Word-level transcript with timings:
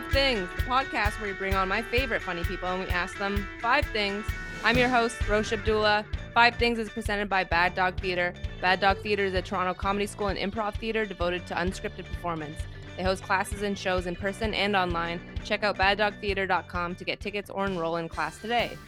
Five 0.00 0.12
Things, 0.12 0.48
the 0.56 0.62
podcast 0.62 1.20
where 1.20 1.30
we 1.30 1.36
bring 1.36 1.54
on 1.54 1.68
my 1.68 1.82
favorite 1.82 2.22
funny 2.22 2.42
people 2.44 2.66
and 2.70 2.80
we 2.80 2.88
ask 2.88 3.18
them 3.18 3.46
five 3.60 3.84
things. 3.86 4.24
I'm 4.64 4.78
your 4.78 4.88
host, 4.88 5.28
Roche 5.28 5.52
Abdullah. 5.52 6.06
Five 6.32 6.56
Things 6.56 6.78
is 6.78 6.88
presented 6.88 7.28
by 7.28 7.44
Bad 7.44 7.74
Dog 7.74 8.00
Theater. 8.00 8.32
Bad 8.62 8.80
Dog 8.80 9.02
Theater 9.02 9.26
is 9.26 9.34
a 9.34 9.42
Toronto 9.42 9.74
comedy 9.74 10.06
school 10.06 10.28
and 10.28 10.38
improv 10.38 10.74
theater 10.76 11.04
devoted 11.04 11.46
to 11.48 11.54
unscripted 11.54 12.06
performance. 12.06 12.56
They 12.96 13.02
host 13.02 13.22
classes 13.22 13.60
and 13.60 13.76
shows 13.76 14.06
in 14.06 14.16
person 14.16 14.54
and 14.54 14.74
online. 14.74 15.20
Check 15.44 15.64
out 15.64 15.76
baddogtheater.com 15.76 16.94
to 16.94 17.04
get 17.04 17.20
tickets 17.20 17.50
or 17.50 17.66
enroll 17.66 17.96
in 17.96 18.08
class 18.08 18.38
today. 18.38 18.78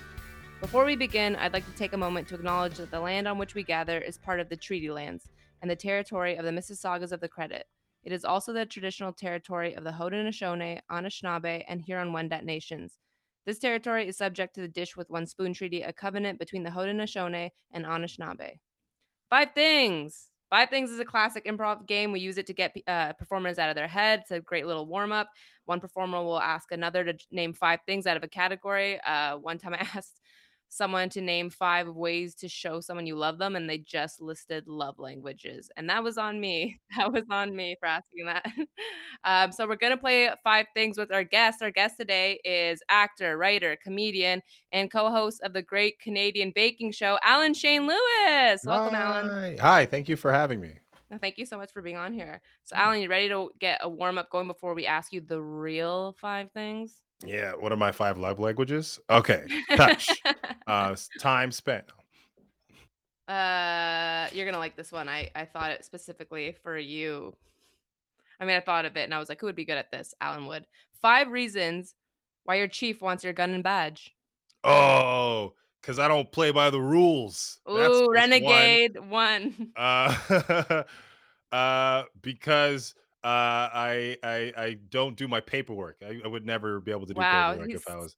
Before 0.62 0.86
we 0.86 0.96
begin, 0.96 1.36
I'd 1.36 1.52
like 1.52 1.66
to 1.66 1.76
take 1.76 1.92
a 1.92 1.98
moment 1.98 2.26
to 2.28 2.36
acknowledge 2.36 2.78
that 2.78 2.90
the 2.90 3.00
land 3.00 3.28
on 3.28 3.36
which 3.36 3.54
we 3.54 3.64
gather 3.64 3.98
is 3.98 4.16
part 4.16 4.40
of 4.40 4.48
the 4.48 4.56
Treaty 4.56 4.90
Lands 4.90 5.28
and 5.60 5.70
the 5.70 5.76
territory 5.76 6.36
of 6.36 6.46
the 6.46 6.52
Mississaugas 6.52 7.12
of 7.12 7.20
the 7.20 7.28
Credit. 7.28 7.66
It 8.04 8.12
is 8.12 8.24
also 8.24 8.52
the 8.52 8.66
traditional 8.66 9.12
territory 9.12 9.74
of 9.74 9.84
the 9.84 9.92
Haudenosaunee, 9.92 10.80
Anishinaabe, 10.90 11.64
and 11.68 11.80
Huron-Wendat 11.80 12.44
nations. 12.44 12.98
This 13.46 13.58
territory 13.58 14.08
is 14.08 14.16
subject 14.16 14.54
to 14.54 14.60
the 14.60 14.68
Dish 14.68 14.96
with 14.96 15.10
One 15.10 15.26
Spoon 15.26 15.52
Treaty, 15.52 15.82
a 15.82 15.92
covenant 15.92 16.38
between 16.38 16.62
the 16.62 16.70
Haudenosaunee 16.70 17.50
and 17.72 17.84
Anishinaabe. 17.84 18.58
Five 19.30 19.52
things. 19.54 20.28
Five 20.50 20.68
things 20.68 20.90
is 20.90 21.00
a 21.00 21.04
classic 21.04 21.46
improv 21.46 21.86
game. 21.86 22.12
We 22.12 22.20
use 22.20 22.38
it 22.38 22.46
to 22.46 22.52
get 22.52 22.76
uh, 22.86 23.14
performers 23.14 23.58
out 23.58 23.70
of 23.70 23.74
their 23.74 23.88
head. 23.88 24.20
It's 24.20 24.30
a 24.30 24.40
great 24.40 24.66
little 24.66 24.86
warm 24.86 25.10
up. 25.10 25.30
One 25.64 25.80
performer 25.80 26.22
will 26.22 26.40
ask 26.40 26.72
another 26.72 27.04
to 27.04 27.14
name 27.30 27.52
five 27.54 27.80
things 27.86 28.06
out 28.06 28.16
of 28.16 28.22
a 28.22 28.28
category. 28.28 29.00
Uh, 29.00 29.38
one 29.38 29.58
time 29.58 29.74
I 29.80 29.88
asked 29.94 30.20
someone 30.72 31.10
to 31.10 31.20
name 31.20 31.50
five 31.50 31.86
ways 31.86 32.34
to 32.34 32.48
show 32.48 32.80
someone 32.80 33.06
you 33.06 33.14
love 33.14 33.36
them, 33.36 33.56
and 33.56 33.68
they 33.68 33.76
just 33.76 34.22
listed 34.22 34.66
love 34.66 34.98
languages. 34.98 35.70
And 35.76 35.88
that 35.90 36.02
was 36.02 36.16
on 36.16 36.40
me. 36.40 36.80
That 36.96 37.10
was 37.10 37.24
on 37.30 37.56
me 37.56 37.74
for 37.80 37.86
asking 37.86 38.26
that. 38.26 38.46
um, 39.24 39.50
so 39.50 39.66
we're 39.66 39.76
going 39.76 39.92
to 39.92 39.96
play 39.96 40.30
five 40.44 40.66
things 40.74 40.98
with 40.98 41.10
our 41.10 41.24
guest. 41.24 41.62
Our 41.62 41.70
guest 41.70 41.96
today 41.98 42.38
is 42.44 42.82
actor, 42.90 43.38
writer, 43.38 43.76
comedian, 43.82 44.42
and 44.72 44.90
co 44.90 45.10
host 45.10 45.40
of 45.42 45.52
the 45.52 45.62
great 45.62 45.98
Canadian 46.00 46.52
baking 46.54 46.92
show, 46.92 47.18
Alan 47.22 47.54
Shane 47.54 47.86
Lewis. 47.86 48.60
Welcome, 48.64 48.94
Alan. 48.94 49.28
Hi. 49.28 49.56
Hi, 49.60 49.86
thank 49.86 50.08
you 50.08 50.16
for 50.16 50.32
having 50.32 50.60
me. 50.60 50.74
Thank 51.20 51.38
you 51.38 51.46
so 51.46 51.56
much 51.56 51.72
for 51.72 51.82
being 51.82 51.96
on 51.96 52.12
here. 52.12 52.40
So, 52.64 52.76
Alan, 52.76 53.00
you 53.00 53.08
ready 53.08 53.28
to 53.28 53.50
get 53.58 53.80
a 53.82 53.88
warm 53.88 54.18
up 54.18 54.30
going 54.30 54.46
before 54.46 54.74
we 54.74 54.86
ask 54.86 55.12
you 55.12 55.20
the 55.20 55.40
real 55.40 56.14
five 56.20 56.50
things? 56.52 57.01
Yeah, 57.24 57.52
what 57.52 57.72
are 57.72 57.76
my 57.76 57.92
five 57.92 58.18
love 58.18 58.38
languages? 58.38 59.00
Okay, 59.08 59.44
touch, 59.76 60.22
uh, 60.66 60.96
time 61.20 61.52
spent. 61.52 61.84
uh, 63.28 64.28
you're 64.32 64.46
gonna 64.46 64.58
like 64.58 64.76
this 64.76 64.92
one. 64.92 65.08
I 65.08 65.30
I 65.34 65.44
thought 65.44 65.70
it 65.70 65.84
specifically 65.84 66.56
for 66.62 66.76
you. 66.76 67.34
I 68.40 68.44
mean, 68.44 68.56
I 68.56 68.60
thought 68.60 68.84
of 68.84 68.96
it 68.96 69.04
and 69.04 69.14
I 69.14 69.20
was 69.20 69.28
like, 69.28 69.40
who 69.40 69.46
would 69.46 69.54
be 69.54 69.64
good 69.64 69.78
at 69.78 69.92
this? 69.92 70.14
Alan 70.20 70.46
would. 70.46 70.66
Five 71.00 71.30
reasons 71.30 71.94
why 72.42 72.56
your 72.56 72.66
chief 72.66 73.00
wants 73.00 73.22
your 73.22 73.32
gun 73.32 73.50
and 73.50 73.62
badge. 73.62 74.16
Oh, 74.64 75.54
because 75.80 76.00
I 76.00 76.08
don't 76.08 76.30
play 76.30 76.50
by 76.50 76.70
the 76.70 76.80
rules. 76.80 77.60
Ooh, 77.70 77.74
just 77.76 78.02
one. 78.02 78.10
renegade 78.14 78.98
one. 79.08 79.72
Uh, 79.76 80.82
uh, 81.52 82.02
because 82.20 82.94
uh, 83.24 83.70
I 83.72 84.16
I 84.22 84.52
I 84.56 84.76
don't 84.90 85.16
do 85.16 85.28
my 85.28 85.40
paperwork. 85.40 85.98
I, 86.06 86.20
I 86.24 86.28
would 86.28 86.46
never 86.46 86.80
be 86.80 86.90
able 86.90 87.06
to 87.06 87.14
do 87.14 87.20
Wow, 87.20 87.52
paperwork 87.52 87.74
if 87.74 87.88
I 87.88 87.96
was 87.96 88.16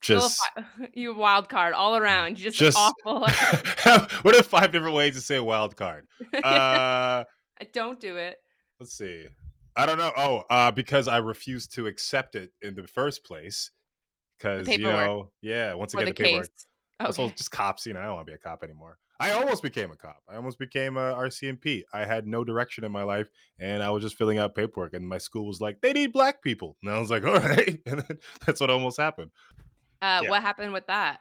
just 0.00 0.40
you 0.94 1.12
a 1.12 1.14
wild 1.14 1.48
card 1.48 1.74
all 1.74 1.96
around. 1.96 2.38
You 2.38 2.44
just, 2.50 2.58
just. 2.58 2.78
awful. 2.78 3.20
what 4.22 4.36
are 4.36 4.42
five 4.42 4.72
different 4.72 4.94
ways 4.94 5.14
to 5.14 5.20
say 5.20 5.38
wild 5.40 5.76
card? 5.76 6.06
Uh. 6.44 7.24
I 7.60 7.64
don't 7.74 8.00
do 8.00 8.16
it. 8.16 8.38
let's 8.80 8.96
see 8.96 9.26
i 9.76 9.84
don't 9.84 9.98
know 9.98 10.12
oh 10.16 10.42
uh 10.48 10.70
because 10.70 11.08
i 11.08 11.18
refused 11.18 11.74
to 11.74 11.86
accept 11.86 12.34
it 12.34 12.50
in 12.62 12.74
the 12.74 12.86
first 12.86 13.22
place 13.22 13.70
because 14.38 14.66
you 14.66 14.78
know 14.78 15.30
yeah 15.42 15.74
once 15.74 15.92
again 15.92 16.06
the 16.06 16.12
the 16.12 16.22
paperwork 16.24 16.46
case. 16.46 16.66
also 17.00 17.28
just 17.36 17.50
cops 17.50 17.84
you 17.84 17.92
know 17.92 18.00
i 18.00 18.04
don't 18.04 18.14
want 18.14 18.26
to 18.26 18.30
be 18.30 18.34
a 18.34 18.38
cop 18.38 18.62
anymore 18.64 18.96
i 19.20 19.30
almost 19.32 19.62
became 19.62 19.90
a 19.92 19.96
cop 19.96 20.20
i 20.28 20.34
almost 20.34 20.58
became 20.58 20.96
a 20.96 21.14
rcmp 21.14 21.82
i 21.92 22.04
had 22.04 22.26
no 22.26 22.42
direction 22.42 22.82
in 22.84 22.90
my 22.90 23.02
life 23.02 23.28
and 23.58 23.82
i 23.82 23.90
was 23.90 24.02
just 24.02 24.16
filling 24.16 24.38
out 24.38 24.54
paperwork 24.54 24.94
and 24.94 25.06
my 25.08 25.18
school 25.18 25.46
was 25.46 25.60
like 25.60 25.80
they 25.80 25.92
need 25.92 26.12
black 26.12 26.42
people 26.42 26.76
and 26.82 26.90
i 26.92 26.98
was 26.98 27.10
like 27.10 27.24
all 27.26 27.38
right 27.38 27.80
and 27.86 28.00
then 28.00 28.18
that's 28.44 28.60
what 28.60 28.70
almost 28.70 28.98
happened 28.98 29.30
Uh, 30.02 30.20
yeah. 30.22 30.30
what 30.30 30.42
happened 30.42 30.72
with 30.72 30.86
that? 30.86 31.20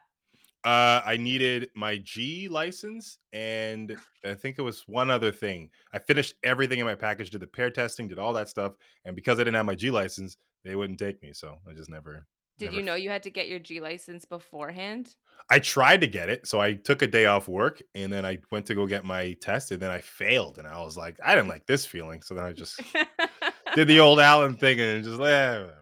uh, 0.66 1.02
I 1.06 1.16
needed 1.16 1.70
my 1.74 2.00
G 2.00 2.50
license, 2.50 3.18
and 3.32 3.96
I 4.26 4.34
think 4.34 4.60
it 4.60 4.62
was 4.62 4.84
one 4.88 5.10
other 5.10 5.32
thing. 5.32 5.70
I 5.94 6.00
finished 6.00 6.34
everything 6.44 6.80
in 6.80 6.86
my 6.86 6.96
package, 6.96 7.30
did 7.30 7.40
the 7.40 7.48
pair 7.48 7.70
testing, 7.72 8.10
did 8.10 8.20
all 8.20 8.34
that 8.34 8.50
stuff, 8.50 8.74
and 9.06 9.16
because 9.16 9.40
I 9.40 9.44
didn't 9.46 9.56
have 9.56 9.66
my 9.66 9.76
G 9.76 9.90
license, 9.90 10.36
they 10.66 10.76
wouldn't 10.76 11.00
take 11.00 11.22
me. 11.24 11.32
So 11.34 11.60
I 11.70 11.74
just 11.74 11.90
never. 11.90 12.28
Did 12.60 12.66
never 12.68 12.78
you 12.78 12.84
know 12.84 12.96
you 12.96 13.10
had 13.10 13.24
to 13.24 13.30
get 13.32 13.48
your 13.48 13.60
G 13.60 13.80
license 13.82 14.26
beforehand? 14.26 15.16
I 15.50 15.58
tried 15.58 16.02
to 16.02 16.08
get 16.08 16.30
it, 16.30 16.46
so 16.48 16.62
I 16.62 16.74
took 16.74 17.02
a 17.02 17.08
day 17.08 17.26
off 17.26 17.48
work, 17.48 17.82
and 17.96 18.14
then 18.14 18.24
I 18.26 18.38
went 18.52 18.68
to 18.68 18.76
go 18.76 18.86
get 18.86 19.04
my 19.04 19.34
test, 19.42 19.72
and 19.72 19.82
then 19.82 19.90
I 19.90 20.00
failed, 20.00 20.60
and 20.60 20.68
I 20.68 20.80
was 20.84 20.96
like, 20.96 21.18
I 21.26 21.34
didn't 21.34 21.48
like 21.50 21.66
this 21.66 21.88
feeling, 21.88 22.22
so 22.22 22.36
then 22.36 22.44
I 22.46 22.54
just 22.54 22.80
did 23.74 23.88
the 23.88 24.00
old 24.00 24.20
Alan 24.20 24.56
thing, 24.56 24.80
and 24.80 25.04
just 25.04 25.20
eh, 25.20 25.20
whatever. 25.20 25.74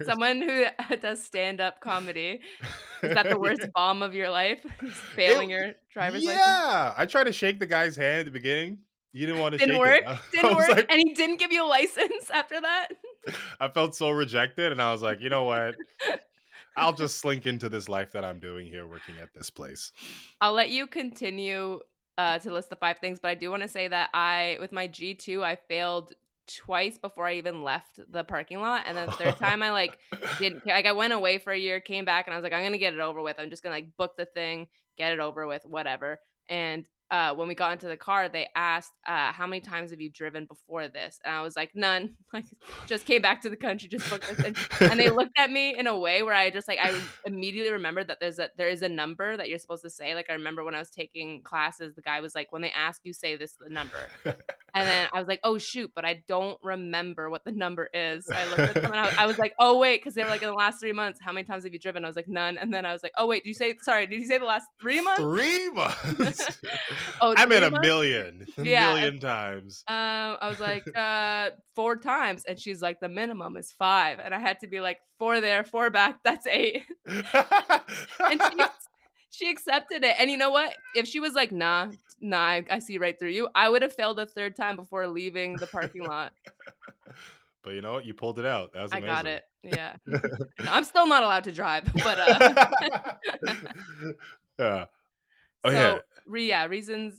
Someone 0.04 0.40
who 0.40 0.64
does 1.02 1.22
stand 1.24 1.60
up 1.60 1.80
comedy 1.80 2.40
is 3.02 3.14
that 3.14 3.28
the 3.28 3.38
worst 3.38 3.66
bomb 3.74 4.02
of 4.02 4.14
your 4.14 4.30
life? 4.30 4.60
Just 4.82 4.96
Failing 5.14 5.50
your 5.50 5.72
driver's 5.92 6.24
license? 6.24 6.42
yeah, 6.46 6.94
I 6.96 7.04
tried 7.06 7.24
to 7.24 7.32
shake 7.32 7.58
the 7.58 7.66
guy's 7.66 7.96
hand 7.96 8.20
at 8.20 8.24
the 8.26 8.30
beginning. 8.32 8.78
You 9.12 9.26
didn't 9.26 9.40
want 9.40 9.52
to 9.52 9.58
Didn't 9.58 9.74
shake 9.76 9.80
work. 9.80 10.02
it. 10.06 10.18
Didn't 10.32 10.56
work. 10.56 10.68
like- 10.68 10.86
and 10.90 10.98
he 10.98 11.14
didn't 11.14 11.38
give 11.38 11.50
you 11.52 11.64
a 11.64 11.68
license 11.68 12.30
after 12.32 12.60
that. 12.60 12.88
I 13.60 13.68
felt 13.68 13.94
so 13.94 14.10
rejected, 14.10 14.72
and 14.72 14.80
I 14.80 14.92
was 14.92 15.02
like, 15.02 15.20
you 15.20 15.28
know 15.28 15.44
what? 15.44 15.76
I'll 16.76 16.92
just 16.92 17.18
slink 17.18 17.46
into 17.46 17.68
this 17.68 17.88
life 17.88 18.12
that 18.12 18.24
I'm 18.24 18.38
doing 18.38 18.66
here, 18.66 18.86
working 18.86 19.14
at 19.20 19.32
this 19.32 19.48
place. 19.48 19.92
I'll 20.40 20.52
let 20.52 20.70
you 20.70 20.86
continue 20.86 21.80
uh, 22.18 22.38
to 22.40 22.52
list 22.52 22.70
the 22.70 22.76
five 22.76 22.98
things, 22.98 23.18
but 23.18 23.28
I 23.28 23.34
do 23.34 23.50
want 23.50 23.62
to 23.62 23.68
say 23.68 23.88
that 23.88 24.10
I, 24.12 24.58
with 24.60 24.72
my 24.72 24.86
G2, 24.86 25.42
I 25.42 25.56
failed 25.56 26.12
twice 26.46 26.98
before 26.98 27.26
I 27.26 27.34
even 27.34 27.62
left 27.62 27.98
the 28.10 28.24
parking 28.24 28.60
lot. 28.60 28.84
And 28.86 28.96
then 28.96 29.06
the 29.06 29.12
third 29.12 29.36
time 29.36 29.62
I 29.62 29.70
like 29.70 29.98
didn't. 30.38 30.66
Like 30.66 30.86
I 30.86 30.92
went 30.92 31.12
away 31.12 31.38
for 31.38 31.52
a 31.52 31.58
year, 31.58 31.80
came 31.80 32.04
back, 32.04 32.26
and 32.26 32.34
I 32.34 32.36
was 32.36 32.44
like, 32.44 32.52
I'm 32.52 32.62
gonna 32.62 32.78
get 32.78 32.94
it 32.94 33.00
over 33.00 33.20
with. 33.20 33.36
I'm 33.38 33.50
just 33.50 33.62
gonna 33.62 33.74
like 33.74 33.96
book 33.96 34.16
the 34.16 34.26
thing, 34.26 34.68
get 34.96 35.12
it 35.12 35.20
over 35.20 35.46
with, 35.46 35.64
whatever. 35.64 36.20
And 36.48 36.84
uh, 37.10 37.32
when 37.34 37.46
we 37.46 37.54
got 37.54 37.72
into 37.72 37.86
the 37.86 37.96
car, 37.96 38.28
they 38.28 38.48
asked, 38.56 38.92
uh, 39.06 39.32
"How 39.32 39.46
many 39.46 39.60
times 39.60 39.92
have 39.92 40.00
you 40.00 40.10
driven 40.10 40.44
before 40.44 40.88
this?" 40.88 41.20
And 41.24 41.34
I 41.34 41.42
was 41.42 41.56
like, 41.56 41.70
"None. 41.74 42.14
Like, 42.32 42.44
just 42.86 43.06
came 43.06 43.22
back 43.22 43.40
to 43.42 43.48
the 43.48 43.56
country, 43.56 43.88
just 43.88 44.10
booked 44.10 44.28
this." 44.28 44.44
And, 44.44 44.90
and 44.90 45.00
they 45.00 45.08
looked 45.08 45.38
at 45.38 45.50
me 45.50 45.78
in 45.78 45.86
a 45.86 45.96
way 45.96 46.22
where 46.22 46.34
I 46.34 46.50
just 46.50 46.68
like 46.68 46.78
I 46.82 47.00
immediately 47.24 47.72
remembered 47.72 48.08
that 48.08 48.18
there's 48.20 48.38
a 48.38 48.50
there 48.58 48.68
is 48.68 48.82
a 48.82 48.88
number 48.88 49.36
that 49.36 49.48
you're 49.48 49.58
supposed 49.58 49.84
to 49.84 49.90
say. 49.90 50.14
Like 50.14 50.26
I 50.28 50.34
remember 50.34 50.64
when 50.64 50.74
I 50.74 50.80
was 50.80 50.90
taking 50.90 51.42
classes, 51.42 51.94
the 51.94 52.02
guy 52.02 52.20
was 52.20 52.34
like, 52.34 52.52
"When 52.52 52.62
they 52.62 52.72
ask 52.72 53.00
you, 53.04 53.12
say 53.12 53.36
this 53.36 53.54
the 53.58 53.70
number." 53.70 54.08
And 54.24 54.86
then 54.86 55.08
I 55.14 55.18
was 55.18 55.28
like, 55.28 55.40
"Oh 55.44 55.56
shoot!" 55.56 55.90
But 55.94 56.04
I 56.04 56.22
don't 56.28 56.58
remember 56.62 57.30
what 57.30 57.44
the 57.44 57.52
number 57.52 57.88
is. 57.94 58.26
So 58.26 58.34
I 58.34 58.46
looked 58.48 58.60
at 58.60 58.74
them 58.74 58.92
and 58.92 58.96
I, 58.96 59.22
I 59.22 59.26
was 59.26 59.38
like, 59.38 59.54
"Oh 59.58 59.78
wait," 59.78 60.00
because 60.00 60.14
they 60.14 60.24
were 60.24 60.28
like, 60.28 60.42
"In 60.42 60.48
the 60.48 60.54
last 60.54 60.80
three 60.80 60.92
months, 60.92 61.20
how 61.22 61.32
many 61.32 61.46
times 61.46 61.64
have 61.64 61.72
you 61.72 61.78
driven?" 61.78 62.04
I 62.04 62.08
was 62.08 62.16
like, 62.16 62.28
"None." 62.28 62.58
And 62.58 62.74
then 62.74 62.84
I 62.84 62.92
was 62.92 63.02
like, 63.02 63.12
"Oh 63.16 63.26
wait, 63.26 63.44
did 63.44 63.48
you 63.48 63.54
say 63.54 63.74
sorry? 63.80 64.06
Did 64.06 64.20
you 64.20 64.26
say 64.26 64.36
the 64.36 64.44
last 64.44 64.66
three 64.80 65.00
months?" 65.00 65.22
Three 65.22 65.70
months. 65.70 66.60
Oh, 67.20 67.34
I'm 67.36 67.48
three 67.48 67.56
at 67.56 67.62
a 67.62 67.70
months? 67.70 67.86
million, 67.86 68.46
a 68.58 68.62
Yeah. 68.62 68.94
million 68.94 69.18
times. 69.20 69.82
Um, 69.88 70.36
I 70.40 70.48
was 70.48 70.60
like, 70.60 70.84
uh, 70.96 71.50
four 71.74 71.96
times, 71.96 72.44
and 72.46 72.58
she's 72.58 72.82
like, 72.82 73.00
the 73.00 73.08
minimum 73.08 73.56
is 73.56 73.72
five, 73.78 74.18
and 74.18 74.34
I 74.34 74.38
had 74.38 74.60
to 74.60 74.66
be 74.66 74.80
like, 74.80 74.98
four 75.18 75.40
there, 75.40 75.64
four 75.64 75.90
back, 75.90 76.18
that's 76.24 76.46
eight. 76.46 76.84
and 77.06 78.40
she, 78.42 78.64
she 79.30 79.50
accepted 79.50 80.04
it. 80.04 80.16
And 80.18 80.30
you 80.30 80.36
know 80.36 80.50
what? 80.50 80.74
If 80.94 81.06
she 81.06 81.20
was 81.20 81.32
like, 81.34 81.52
nah, 81.52 81.88
nah, 82.20 82.38
I, 82.40 82.64
I 82.70 82.78
see 82.80 82.98
right 82.98 83.18
through 83.18 83.30
you, 83.30 83.48
I 83.54 83.68
would 83.68 83.82
have 83.82 83.94
failed 83.94 84.18
a 84.18 84.26
third 84.26 84.56
time 84.56 84.76
before 84.76 85.06
leaving 85.08 85.58
the 85.58 85.66
parking 85.66 86.04
lot. 86.04 86.32
but 87.62 87.70
you 87.74 87.80
know 87.80 87.92
what? 87.94 88.04
You 88.04 88.14
pulled 88.14 88.38
it 88.38 88.46
out. 88.46 88.72
That 88.74 88.82
was 88.82 88.92
I 88.92 89.00
got 89.00 89.26
it. 89.26 89.42
Yeah. 89.62 89.96
No, 90.06 90.70
I'm 90.72 90.84
still 90.84 91.06
not 91.06 91.22
allowed 91.22 91.44
to 91.44 91.52
drive, 91.52 91.90
but 91.94 92.18
uh, 92.20 93.54
Yeah. 94.58 94.84
Oh 95.66 95.70
yeah. 95.70 95.94
So, 95.96 96.00
re- 96.26 96.48
yeah, 96.48 96.66
reasons. 96.66 97.14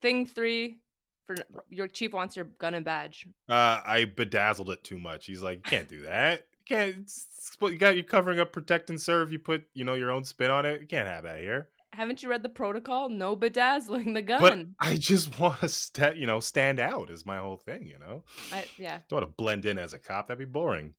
Thing 0.00 0.26
three 0.26 0.78
for 1.26 1.36
your 1.68 1.88
chief 1.88 2.12
wants 2.12 2.36
your 2.36 2.46
gun 2.58 2.74
and 2.74 2.84
badge. 2.84 3.26
Uh, 3.48 3.80
I 3.84 4.06
bedazzled 4.16 4.70
it 4.70 4.82
too 4.82 4.98
much. 4.98 5.26
He's 5.26 5.42
like, 5.42 5.58
"You 5.58 5.70
can't 5.70 5.88
do 5.88 6.02
that. 6.02 6.46
You 6.52 6.76
can't. 6.76 7.10
You 7.60 7.78
got. 7.78 7.96
You 7.96 8.04
covering 8.04 8.40
up, 8.40 8.52
protect 8.52 8.90
and 8.90 9.00
serve. 9.00 9.32
You 9.32 9.38
put, 9.38 9.64
you 9.74 9.84
know, 9.84 9.94
your 9.94 10.10
own 10.10 10.24
spin 10.24 10.50
on 10.50 10.64
it. 10.64 10.80
You 10.80 10.86
can't 10.86 11.08
have 11.08 11.24
that 11.24 11.40
here." 11.40 11.68
Haven't 11.92 12.22
you 12.22 12.30
read 12.30 12.44
the 12.44 12.48
protocol? 12.48 13.08
No 13.08 13.34
bedazzling 13.34 14.14
the 14.14 14.22
gun. 14.22 14.74
But. 14.78 14.88
I 14.88 14.96
just 14.96 15.38
want 15.40 15.60
to, 15.60 15.68
sta 15.68 16.12
you 16.14 16.26
know, 16.26 16.40
stand 16.40 16.78
out 16.78 17.10
is 17.10 17.26
my 17.26 17.38
whole 17.38 17.56
thing. 17.56 17.86
You 17.86 17.98
know, 17.98 18.22
I, 18.52 18.64
yeah. 18.78 18.98
don't 19.08 19.20
want 19.20 19.30
to 19.30 19.34
blend 19.36 19.66
in 19.66 19.78
as 19.78 19.92
a 19.92 19.98
cop. 19.98 20.28
That'd 20.28 20.38
be 20.38 20.44
boring. 20.44 20.94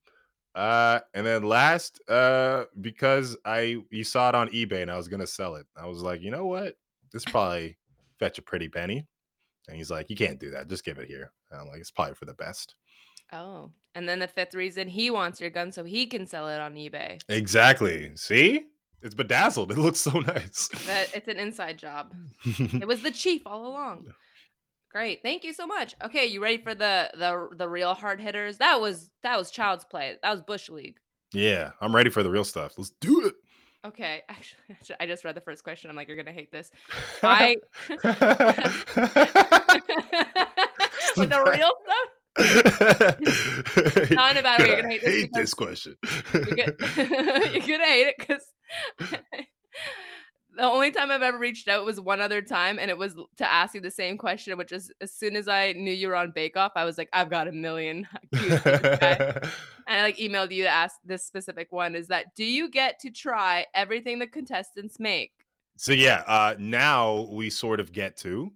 Uh, 0.53 0.99
and 1.13 1.25
then 1.25 1.43
last, 1.43 2.01
uh, 2.09 2.65
because 2.81 3.37
I 3.45 3.77
you 3.89 4.03
saw 4.03 4.29
it 4.29 4.35
on 4.35 4.49
eBay 4.49 4.81
and 4.81 4.91
I 4.91 4.97
was 4.97 5.07
gonna 5.07 5.27
sell 5.27 5.55
it. 5.55 5.65
I 5.77 5.87
was 5.87 6.01
like, 6.01 6.21
you 6.21 6.29
know 6.29 6.45
what? 6.45 6.75
This 7.11 7.25
probably 7.25 7.77
fetch 8.19 8.37
a 8.37 8.41
pretty 8.41 8.69
penny. 8.69 9.05
And 9.67 9.77
he's 9.77 9.91
like, 9.91 10.09
you 10.09 10.15
can't 10.15 10.39
do 10.39 10.51
that. 10.51 10.67
Just 10.67 10.85
give 10.85 10.97
it 10.97 11.07
here. 11.07 11.31
And 11.51 11.61
I'm 11.61 11.67
like, 11.67 11.79
it's 11.79 11.91
probably 11.91 12.15
for 12.15 12.25
the 12.25 12.33
best. 12.33 12.75
Oh. 13.31 13.71
And 13.95 14.07
then 14.07 14.19
the 14.19 14.27
fifth 14.27 14.55
reason 14.55 14.87
he 14.87 15.09
wants 15.11 15.39
your 15.39 15.49
gun 15.49 15.71
so 15.71 15.83
he 15.83 16.05
can 16.05 16.25
sell 16.25 16.47
it 16.49 16.59
on 16.59 16.75
eBay. 16.75 17.21
Exactly. 17.29 18.11
See? 18.15 18.63
It's 19.01 19.15
bedazzled. 19.15 19.71
It 19.71 19.77
looks 19.77 19.99
so 19.99 20.11
nice. 20.19 20.69
That 20.85 21.13
it's 21.15 21.27
an 21.27 21.37
inside 21.37 21.77
job. 21.77 22.13
It 22.45 22.87
was 22.87 23.01
the 23.03 23.11
chief 23.11 23.41
all 23.45 23.67
along. 23.67 24.07
Great. 24.91 25.21
Thank 25.23 25.43
you 25.43 25.53
so 25.53 25.65
much. 25.65 25.95
Okay, 26.03 26.25
you 26.25 26.41
ready 26.43 26.57
for 26.57 26.75
the 26.75 27.09
the 27.17 27.47
the 27.55 27.67
real 27.69 27.93
hard 27.93 28.19
hitters? 28.19 28.57
That 28.57 28.81
was 28.81 29.09
that 29.23 29.37
was 29.37 29.49
child's 29.49 29.85
play. 29.85 30.17
That 30.21 30.31
was 30.31 30.41
bush 30.41 30.69
league. 30.69 30.97
yeah, 31.33 31.71
I'm 31.79 31.95
ready 31.95 32.09
for 32.09 32.23
the 32.23 32.29
real 32.29 32.43
stuff. 32.43 32.73
Let's 32.77 32.91
do 32.99 33.25
it. 33.27 33.35
Okay, 33.85 34.21
actually, 34.29 34.95
I 34.99 35.07
just 35.07 35.23
read 35.25 35.35
the 35.35 35.41
first 35.41 35.63
question. 35.63 35.89
I'm 35.89 35.95
like, 35.95 36.07
you're 36.07 36.17
gonna 36.17 36.31
hate 36.31 36.51
this. 36.51 36.69
I 37.23 37.57
with 41.17 41.29
the 41.29 41.43
real 41.45 41.71
stuff. 41.83 42.09
Not 44.11 44.37
about 44.37 44.61
it, 44.61 44.67
you're 44.67 44.81
gonna 44.81 44.89
hate 44.89 45.03
this 45.03 45.15
hate 45.15 45.33
this 45.33 45.53
question. 45.53 45.95
You're 46.33 46.43
gonna, 46.43 46.73
you're 47.51 47.67
gonna 47.67 47.85
hate 47.85 48.07
it 48.07 48.15
because 48.17 48.45
the 50.61 50.67
only 50.67 50.91
time 50.91 51.09
I've 51.11 51.21
ever 51.23 51.37
reached 51.37 51.67
out 51.67 51.85
was 51.85 51.99
one 51.99 52.21
other 52.21 52.41
time, 52.41 52.77
and 52.79 52.89
it 52.91 52.97
was 52.97 53.15
to 53.37 53.51
ask 53.51 53.73
you 53.73 53.81
the 53.81 53.91
same 53.91 54.17
question, 54.17 54.57
which 54.57 54.71
is 54.71 54.91
as 55.01 55.11
soon 55.11 55.35
as 55.35 55.47
I 55.47 55.73
knew 55.73 55.91
you 55.91 56.07
were 56.07 56.15
on 56.15 56.31
Bake 56.31 56.55
Off, 56.55 56.73
I 56.75 56.85
was 56.85 56.97
like, 56.97 57.09
I've 57.13 57.29
got 57.29 57.47
a 57.47 57.51
million 57.51 58.07
cues 58.35 58.59
for 58.59 58.77
this 58.77 58.99
guy. 58.99 59.15
and 59.87 59.99
I 59.99 60.01
like 60.03 60.17
emailed 60.17 60.51
you 60.51 60.63
to 60.63 60.69
ask 60.69 60.95
this 61.03 61.25
specific 61.25 61.71
one: 61.71 61.95
is 61.95 62.07
that 62.07 62.35
do 62.35 62.45
you 62.45 62.69
get 62.69 62.99
to 62.99 63.09
try 63.09 63.65
everything 63.73 64.19
the 64.19 64.27
contestants 64.27 64.99
make? 64.99 65.31
so 65.77 65.93
yeah, 65.93 66.23
uh 66.27 66.53
now 66.59 67.27
we 67.31 67.49
sort 67.49 67.79
of 67.79 67.91
get 67.91 68.15
to. 68.17 68.51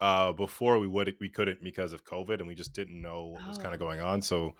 Uh 0.00 0.32
before 0.32 0.78
we 0.78 0.86
would 0.88 1.14
we 1.20 1.28
couldn't 1.28 1.62
because 1.62 1.92
of 1.92 2.02
COVID 2.04 2.38
and 2.38 2.48
we 2.48 2.54
just 2.54 2.72
didn't 2.72 3.00
know 3.00 3.26
what 3.26 3.46
was 3.46 3.58
kind 3.58 3.70
Oh. 3.70 3.74
of 3.74 3.78
going 3.80 4.00
on. 4.00 4.22
So 4.22 4.54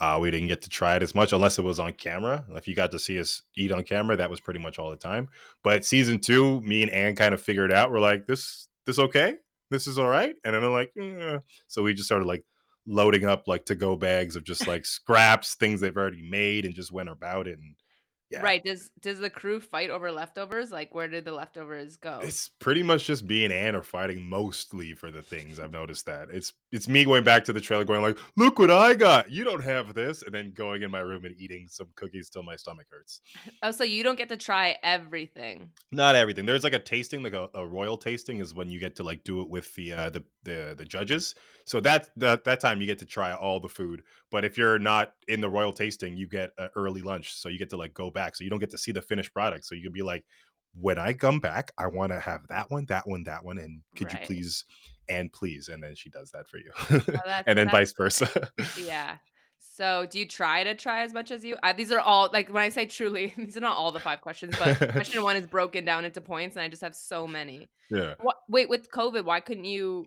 uh 0.00 0.18
we 0.20 0.30
didn't 0.30 0.48
get 0.48 0.62
to 0.62 0.68
try 0.68 0.96
it 0.96 1.02
as 1.02 1.14
much 1.14 1.32
unless 1.32 1.58
it 1.58 1.62
was 1.62 1.78
on 1.78 1.92
camera. 1.92 2.44
If 2.50 2.66
you 2.66 2.74
got 2.74 2.90
to 2.92 2.98
see 2.98 3.18
us 3.18 3.42
eat 3.56 3.72
on 3.72 3.84
camera, 3.84 4.16
that 4.16 4.30
was 4.30 4.40
pretty 4.40 4.60
much 4.60 4.78
all 4.78 4.90
the 4.90 4.96
time. 4.96 5.28
But 5.62 5.84
season 5.84 6.18
two, 6.18 6.60
me 6.62 6.82
and 6.82 6.90
Ann 6.90 7.16
kind 7.16 7.34
of 7.34 7.40
figured 7.40 7.72
out 7.72 7.90
we're 7.90 8.00
like, 8.00 8.26
this 8.26 8.68
this 8.86 8.98
okay? 8.98 9.36
This 9.70 9.86
is 9.86 9.98
all 9.98 10.08
right. 10.08 10.34
And 10.44 10.54
then 10.54 10.64
I'm 10.64 10.72
like, 10.72 10.92
"Eh." 10.98 11.38
so 11.68 11.82
we 11.82 11.94
just 11.94 12.06
started 12.06 12.26
like 12.26 12.44
loading 12.86 13.24
up 13.24 13.48
like 13.48 13.64
to 13.66 13.74
go 13.74 13.96
bags 13.96 14.36
of 14.36 14.44
just 14.44 14.66
like 14.66 14.84
scraps, 14.84 15.54
things 15.54 15.80
they've 15.80 15.96
already 15.96 16.22
made, 16.22 16.64
and 16.64 16.74
just 16.74 16.92
went 16.92 17.08
about 17.08 17.46
it. 17.48 17.58
And 17.58 17.74
yeah, 18.30 18.40
Right? 18.42 18.64
Does 18.64 18.90
does 19.00 19.18
the 19.18 19.30
crew 19.30 19.60
fight 19.60 19.90
over 19.90 20.10
leftovers? 20.10 20.70
Like, 20.70 20.94
where 20.94 21.08
did 21.08 21.24
the 21.24 21.32
leftovers 21.32 21.96
go? 21.96 22.20
It's 22.22 22.48
pretty 22.58 22.82
much 22.82 23.04
just 23.04 23.22
me 23.24 23.44
and 23.44 23.52
Ann 23.52 23.76
are 23.76 23.82
fighting 23.82 24.26
mostly 24.26 24.94
for 24.94 25.10
the 25.10 25.22
things. 25.22 25.60
I've 25.60 25.72
noticed 25.72 26.06
that. 26.06 26.28
It's 26.30 26.54
it's 26.72 26.88
me 26.88 27.04
going 27.04 27.22
back 27.22 27.44
to 27.44 27.52
the 27.52 27.60
trailer 27.60 27.84
going 27.84 28.02
like, 28.02 28.18
look 28.36 28.58
what 28.58 28.70
I 28.70 28.94
got. 28.94 29.30
You 29.30 29.44
don't 29.44 29.62
have 29.62 29.94
this. 29.94 30.22
And 30.22 30.34
then 30.34 30.52
going 30.52 30.82
in 30.82 30.90
my 30.90 31.00
room 31.00 31.24
and 31.26 31.36
eating 31.38 31.68
some 31.68 31.88
cookies 31.96 32.30
till 32.30 32.42
my 32.42 32.56
stomach 32.56 32.86
hurts. 32.90 33.20
Oh, 33.62 33.70
so 33.70 33.84
you 33.84 34.02
don't 34.02 34.16
get 34.18 34.28
to 34.28 34.36
try 34.36 34.76
everything. 34.82 35.70
Not 35.90 36.16
everything. 36.16 36.44
There's 36.44 36.64
like 36.64 36.74
a 36.74 36.78
tasting, 36.78 37.22
like 37.22 37.32
a, 37.32 37.48
a 37.54 37.66
royal 37.66 37.96
tasting 37.96 38.40
is 38.40 38.52
when 38.52 38.68
you 38.68 38.78
get 38.78 38.94
to 38.96 39.02
like 39.02 39.24
do 39.24 39.40
it 39.40 39.48
with 39.48 39.74
the 39.74 39.92
uh 39.92 40.10
the 40.10 40.24
the, 40.42 40.74
the 40.76 40.84
judges. 40.84 41.34
So 41.66 41.80
that 41.80 42.10
that 42.16 42.44
that 42.44 42.60
time 42.60 42.80
you 42.80 42.86
get 42.86 42.98
to 42.98 43.06
try 43.06 43.32
all 43.32 43.58
the 43.60 43.68
food. 43.68 44.02
But 44.30 44.44
if 44.44 44.58
you're 44.58 44.78
not 44.78 45.14
in 45.28 45.40
the 45.40 45.48
royal 45.48 45.72
tasting, 45.72 46.16
you 46.16 46.26
get 46.28 46.52
an 46.58 46.68
early 46.76 47.00
lunch. 47.00 47.34
So 47.34 47.48
you 47.48 47.58
get 47.58 47.70
to 47.70 47.76
like 47.76 47.94
go 47.94 48.10
back. 48.14 48.34
So 48.36 48.44
you 48.44 48.50
don't 48.50 48.60
get 48.60 48.70
to 48.70 48.78
see 48.78 48.92
the 48.92 49.02
finished 49.02 49.34
product. 49.34 49.66
So 49.66 49.74
you 49.74 49.82
can 49.82 49.92
be 49.92 50.02
like, 50.02 50.24
when 50.80 50.98
I 50.98 51.12
come 51.12 51.38
back, 51.38 51.70
I 51.76 51.86
want 51.86 52.12
to 52.12 52.18
have 52.20 52.40
that 52.48 52.70
one, 52.70 52.86
that 52.86 53.06
one, 53.06 53.22
that 53.24 53.44
one, 53.44 53.58
and 53.58 53.80
could 53.96 54.06
Right. 54.12 54.20
you 54.22 54.26
please 54.26 54.64
and 55.08 55.30
please, 55.32 55.68
and 55.68 55.82
then 55.82 55.94
she 55.94 56.08
does 56.08 56.30
that 56.30 56.48
for 56.48 56.56
you, 56.56 56.72
that's- 57.06 57.44
and 57.46 57.58
then 57.58 57.68
vice 57.68 57.92
versa. 57.92 58.48
Yeah. 58.78 59.18
So 59.76 60.06
do 60.08 60.18
you 60.20 60.26
try 60.26 60.62
to 60.64 60.74
try 60.74 61.02
as 61.02 61.12
much 61.12 61.30
as 61.32 61.44
you? 61.44 61.56
These 61.76 61.90
are 61.92 61.98
all 62.00 62.30
like 62.32 62.48
when 62.48 62.62
I 62.62 62.68
say 62.70 62.86
truly, 62.86 63.34
these 63.38 63.56
are 63.56 63.60
not 63.60 63.76
all 63.76 63.92
the 63.92 64.00
five 64.00 64.20
questions, 64.20 64.54
but 64.58 64.78
question 64.92 65.22
one 65.22 65.36
is 65.36 65.46
broken 65.46 65.84
down 65.84 66.04
into 66.04 66.20
points, 66.20 66.56
and 66.56 66.62
I 66.62 66.68
just 66.68 66.82
have 66.82 66.94
so 66.94 67.26
many. 67.26 67.68
yeah, 67.90 68.14
What? 68.20 68.36
Wait, 68.48 68.68
with 68.68 68.88
COVID, 68.90 69.24
why 69.24 69.40
couldn't 69.40 69.64
you? 69.64 70.06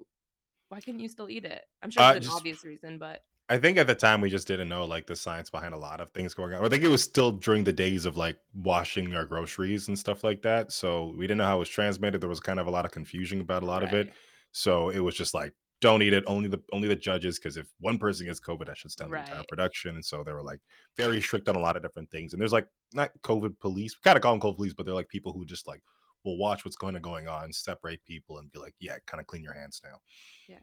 Why 0.70 0.80
couldn't 0.82 1.00
you 1.02 1.10
still 1.10 1.30
eat 1.30 1.46
it? 1.46 1.62
I'm 1.84 1.92
sure 1.92 2.02
Uh, 2.04 2.10
it's 2.12 2.18
an 2.18 2.24
just- 2.24 2.36
obvious 2.38 2.64
reason, 2.66 2.98
but 2.98 3.22
I 3.50 3.58
think 3.58 3.78
at 3.78 3.88
the 3.88 3.96
time 3.96 4.20
we 4.20 4.30
just 4.30 4.48
didn't 4.48 4.68
know 4.68 4.84
like 4.86 5.08
the 5.08 5.16
science 5.16 5.50
behind 5.50 5.74
a 5.74 5.78
lot 5.78 6.02
of 6.02 6.12
things 6.12 6.34
going 6.34 6.54
on. 6.54 6.66
I 6.66 6.70
think 6.70 6.84
it 6.84 6.90
was 6.90 7.02
still 7.04 7.32
during 7.32 7.64
the 7.64 7.72
days 7.72 8.06
of 8.06 8.18
like 8.18 8.38
washing 8.54 9.16
our 9.16 9.26
groceries 9.26 9.88
and 9.88 9.98
stuff 9.98 10.24
like 10.24 10.42
that. 10.42 10.72
So 10.74 11.14
we 11.18 11.26
didn't 11.28 11.38
know 11.38 11.46
how 11.46 11.56
it 11.56 11.60
was 11.60 11.70
transmitted. 11.70 12.20
There 12.20 12.30
was 12.30 12.42
kind 12.42 12.60
of 12.60 12.68
a 12.68 12.72
lot 12.72 12.86
of 12.86 12.92
confusion 12.92 13.40
about 13.40 13.64
a 13.64 13.66
lot 13.66 13.84
of 13.84 13.94
it. 13.94 14.14
So 14.52 14.90
it 14.90 15.00
was 15.00 15.16
just 15.16 15.34
like, 15.34 15.54
don't 15.80 16.02
eat 16.02 16.12
it. 16.12 16.24
Only 16.28 16.50
the 16.50 16.62
only 16.74 16.88
the 16.88 16.96
judges, 16.96 17.38
because 17.38 17.56
if 17.56 17.68
one 17.80 18.00
person 18.00 18.26
gets 18.26 18.40
COVID, 18.40 18.66
that 18.66 18.78
shuts 18.78 18.96
down 18.96 19.12
the 19.12 19.18
entire 19.18 19.38
Right. 19.38 19.48
production. 19.48 19.96
And 19.96 20.04
so 20.04 20.24
they 20.24 20.34
were 20.34 20.44
like 20.44 20.60
very 20.98 21.22
strict 21.22 21.48
on 21.48 21.56
a 21.56 21.60
lot 21.60 21.78
of 21.78 21.84
different 21.84 22.10
things. 22.12 22.34
And 22.34 22.42
there's 22.42 22.52
like 22.52 22.68
not 22.94 23.12
COVID 23.22 23.60
police, 23.60 23.96
kind 23.96 24.18
of 24.18 24.24
call 24.24 24.34
them 24.34 24.42
COVID 24.42 24.56
police, 24.56 24.74
but 24.74 24.86
they're 24.86 24.96
like 24.96 25.08
people 25.08 25.32
who 25.34 25.46
just 25.46 25.68
like 25.68 25.82
will 26.26 26.38
watch 26.38 26.66
what's 26.66 26.76
going 26.76 26.96
to 26.96 27.00
going 27.00 27.28
on, 27.28 27.54
separate 27.54 28.04
people, 28.06 28.40
and 28.40 28.52
be 28.52 28.60
like, 28.60 28.74
yeah, 28.80 28.98
kind 29.06 29.22
of 29.22 29.28
clean 29.28 29.44
your 29.44 29.54
hands 29.54 29.80
now. 29.84 30.00
Yeah. 30.50 30.58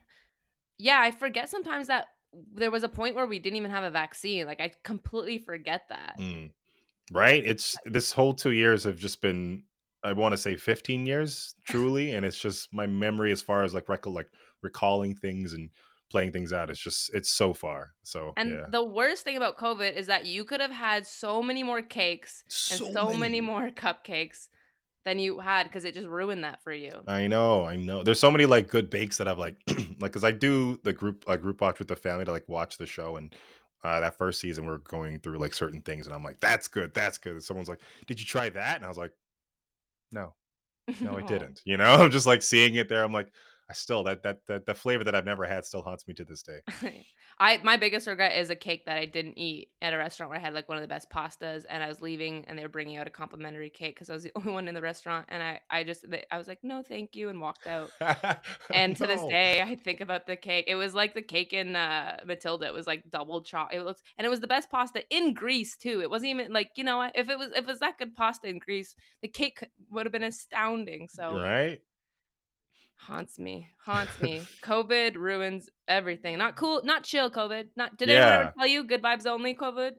Yeah, 0.78 1.00
I 1.00 1.12
forget 1.12 1.48
sometimes 1.48 1.86
that 1.86 2.06
there 2.54 2.70
was 2.70 2.82
a 2.82 2.88
point 2.88 3.14
where 3.14 3.26
we 3.26 3.38
didn't 3.38 3.56
even 3.56 3.70
have 3.70 3.84
a 3.84 3.90
vaccine. 3.90 4.46
Like 4.46 4.60
I 4.60 4.72
completely 4.82 5.38
forget 5.38 5.82
that. 5.88 6.16
Mm. 6.18 6.50
Right? 7.12 7.44
It's 7.44 7.76
this 7.84 8.12
whole 8.12 8.34
two 8.34 8.52
years 8.52 8.84
have 8.84 8.98
just 8.98 9.20
been, 9.20 9.62
I 10.02 10.12
want 10.12 10.32
to 10.32 10.38
say 10.38 10.56
15 10.56 11.06
years, 11.06 11.54
truly. 11.66 12.12
and 12.12 12.24
it's 12.24 12.38
just 12.38 12.72
my 12.72 12.86
memory 12.86 13.32
as 13.32 13.42
far 13.42 13.62
as 13.62 13.74
like 13.74 13.88
recollect 13.88 14.34
recalling 14.62 15.14
things 15.14 15.52
and 15.52 15.68
playing 16.10 16.32
things 16.32 16.52
out. 16.52 16.70
It's 16.70 16.80
just 16.80 17.12
it's 17.14 17.30
so 17.30 17.52
far. 17.52 17.92
So 18.04 18.32
And 18.36 18.50
yeah. 18.52 18.66
the 18.70 18.84
worst 18.84 19.24
thing 19.24 19.36
about 19.36 19.58
COVID 19.58 19.94
is 19.94 20.06
that 20.06 20.26
you 20.26 20.44
could 20.44 20.60
have 20.60 20.70
had 20.70 21.06
so 21.06 21.42
many 21.42 21.62
more 21.62 21.82
cakes 21.82 22.44
and 22.70 22.92
so, 22.92 23.12
many. 23.14 23.40
more 23.40 23.70
cupcakes 23.84 24.48
than 25.04 25.18
you 25.18 25.38
had 25.38 25.64
because 25.64 25.84
it 25.84 25.94
just 25.94 26.08
ruined 26.08 26.44
that 26.44 26.62
for 26.62 26.72
you. 26.72 26.92
I 27.06 27.26
know, 27.26 27.64
I 27.64 27.76
know. 27.76 28.02
There's 28.02 28.20
so 28.20 28.30
many 28.30 28.46
like 28.46 28.68
good 28.68 28.88
bakes 28.88 29.18
that 29.18 29.28
I've 29.28 29.38
like 29.38 29.56
like 29.68 30.12
because 30.12 30.24
I 30.24 30.30
do 30.30 30.78
the 30.82 30.92
group 30.92 31.24
uh, 31.26 31.36
group 31.36 31.60
watch 31.60 31.78
with 31.78 31.88
the 31.88 31.96
family 31.96 32.24
to 32.24 32.32
like 32.32 32.48
watch 32.48 32.78
the 32.78 32.86
show 32.86 33.16
and 33.16 33.34
uh, 33.84 34.00
that 34.00 34.16
first 34.16 34.40
season 34.40 34.64
we're 34.64 34.78
going 34.78 35.18
through 35.18 35.38
like 35.38 35.52
certain 35.52 35.82
things 35.82 36.06
and 36.06 36.14
I'm 36.14 36.24
like 36.24 36.40
that's 36.40 36.68
good 36.68 36.94
that's 36.94 37.18
good. 37.18 37.32
And 37.34 37.42
someone's 37.42 37.68
like 37.68 37.80
did 38.06 38.18
you 38.18 38.26
try 38.26 38.48
that 38.50 38.76
and 38.76 38.84
I 38.84 38.88
was 38.88 38.98
like 38.98 39.12
no 40.10 40.32
no 41.00 41.18
I 41.18 41.22
didn't 41.26 41.60
you 41.64 41.76
know 41.76 41.84
I'm 41.94 42.10
just 42.10 42.26
like 42.26 42.42
seeing 42.42 42.74
it 42.76 42.88
there 42.88 43.04
I'm 43.04 43.12
like 43.12 43.30
I 43.68 43.72
still 43.72 44.04
that 44.04 44.22
that 44.22 44.40
that 44.46 44.66
the 44.66 44.74
flavor 44.74 45.04
that 45.04 45.14
I've 45.14 45.24
never 45.24 45.46
had 45.46 45.64
still 45.64 45.82
haunts 45.82 46.06
me 46.06 46.14
to 46.14 46.24
this 46.24 46.42
day. 46.42 46.60
I 47.38 47.60
my 47.62 47.76
biggest 47.76 48.06
regret 48.06 48.36
is 48.36 48.50
a 48.50 48.56
cake 48.56 48.84
that 48.86 48.98
I 48.98 49.06
didn't 49.06 49.38
eat 49.38 49.68
at 49.80 49.94
a 49.94 49.96
restaurant 49.96 50.30
where 50.30 50.38
I 50.38 50.42
had 50.42 50.54
like 50.54 50.68
one 50.68 50.76
of 50.76 50.82
the 50.82 50.88
best 50.88 51.10
pastas, 51.10 51.64
and 51.68 51.82
I 51.82 51.88
was 51.88 52.00
leaving, 52.00 52.44
and 52.46 52.58
they 52.58 52.62
were 52.62 52.68
bringing 52.68 52.98
out 52.98 53.06
a 53.06 53.10
complimentary 53.10 53.70
cake 53.70 53.94
because 53.94 54.10
I 54.10 54.12
was 54.12 54.22
the 54.22 54.32
only 54.36 54.52
one 54.52 54.68
in 54.68 54.74
the 54.74 54.82
restaurant, 54.82 55.26
and 55.30 55.42
I 55.42 55.60
I 55.70 55.82
just 55.82 56.04
I 56.30 56.38
was 56.38 56.46
like 56.46 56.58
no 56.62 56.82
thank 56.82 57.16
you 57.16 57.30
and 57.30 57.40
walked 57.40 57.66
out. 57.66 57.90
And 58.72 58.96
to 58.96 59.06
this 59.06 59.22
day, 59.26 59.62
I 59.62 59.76
think 59.76 60.00
about 60.00 60.26
the 60.26 60.36
cake. 60.36 60.64
It 60.68 60.74
was 60.74 60.94
like 60.94 61.14
the 61.14 61.22
cake 61.22 61.52
in 61.52 61.76
uh, 61.76 62.18
Matilda. 62.26 62.66
It 62.66 62.74
was 62.74 62.86
like 62.86 63.04
double 63.10 63.42
chop. 63.42 63.72
It 63.72 63.82
looks 63.82 64.02
and 64.18 64.26
it 64.26 64.30
was 64.30 64.40
the 64.40 64.46
best 64.46 64.70
pasta 64.70 65.02
in 65.10 65.32
Greece 65.32 65.76
too. 65.76 66.00
It 66.02 66.10
wasn't 66.10 66.30
even 66.30 66.52
like 66.52 66.70
you 66.76 66.84
know 66.84 66.98
what? 66.98 67.12
if 67.14 67.28
it 67.28 67.38
was 67.38 67.48
if 67.50 67.58
it 67.58 67.66
was 67.66 67.80
that 67.80 67.98
good 67.98 68.14
pasta 68.14 68.48
in 68.48 68.58
Greece, 68.58 68.94
the 69.22 69.28
cake 69.28 69.64
would 69.90 70.06
have 70.06 70.12
been 70.12 70.24
astounding. 70.24 71.08
So 71.08 71.38
right 71.38 71.80
haunts 72.96 73.38
me, 73.38 73.68
haunts 73.84 74.18
me. 74.22 74.42
COVID 74.62 75.16
ruins 75.16 75.68
everything. 75.88 76.38
Not 76.38 76.56
cool, 76.56 76.80
not 76.84 77.04
chill. 77.04 77.30
COVID. 77.30 77.68
Not 77.76 77.96
did 77.96 78.10
anyone 78.10 78.28
ever 78.28 78.52
tell 78.58 78.66
you 78.66 78.84
good 78.84 79.02
vibes 79.02 79.26
only? 79.26 79.54
COVID. 79.54 79.92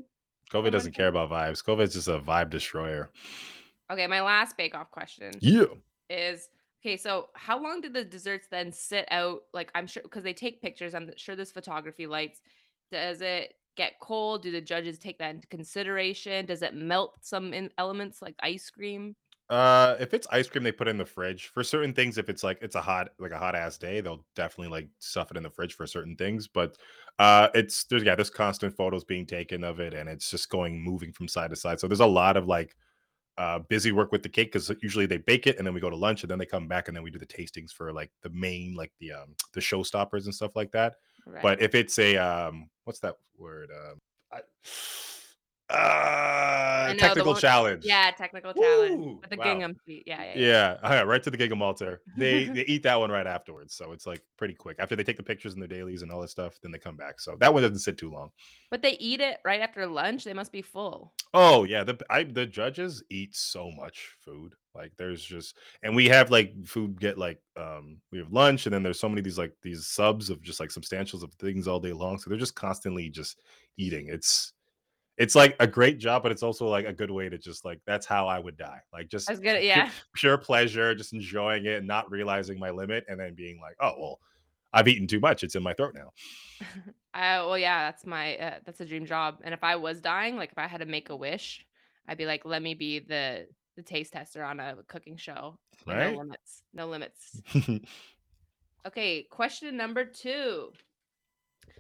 COVID 0.52 0.72
doesn't 0.72 0.94
care 0.94 1.08
about 1.08 1.30
vibes. 1.30 1.64
COVID 1.64 1.84
is 1.84 1.94
just 1.94 2.08
a 2.08 2.20
vibe 2.20 2.50
destroyer. 2.50 3.10
Okay, 3.92 4.08
my 4.08 4.22
last 4.22 4.58
bake 4.58 4.76
off 4.76 4.92
question. 4.92 5.32
Yeah. 5.40 5.66
is 6.10 6.50
okay 6.84 6.98
so 6.98 7.30
how 7.34 7.60
long 7.62 7.82
did 7.82 7.94
the 7.94 8.04
desserts 8.04 8.48
then 8.52 8.72
sit 8.72 9.08
out 9.10 9.42
like 9.56 9.72
i'm 9.74 9.88
sure 9.88 10.04
because 10.04 10.24
they 10.24 10.34
take 10.34 10.62
pictures 10.62 10.94
i'm 10.94 11.10
sure 11.18 11.36
there's 11.36 11.52
photography 11.52 12.06
lights 12.06 12.42
does 12.92 13.22
it 13.22 13.56
get 13.76 13.94
cold 14.00 14.44
do 14.44 14.52
the 14.52 14.62
judges 14.62 15.00
take 15.00 15.18
that 15.18 15.34
into 15.34 15.48
consideration 15.48 16.46
does 16.46 16.62
it 16.62 16.76
melt 16.76 17.16
some 17.22 17.54
in 17.56 17.72
elements 17.80 18.22
like 18.22 18.36
ice 18.44 18.70
cream 18.70 19.16
Uh, 19.50 19.96
if 20.00 20.14
it's 20.14 20.26
ice 20.32 20.48
cream, 20.48 20.64
they 20.64 20.72
put 20.72 20.88
it 20.88 20.92
in 20.92 20.98
the 20.98 21.06
fridge. 21.06 21.48
For 21.54 21.64
certain 21.64 21.94
things, 21.94 22.18
if 22.18 22.30
it's 22.30 22.44
like 22.44 22.58
it's 22.62 22.76
a 22.76 22.82
hot 22.82 23.10
like 23.20 23.32
a 23.32 23.38
hot 23.38 23.56
ass 23.56 23.78
day, 23.78 24.02
they'll 24.02 24.26
definitely 24.36 24.72
like 24.72 24.90
stuff 25.00 25.30
it 25.30 25.38
in 25.38 25.44
the 25.44 25.50
fridge 25.50 25.76
for 25.76 25.86
certain 25.86 26.16
things. 26.16 26.48
But 26.48 26.78
uh, 27.20 27.50
it's 27.54 27.84
there's 27.84 28.04
yeah, 28.04 28.16
there's 28.16 28.32
constant 28.32 28.76
photos 28.76 29.04
being 29.04 29.26
taken 29.26 29.64
of 29.64 29.80
it, 29.80 29.94
and 29.94 30.10
it's 30.10 30.32
just 30.32 30.50
going 30.50 30.82
moving 30.82 31.12
from 31.12 31.28
side 31.28 31.52
to 31.52 31.56
side. 31.56 31.80
So 31.80 31.88
there's 31.88 32.00
a 32.00 32.06
lot 32.06 32.38
of 32.38 32.48
like 32.48 32.76
uh 33.38 33.60
busy 33.60 33.92
work 33.92 34.12
with 34.12 34.24
the 34.24 34.30
cake 34.30 34.52
because 34.52 34.72
usually 34.82 35.06
they 35.06 35.18
bake 35.18 35.46
it 35.46 35.58
and 35.58 35.68
then 35.68 35.74
we 35.74 35.82
go 35.82 35.90
to 35.90 35.96
lunch 35.96 36.24
and 36.24 36.32
then 36.32 36.40
they 36.40 36.46
come 36.46 36.70
back 36.70 36.88
and 36.88 36.96
then 36.96 37.04
we 37.04 37.12
do 37.12 37.20
the 37.20 37.26
tastings 37.26 37.72
for 37.72 37.92
like 37.92 38.10
the 38.22 38.30
main 38.30 38.74
like 38.76 38.94
the 39.00 39.12
um 39.12 39.36
the 39.54 39.60
showstoppers 39.60 40.24
and 40.24 40.34
stuff 40.34 40.56
like 40.56 40.72
that. 40.72 40.96
Right. 41.26 41.44
But 41.44 41.62
if 41.62 41.76
it's 41.76 42.00
a 42.00 42.16
um 42.16 42.70
what's 42.86 43.00
that 43.00 43.16
word? 43.38 43.72
Um 43.72 44.00
I, 44.32 44.40
uh 45.70 46.94
know 46.94 47.00
technical 47.00 47.32
one 47.34 47.42
challenge. 47.42 47.86
yeah, 47.86 48.12
technical 48.12 48.54
challenge 48.54 49.00
Woo! 49.00 49.20
with 49.22 49.30
the 49.30 49.38
Wow. 49.38 49.44
gingham 49.44 49.76
feet. 49.86 50.04
Yeah, 50.06 50.24
yeah, 50.24 50.40
yeah. 50.40 50.78
Yeah, 50.84 51.02
oh, 51.02 51.04
right 51.06 51.24
to 51.24 51.32
the 51.32 51.38
gingham 51.38 51.62
altar. 51.62 52.02
They 52.18 52.46
they 52.54 52.62
eat 52.66 52.84
that 52.84 53.00
one 53.00 53.10
right 53.10 53.26
afterwards, 53.26 53.74
so 53.74 53.92
it's 53.92 54.06
like 54.06 54.22
pretty 54.38 54.54
quick. 54.54 54.78
After 54.80 54.96
they 54.96 55.04
take 55.04 55.18
the 55.18 55.24
pictures 55.24 55.54
and 55.54 55.62
their 55.62 55.68
dailies 55.68 56.02
and 56.04 56.12
all 56.12 56.22
that 56.22 56.30
stuff, 56.30 56.60
then 56.62 56.72
they 56.72 56.78
come 56.78 56.96
back. 56.96 57.20
So 57.20 57.36
that 57.40 57.54
one 57.54 57.64
doesn't 57.64 57.80
sit 57.80 57.98
too 57.98 58.12
long. 58.12 58.30
But 58.70 58.82
they 58.82 58.98
eat 59.00 59.22
it 59.22 59.40
right 59.44 59.62
after 59.62 59.88
lunch. 59.88 60.24
They 60.24 60.34
must 60.34 60.52
be 60.52 60.62
full. 60.62 61.14
Oh 61.34 61.64
yeah, 61.64 61.84
the 61.84 62.00
I 62.10 62.24
the 62.24 62.46
judges 62.46 63.04
eat 63.10 63.36
so 63.36 63.72
much 63.72 64.16
food. 64.20 64.54
Like 64.76 64.92
there's 64.98 65.24
just 65.24 65.58
and 65.84 65.96
we 65.96 66.08
have 66.10 66.30
like 66.32 66.54
food 66.66 67.00
get 67.00 67.18
like 67.18 67.40
um 67.58 67.98
we 68.12 68.20
have 68.20 68.32
lunch 68.32 68.66
and 68.66 68.74
then 68.74 68.84
there's 68.84 69.00
so 69.00 69.08
many 69.08 69.20
of 69.20 69.24
these 69.26 69.38
like 69.38 69.54
these 69.62 69.88
subs 69.88 70.30
of 70.30 70.42
just 70.42 70.60
like 70.60 70.70
substantials 70.70 71.24
of 71.24 71.34
things 71.36 71.68
all 71.68 71.80
day 71.80 71.94
long. 71.94 72.18
So 72.18 72.30
they're 72.30 72.38
just 72.38 72.56
constantly 72.56 73.10
just 73.10 73.40
eating. 73.78 74.10
It's 74.10 74.54
it's 75.18 75.36
like 75.36 75.56
a 75.60 75.68
great 75.68 75.98
job, 75.98 76.24
but 76.24 76.32
it's 76.32 76.44
also 76.44 76.68
like 76.68 76.86
a 76.86 76.94
good 76.94 77.12
way 77.12 77.30
to 77.30 77.38
just 77.38 77.64
like 77.64 77.80
that's 77.86 78.06
how 78.06 78.28
I 78.28 78.40
would 78.40 78.58
die. 78.58 78.80
Like 78.92 79.08
just 79.10 79.28
gonna, 79.28 79.60
yeah. 79.60 79.90
pure 80.16 80.38
pleasure, 80.38 80.94
just 80.94 81.14
enjoying 81.14 81.66
it 81.66 81.78
and 81.78 81.88
not 81.88 82.10
realizing 82.12 82.60
my 82.60 82.70
limit 82.70 83.06
and 83.08 83.20
then 83.20 83.34
being 83.34 83.60
like, 83.62 83.76
"Oh, 83.80 83.94
well, 83.98 84.20
I've 84.74 84.88
eaten 84.88 85.08
too 85.08 85.20
much. 85.20 85.44
It's 85.44 85.56
in 85.56 85.64
my 85.64 85.74
throat 85.74 85.96
now." 85.96 86.12
I 87.14 87.38
well, 87.40 87.58
yeah, 87.58 87.86
that's 87.90 88.06
my 88.06 88.38
uh, 88.38 88.60
that's 88.66 88.82
a 88.82 88.86
dream 88.86 89.06
job. 89.06 89.40
And 89.44 89.54
if 89.54 89.64
I 89.64 89.78
was 89.78 90.02
dying, 90.02 90.36
like 90.36 90.52
if 90.52 90.58
I 90.58 90.68
had 90.68 90.82
to 90.82 90.86
make 90.86 91.10
a 91.10 91.16
wish, 91.16 91.66
I'd 92.08 92.18
be 92.18 92.26
like, 92.26 92.44
let 92.44 92.62
me 92.62 92.74
be 92.74 93.00
the 93.00 93.48
the 93.78 93.84
taste 93.84 94.14
tester 94.14 94.44
on 94.44 94.60
a 94.60 94.76
cooking 94.88 95.18
show. 95.18 95.58
And 95.88 96.14
no 96.14 96.20
limits. 96.20 96.64
No 96.74 96.88
limits. 96.88 97.42
Okay, 98.86 99.24
question 99.24 99.76
number 99.76 100.06
two. 100.06 100.72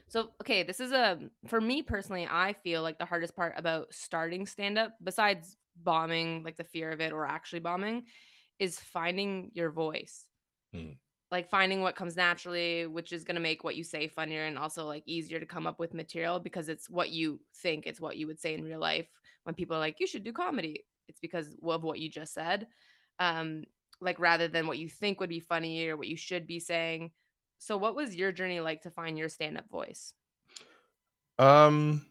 So, 0.07 0.31
okay, 0.41 0.63
this 0.63 0.79
is 0.79 0.91
a 0.91 1.19
for 1.47 1.59
me 1.59 1.81
personally, 1.81 2.27
I 2.29 2.53
feel 2.53 2.81
like 2.81 2.97
the 2.99 3.05
hardest 3.05 3.35
part 3.35 3.53
about 3.57 3.93
starting 3.93 4.45
stand 4.45 4.77
up, 4.77 4.95
besides 5.03 5.57
bombing, 5.75 6.43
like 6.43 6.57
the 6.57 6.63
fear 6.63 6.91
of 6.91 7.01
it 7.01 7.11
or 7.11 7.25
actually 7.25 7.59
bombing, 7.59 8.05
is 8.59 8.79
finding 8.79 9.51
your 9.53 9.71
voice. 9.71 10.25
Mm, 10.73 10.97
Like 11.31 11.49
finding 11.49 11.81
what 11.81 11.95
comes 11.95 12.15
naturally, 12.15 12.85
which 12.85 13.11
is 13.11 13.23
going 13.23 13.35
to 13.35 13.41
make 13.41 13.63
what 13.63 13.75
you 13.75 13.83
say 13.83 14.07
funnier 14.07 14.45
and 14.45 14.59
also 14.59 14.85
like 14.85 15.03
easier 15.07 15.39
to 15.39 15.45
come 15.45 15.65
up 15.65 15.79
with 15.79 15.93
material 15.93 16.39
because 16.39 16.69
it's 16.69 16.89
what 16.89 17.09
you 17.09 17.41
think, 17.55 17.87
it's 17.87 17.99
what 17.99 18.15
you 18.15 18.27
would 18.27 18.39
say 18.39 18.53
in 18.53 18.63
real 18.63 18.79
life 18.79 19.09
when 19.43 19.55
people 19.55 19.75
are 19.75 19.79
like, 19.79 19.99
you 19.99 20.07
should 20.07 20.23
do 20.23 20.31
comedy. 20.31 20.85
It's 21.07 21.19
because 21.19 21.57
of 21.63 21.83
what 21.83 21.99
you 21.99 22.09
just 22.09 22.33
said. 22.33 22.67
Um, 23.19 23.63
like 24.01 24.19
rather 24.19 24.47
than 24.47 24.67
what 24.67 24.77
you 24.77 24.87
think 24.87 25.19
would 25.19 25.29
be 25.29 25.39
funny 25.39 25.87
or 25.87 25.97
what 25.97 26.07
you 26.07 26.17
should 26.17 26.45
be 26.45 26.59
saying. 26.59 27.11
So, 27.65 27.77
what 27.77 27.95
was 27.95 28.15
your 28.15 28.31
journey 28.31 28.59
like 28.59 28.83
to 28.83 28.91
find 28.91 29.17
your 29.17 29.27
stand 29.27 29.57
up 29.57 29.67
voice? 29.71 30.13
Um, 31.39 32.05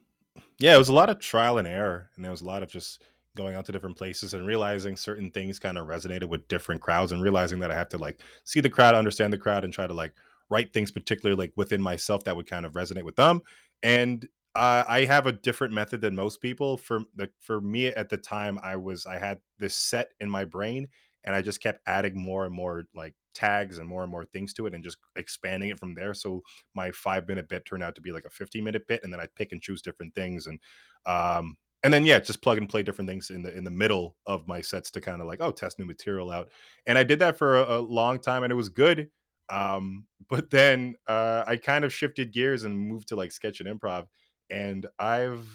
yeah, 0.59 0.75
it 0.75 0.79
was 0.79 0.89
a 0.89 0.95
lot 0.95 1.11
of 1.11 1.21
trial 1.21 1.59
and 1.59 1.69
error, 1.69 2.11
and 2.17 2.25
there 2.25 2.33
was 2.33 2.43
a 2.43 2.47
lot 2.47 2.65
of 2.65 2.69
just 2.69 3.03
going 3.37 3.55
out 3.55 3.65
to 3.67 3.73
different 3.73 3.97
places 3.97 4.35
and 4.35 4.47
realizing 4.47 4.97
certain 4.97 5.31
things 5.31 5.61
kind 5.61 5.79
of 5.79 5.87
resonated 5.87 6.29
with 6.29 6.49
different 6.49 6.81
crowds, 6.81 7.13
and 7.13 7.23
realizing 7.23 7.61
that 7.61 7.71
I 7.71 7.77
have 7.77 7.89
to 7.91 7.99
like 7.99 8.21
see 8.43 8.61
the 8.61 8.69
crowd, 8.71 8.97
understand 8.97 9.33
the 9.33 9.39
crowd, 9.39 9.63
and 9.63 9.73
try 9.73 9.87
to 9.87 9.95
like 9.95 10.15
write 10.51 10.73
things 10.73 10.91
particularly 10.91 11.39
like 11.41 11.53
within 11.57 11.81
myself 11.81 12.25
that 12.25 12.35
would 12.37 12.49
kind 12.49 12.67
of 12.67 12.73
resonate 12.73 13.05
with 13.05 13.17
them. 13.17 13.41
And 13.85 14.29
uh, 14.57 14.85
I 14.89 15.05
have 15.05 15.27
a 15.29 15.33
different 15.33 15.73
method 15.73 16.01
than 16.01 16.17
most 16.17 16.41
people. 16.41 16.77
For 16.77 17.03
the 17.15 17.31
for 17.41 17.61
me 17.61 17.87
at 17.87 18.09
the 18.09 18.17
time, 18.17 18.59
I 18.61 18.75
was 18.75 19.07
I 19.07 19.19
had 19.21 19.39
this 19.61 19.77
set 19.77 20.11
in 20.19 20.29
my 20.29 20.45
brain, 20.45 20.89
and 21.23 21.35
I 21.35 21.43
just 21.43 21.61
kept 21.61 21.81
adding 21.87 22.19
more 22.21 22.45
and 22.45 22.55
more 22.55 22.85
like 22.93 23.15
tags 23.35 23.79
and 23.79 23.89
more 23.89 24.03
and 24.03 24.11
more 24.11 24.25
things 24.25 24.53
to 24.55 24.67
it, 24.67 24.75
and 24.75 24.85
just 24.85 24.99
expanding 25.17 25.71
it 25.71 25.79
from 25.79 25.95
there. 25.95 26.15
So 26.15 26.43
my 26.75 26.91
five 26.91 27.27
minute 27.29 27.49
bit 27.49 27.65
turned 27.65 27.83
out 27.83 27.95
to 27.95 28.01
be 28.01 28.13
like 28.13 28.25
a 28.25 28.31
15 28.31 28.63
minute 28.65 28.87
bit 28.87 29.01
and 29.05 29.13
then 29.13 29.21
i'd 29.21 29.35
pick 29.35 29.53
and 29.53 29.63
choose 29.63 29.83
different 29.83 30.15
things 30.15 30.47
and 30.47 30.59
um 31.07 31.57
and 31.83 31.93
then 31.93 32.05
yeah 32.05 32.19
just 32.19 32.43
plug 32.43 32.59
and 32.59 32.69
play 32.69 32.83
different 32.83 33.09
things 33.09 33.31
in 33.31 33.43
the 33.43 33.57
in 33.57 33.65
the 33.65 33.71
middle 33.71 34.17
of 34.27 34.47
my 34.49 34.61
sets 34.61 34.91
to 34.91 35.01
kind 35.01 35.21
of 35.21 35.27
like 35.27 35.41
oh 35.41 35.51
test 35.51 35.79
new 35.79 35.85
material 35.85 36.31
out 36.31 36.49
and 36.87 36.99
i 36.99 37.03
did 37.03 37.19
that 37.19 37.37
for 37.37 37.61
a, 37.61 37.79
a 37.79 37.81
long 37.81 38.19
time 38.19 38.43
and 38.43 38.53
it 38.53 38.57
was 38.57 38.69
good 38.69 39.09
um 39.51 40.07
but 40.31 40.51
then 40.51 40.95
uh 41.09 41.45
i 41.47 41.57
kind 41.57 41.85
of 41.85 41.93
shifted 41.93 42.33
gears 42.33 42.65
and 42.65 42.79
moved 42.79 43.09
to 43.09 43.17
like 43.17 43.33
sketch 43.33 43.61
and 43.61 43.69
improv 43.69 44.07
and 44.51 44.87
i've 44.99 45.47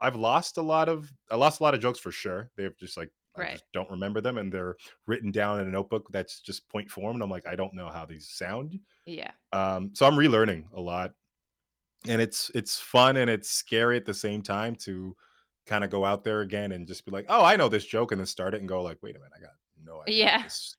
i've 0.00 0.16
lost 0.16 0.58
a 0.58 0.62
lot 0.62 0.88
of 0.88 1.10
i 1.30 1.36
lost 1.36 1.60
a 1.60 1.62
lot 1.62 1.74
of 1.74 1.80
jokes 1.80 1.98
for 1.98 2.12
sure 2.12 2.50
they've 2.56 2.76
just 2.78 2.96
like 2.96 3.10
i 3.36 3.44
Right. 3.44 3.60
just 3.60 3.64
don't 3.72 3.90
remember 3.90 4.20
them 4.20 4.38
and 4.38 4.52
they're 4.52 4.76
written 5.06 5.30
down 5.30 5.60
in 5.60 5.68
a 5.68 5.70
notebook 5.70 6.08
that's 6.12 6.40
just 6.40 6.68
point 6.68 6.90
form 6.90 7.16
and 7.16 7.22
i'm 7.22 7.30
like 7.30 7.46
i 7.46 7.56
don't 7.56 7.74
know 7.74 7.88
how 7.88 8.04
these 8.06 8.28
sound 8.28 8.78
Yeah. 9.06 9.32
um, 9.52 9.94
so 9.94 10.06
I'm 10.06 10.14
relearning 10.14 10.70
a 10.72 10.80
lot, 10.80 11.14
and 12.08 12.20
it's 12.20 12.50
it's 12.54 12.78
fun 12.80 13.16
and 13.16 13.30
it's 13.30 13.50
scary 13.50 13.96
at 13.96 14.04
the 14.04 14.14
same 14.14 14.42
time 14.42 14.74
to 14.76 15.16
kind 15.66 15.84
of 15.84 15.90
go 15.90 16.04
out 16.04 16.24
there 16.24 16.42
again 16.42 16.72
and 16.72 16.86
just 16.86 17.04
be 17.04 17.10
like, 17.10 17.26
"Oh, 17.28 17.44
I 17.44 17.56
know 17.56 17.68
this 17.68 17.86
joke," 17.86 18.12
and 18.12 18.20
then 18.20 18.26
start 18.26 18.54
it 18.54 18.60
and 18.60 18.68
go 18.68 18.82
like, 18.82 18.98
"Wait 19.02 19.16
a 19.16 19.18
minute, 19.18 19.32
I 19.36 19.40
got 19.40 19.54
no 19.82 20.02
idea 20.02 20.06
Yeah. 20.06 20.44
this 20.44 20.76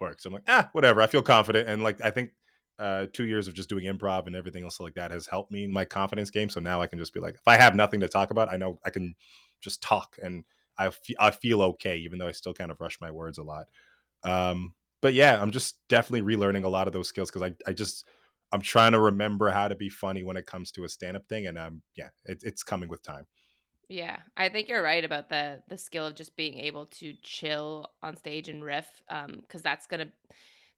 works." 0.00 0.24
I'm 0.24 0.32
like, 0.32 0.44
"Ah, 0.48 0.68
whatever." 0.72 1.02
I 1.02 1.06
feel 1.06 1.22
confident, 1.22 1.68
and 1.68 1.82
like 1.82 2.00
I 2.02 2.10
think 2.10 2.32
uh, 2.78 3.06
two 3.12 3.26
years 3.26 3.48
of 3.48 3.54
just 3.54 3.68
doing 3.68 3.84
improv 3.84 4.26
and 4.26 4.34
everything 4.36 4.64
else 4.64 4.80
like 4.80 4.94
that 4.94 5.10
has 5.10 5.26
helped 5.26 5.52
me 5.52 5.64
in 5.64 5.72
my 5.72 5.84
confidence 5.84 6.30
game. 6.30 6.48
So 6.50 6.60
now 6.60 6.80
I 6.80 6.86
can 6.86 6.98
just 6.98 7.14
be 7.14 7.20
like, 7.20 7.34
if 7.34 7.46
I 7.46 7.56
have 7.56 7.74
nothing 7.76 8.00
to 8.00 8.08
talk 8.08 8.30
about, 8.30 8.52
I 8.52 8.56
know 8.56 8.80
I 8.84 8.90
can 8.90 9.14
just 9.60 9.82
talk, 9.82 10.16
and 10.22 10.44
I 10.78 10.90
I 11.18 11.30
feel 11.30 11.62
okay, 11.62 11.98
even 11.98 12.18
though 12.18 12.28
I 12.28 12.32
still 12.32 12.54
kind 12.54 12.70
of 12.70 12.80
rush 12.80 13.00
my 13.00 13.10
words 13.10 13.38
a 13.38 13.42
lot. 13.42 13.66
Um, 14.24 14.74
but 15.00 15.14
yeah, 15.14 15.40
I'm 15.40 15.50
just 15.52 15.86
definitely 15.88 16.22
relearning 16.36 16.64
a 16.64 16.68
lot 16.68 16.86
of 16.86 16.92
those 16.92 17.08
skills 17.08 17.30
because 17.30 17.42
I 17.42 17.54
I 17.70 17.72
just 17.74 18.08
I'm 18.52 18.62
trying 18.62 18.92
to 18.92 19.00
remember 19.00 19.50
how 19.50 19.68
to 19.68 19.74
be 19.74 19.88
funny 19.90 20.24
when 20.24 20.36
it 20.36 20.46
comes 20.46 20.72
to 20.72 20.84
a 20.84 20.88
stand-up 20.88 21.26
thing, 21.28 21.46
and 21.46 21.58
um, 21.58 21.82
yeah, 21.96 22.10
it, 22.24 22.42
it's 22.44 22.62
coming 22.62 22.88
with 22.88 23.02
time. 23.02 23.26
Yeah, 23.88 24.22
I 24.36 24.48
think 24.48 24.68
you're 24.68 24.82
right 24.82 25.04
about 25.04 25.28
the 25.28 25.62
the 25.68 25.76
skill 25.76 26.06
of 26.06 26.14
just 26.14 26.36
being 26.36 26.58
able 26.58 26.86
to 26.86 27.14
chill 27.22 27.92
on 28.02 28.16
stage 28.16 28.48
and 28.48 28.64
riff, 28.64 29.02
um, 29.08 29.40
because 29.40 29.62
that's 29.62 29.86
gonna 29.86 30.12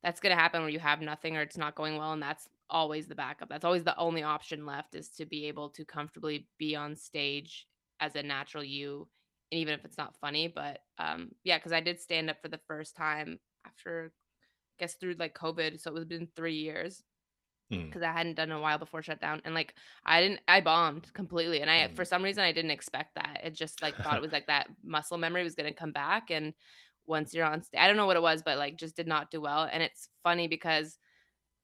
that's 0.03 0.21
gonna 0.21 0.35
happen 0.35 0.63
where 0.63 0.71
you 0.71 0.81
have 0.81 1.01
nothing 1.01 1.37
or 1.37 1.43
it's 1.43 1.57
not 1.59 1.77
going 1.77 1.97
well, 1.97 2.13
and 2.13 2.23
that's 2.23 2.49
always 2.71 3.07
the 3.07 3.15
backup. 3.15 3.49
That's 3.49 3.65
always 3.65 3.85
the 3.85 3.97
only 3.99 4.23
option 4.25 4.67
left 4.67 4.95
is 4.97 5.11
to 5.13 5.27
be 5.27 5.47
able 5.47 5.71
to 5.71 5.85
comfortably 5.85 6.51
be 6.59 6.75
on 6.77 6.97
stage 6.97 7.69
as 8.01 8.17
a 8.17 8.23
natural 8.23 8.65
you, 8.65 9.09
and 9.53 9.61
even 9.61 9.75
if 9.75 9.85
it's 9.85 9.99
not 9.99 10.17
funny. 10.21 10.49
But 10.49 10.81
um, 10.99 11.33
yeah, 11.45 11.59
because 11.59 11.73
I 11.73 11.81
did 11.81 12.01
stand 12.01 12.31
up 12.31 12.41
for 12.43 12.49
the 12.49 12.61
first 12.67 12.97
time 12.97 13.41
after, 13.67 14.15
I 14.81 14.85
guess 14.85 14.97
through 14.97 15.15
like 15.15 15.37
COVID, 15.37 15.81
so 15.81 15.91
it 15.91 15.95
was 15.95 16.07
been 16.07 16.29
three 16.37 16.57
years. 16.57 17.05
Mm, 17.71 17.93
'Cause 17.93 18.03
I 18.03 18.13
hadn't 18.13 18.35
done 18.35 18.51
a 18.51 18.61
while 18.61 18.79
before 18.79 19.03
shutdown, 19.03 19.41
and, 19.45 19.55
like, 19.55 19.75
I 20.05 20.21
didn't 20.21 20.41
I 20.49 20.61
bombed 20.61 21.13
completely, 21.15 21.61
and 21.61 21.71
I 21.71 21.89
for 21.95 22.05
mm, 22.05 22.07
some 22.07 22.25
reason, 22.25 22.43
I 22.43 22.51
didn't 22.53 22.73
expect 22.73 23.15
that. 23.15 23.41
It 23.45 23.55
just, 23.55 23.81
like, 23.83 24.03
thought 24.03 24.19
it 24.19 24.23
was, 24.23 24.33
like, 24.33 24.49
that 24.49 24.69
muscle 24.83 25.17
memory 25.19 25.45
was 25.45 25.55
gonna 25.55 25.73
come 25.75 25.93
back, 25.93 26.31
and 26.31 26.55
once 27.07 27.33
you're 27.35 27.47
on 27.47 27.63
sta 27.63 27.79
I 27.81 27.87
don't 27.87 27.97
know 27.97 28.07
what 28.07 28.17
it 28.17 28.23
was, 28.23 28.43
but, 28.43 28.59
like, 28.59 28.77
just 28.77 28.97
did 28.97 29.07
not 29.07 29.31
do 29.31 29.41
well, 29.41 29.65
and 29.71 29.83
it's 29.83 30.09
funny 30.25 30.49
because 30.49 30.99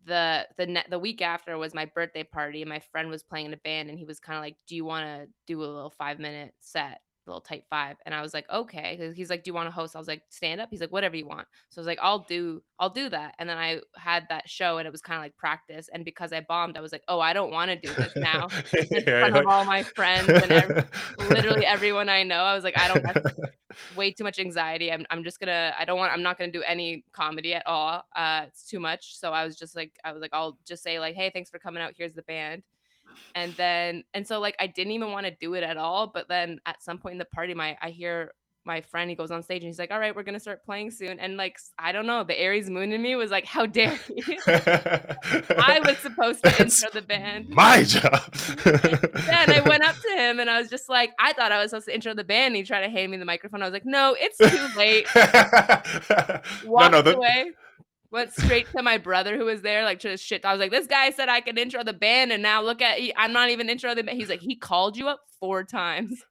the 0.05 0.49
the 0.57 0.67
ne 0.67 0.85
the 0.89 0.99
week 0.99 1.23
after 1.23 1.57
was 1.59 1.75
my 1.75 1.85
birthday 1.87 2.25
party, 2.25 2.63
and 2.63 2.69
my 2.69 2.81
friend 2.81 3.11
was 3.11 3.23
playing 3.23 3.47
in 3.47 3.53
a 3.55 3.57
band, 3.59 3.91
and 3.91 3.99
he 3.99 4.05
was 4.05 4.21
kinda 4.21 4.41
like, 4.41 4.57
"Do 4.67 4.77
you 4.77 4.85
wanna 4.85 5.27
do 5.47 5.61
a 5.63 5.67
little 5.67 5.91
five-minute 5.91 6.55
set, 6.61 6.99
a 6.99 7.10
little 7.31 7.41
type 7.41 7.65
5?" 7.71 7.97
And 8.05 8.15
I 8.15 8.23
was 8.23 8.35
like, 8.35 8.49
okay. 8.51 9.13
he's 9.15 9.31
like, 9.31 9.45
"Do 9.45 9.51
you 9.51 9.55
wanna 9.55 9.71
host?" 9.71 9.97
I 9.97 9.99
was 9.99 10.09
like, 10.09 10.23
"Stand 10.31 10.61
up?" 10.61 10.69
He's 10.71 10.81
like, 10.81 10.93
"Whatever 10.93 11.17
you 11.17 11.27
want." 11.27 11.49
So 11.71 11.81
I 11.81 11.83
was 11.83 11.87
like, 11.87 11.99
"I'll 12.03 12.25
do 12.25 12.63
I'll 12.79 12.91
do 12.91 13.09
that." 13.11 13.35
And 13.39 13.49
then 13.49 13.59
I 13.59 13.81
had 13.97 14.27
that 14.31 14.49
show, 14.49 14.79
and 14.79 14.87
it 14.87 14.91
was 14.93 15.03
kinda 15.03 15.21
like 15.21 15.37
practice, 15.37 15.89
and 15.93 16.05
because 16.05 16.33
I 16.33 16.41
bombed, 16.41 16.77
I 16.77 16.81
was 16.81 16.93
like, 16.93 17.05
"Oh, 17.09 17.21
I 17.21 17.33
don't 17.33 17.51
wanna 17.53 17.77
do 17.81 17.95
this 17.95 18.13
now 18.21 18.53
in 18.93 19.07
front 19.19 19.37
of 19.37 19.47
all 19.47 19.65
my 19.65 19.85
friends 19.97 20.39
and 20.41 20.53
ev 20.53 20.75
literally 21.17 21.65
everyone 21.67 22.09
I 22.09 22.23
know." 22.25 22.43
I 22.43 22.55
was 22.55 22.65
like, 22.65 22.77
"I 22.77 22.89
don't 22.89 23.03
that's 23.05 23.21
way 23.89 24.13
too 24.13 24.25
much 24.25 24.39
anxiety. 24.39 24.93
I'm 24.93 25.05
I'm 25.11 25.25
just 25.25 25.41
gonna 25.41 25.75
I 25.79 25.85
don't 25.85 25.99
want 25.99 26.13
I'm 26.13 26.23
not 26.23 26.39
gonna 26.39 26.53
do 26.53 26.63
any 26.63 27.05
comedy 27.13 27.55
at 27.55 27.67
all. 27.67 28.05
Uh, 28.15 28.45
it's 28.49 28.65
too 28.67 28.81
much." 28.81 29.17
So 29.19 29.33
I 29.33 29.45
was 29.45 29.57
just 29.57 29.75
like 29.77 29.99
I 30.05 30.13
was 30.13 30.21
like, 30.23 30.31
"I'll 30.35 30.59
just 30.67 30.83
say 30.83 30.99
like, 31.01 31.15
hey, 31.17 31.31
thanks 31.31 31.51
for 31.51 31.59
coming 31.59 31.83
out. 31.83 31.95
Here's 31.97 32.15
the 32.15 32.23
band." 32.23 32.63
And 33.35 33.53
then 33.55 34.05
and 34.15 34.27
so 34.27 34.41
like 34.41 34.57
I 34.61 34.67
didn't 34.67 34.93
even 34.93 35.13
want 35.13 35.27
to 35.27 35.33
do 35.41 35.55
it 35.55 35.63
at 35.63 35.77
all. 35.77 36.07
But 36.09 36.29
then 36.29 36.61
at 36.67 36.83
some 36.83 36.99
point 36.99 37.13
in 37.15 37.19
the 37.19 37.25
party, 37.27 37.55
my 37.55 37.77
I 37.81 37.91
hear 37.91 38.33
my 38.67 38.83
friend 38.83 39.09
he 39.09 39.17
goes 39.17 39.31
on 39.31 39.43
stage 39.43 39.63
and 39.63 39.69
he's 39.69 39.79
like, 39.79 39.91
"All 39.91 39.99
right, 39.99 40.15
we're 40.15 40.23
gonna 40.23 40.39
start 40.39 40.63
playing 40.65 40.91
soon." 40.91 41.19
And 41.19 41.37
like 41.39 41.59
I 41.79 41.93
don't 41.93 42.07
know, 42.07 42.25
the 42.25 42.39
Aries 42.39 42.69
moon 42.69 42.93
in 42.93 43.01
me 43.01 43.17
was 43.17 43.31
like, 43.31 43.47
"How 43.47 43.65
dare 43.65 43.99
you?" 44.15 44.37
I 44.47 45.81
was 45.85 45.97
supposed 45.99 46.45
to 46.45 46.51
That's 46.51 46.83
intro 46.83 47.01
the 47.01 47.07
band. 47.07 47.49
my 47.49 47.85
job. 47.85 48.21
Yeah, 49.31 49.45
and 49.45 49.53
I 49.53 49.61
went 49.67 49.85
up 49.85 49.97
to 49.97 50.09
him 50.17 50.41
and 50.41 50.51
I 50.51 50.61
was 50.61 50.69
just 50.69 50.89
like, 50.89 51.13
I 51.19 51.33
thought 51.33 51.53
I 51.53 51.61
was 51.63 51.71
supposed 51.71 51.87
to 51.87 51.95
intro 51.95 52.15
the 52.15 52.25
band. 52.25 52.49
And 52.49 52.57
he 52.57 52.63
tried 52.63 52.83
to 52.83 52.91
hand 52.91 53.11
me 53.11 53.17
the 53.17 53.25
microphone. 53.25 53.63
I 53.63 53.67
was 53.67 53.73
like, 53.73 53.87
no, 53.87 54.17
it's 54.19 54.37
too 54.39 54.79
late. 54.79 55.07
no, 56.65 56.89
no, 56.89 57.03
the, 57.03 57.17
away. 57.17 57.53
Went 58.13 58.33
straight 58.33 58.67
to 58.73 58.83
my 58.83 58.99
brother 58.99 59.37
who 59.37 59.45
was 59.45 59.63
there, 59.63 59.85
like 59.85 60.01
just 60.01 60.25
shit. 60.25 60.45
I 60.45 60.53
was 60.53 60.59
like, 60.59 60.73
this 60.73 60.89
guy 60.89 61.11
said 61.11 61.29
I 61.29 61.41
could 61.41 61.59
intro 61.59 61.85
the 61.85 61.93
band, 61.93 62.33
and 62.33 62.43
now 62.43 62.61
look 62.63 62.83
at 62.83 62.99
I'm 63.17 63.33
not 63.33 63.51
even 63.51 63.69
intro 63.69 63.95
the 63.95 64.03
band. 64.03 64.19
He's 64.19 64.29
like, 64.29 64.41
he 64.41 64.57
called 64.57 64.97
you 64.97 65.09
up 65.09 65.21
four 65.39 65.63
times. 65.63 66.25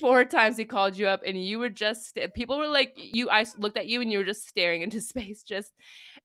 Four 0.00 0.24
times 0.24 0.56
he 0.56 0.64
called 0.64 0.96
you 0.96 1.06
up, 1.06 1.22
and 1.24 1.42
you 1.42 1.60
were 1.60 1.68
just 1.68 2.18
people 2.34 2.58
were 2.58 2.66
like, 2.66 2.94
you. 2.96 3.30
I 3.30 3.46
looked 3.58 3.76
at 3.76 3.86
you, 3.86 4.00
and 4.00 4.10
you 4.10 4.18
were 4.18 4.24
just 4.24 4.48
staring 4.48 4.82
into 4.82 5.00
space, 5.12 5.42
just. 5.44 5.72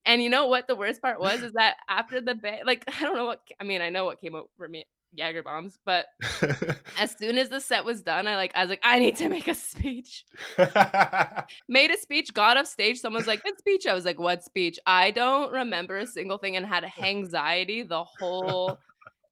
And 0.05 0.23
you 0.23 0.29
know 0.29 0.47
what? 0.47 0.67
The 0.67 0.75
worst 0.75 1.01
part 1.01 1.19
was 1.19 1.43
is 1.43 1.53
that 1.53 1.75
after 1.87 2.19
the 2.19 2.33
band, 2.33 2.61
like 2.65 2.83
I 2.87 3.03
don't 3.03 3.15
know 3.15 3.25
what. 3.25 3.41
I 3.59 3.63
mean, 3.63 3.81
I 3.81 3.89
know 3.89 4.05
what 4.05 4.19
came 4.19 4.33
over 4.33 4.67
me, 4.67 4.85
Jagger 5.17 5.43
bombs, 5.43 5.77
but 5.85 6.05
as 6.99 7.15
soon 7.17 7.37
as 7.37 7.49
the 7.49 7.59
set 7.59 7.83
was 7.85 8.01
done, 8.01 8.27
I 8.27 8.35
like 8.35 8.51
I 8.55 8.61
was 8.61 8.69
like, 8.69 8.81
I 8.83 8.99
need 8.99 9.15
to 9.17 9.29
make 9.29 9.47
a 9.47 9.55
speech. 9.55 10.23
Made 11.67 11.91
a 11.91 11.97
speech, 11.97 12.33
got 12.33 12.57
off 12.57 12.67
stage. 12.67 12.99
Someone's 12.99 13.27
like, 13.27 13.43
"Good 13.43 13.57
speech." 13.57 13.87
I 13.87 13.93
was 13.93 14.05
like, 14.05 14.19
"What 14.19 14.43
speech?" 14.43 14.77
I 14.85 15.11
don't 15.11 15.51
remember 15.51 15.97
a 15.97 16.07
single 16.07 16.37
thing, 16.37 16.55
and 16.55 16.65
had 16.65 16.85
anxiety 17.03 17.83
the 17.83 18.03
whole 18.03 18.77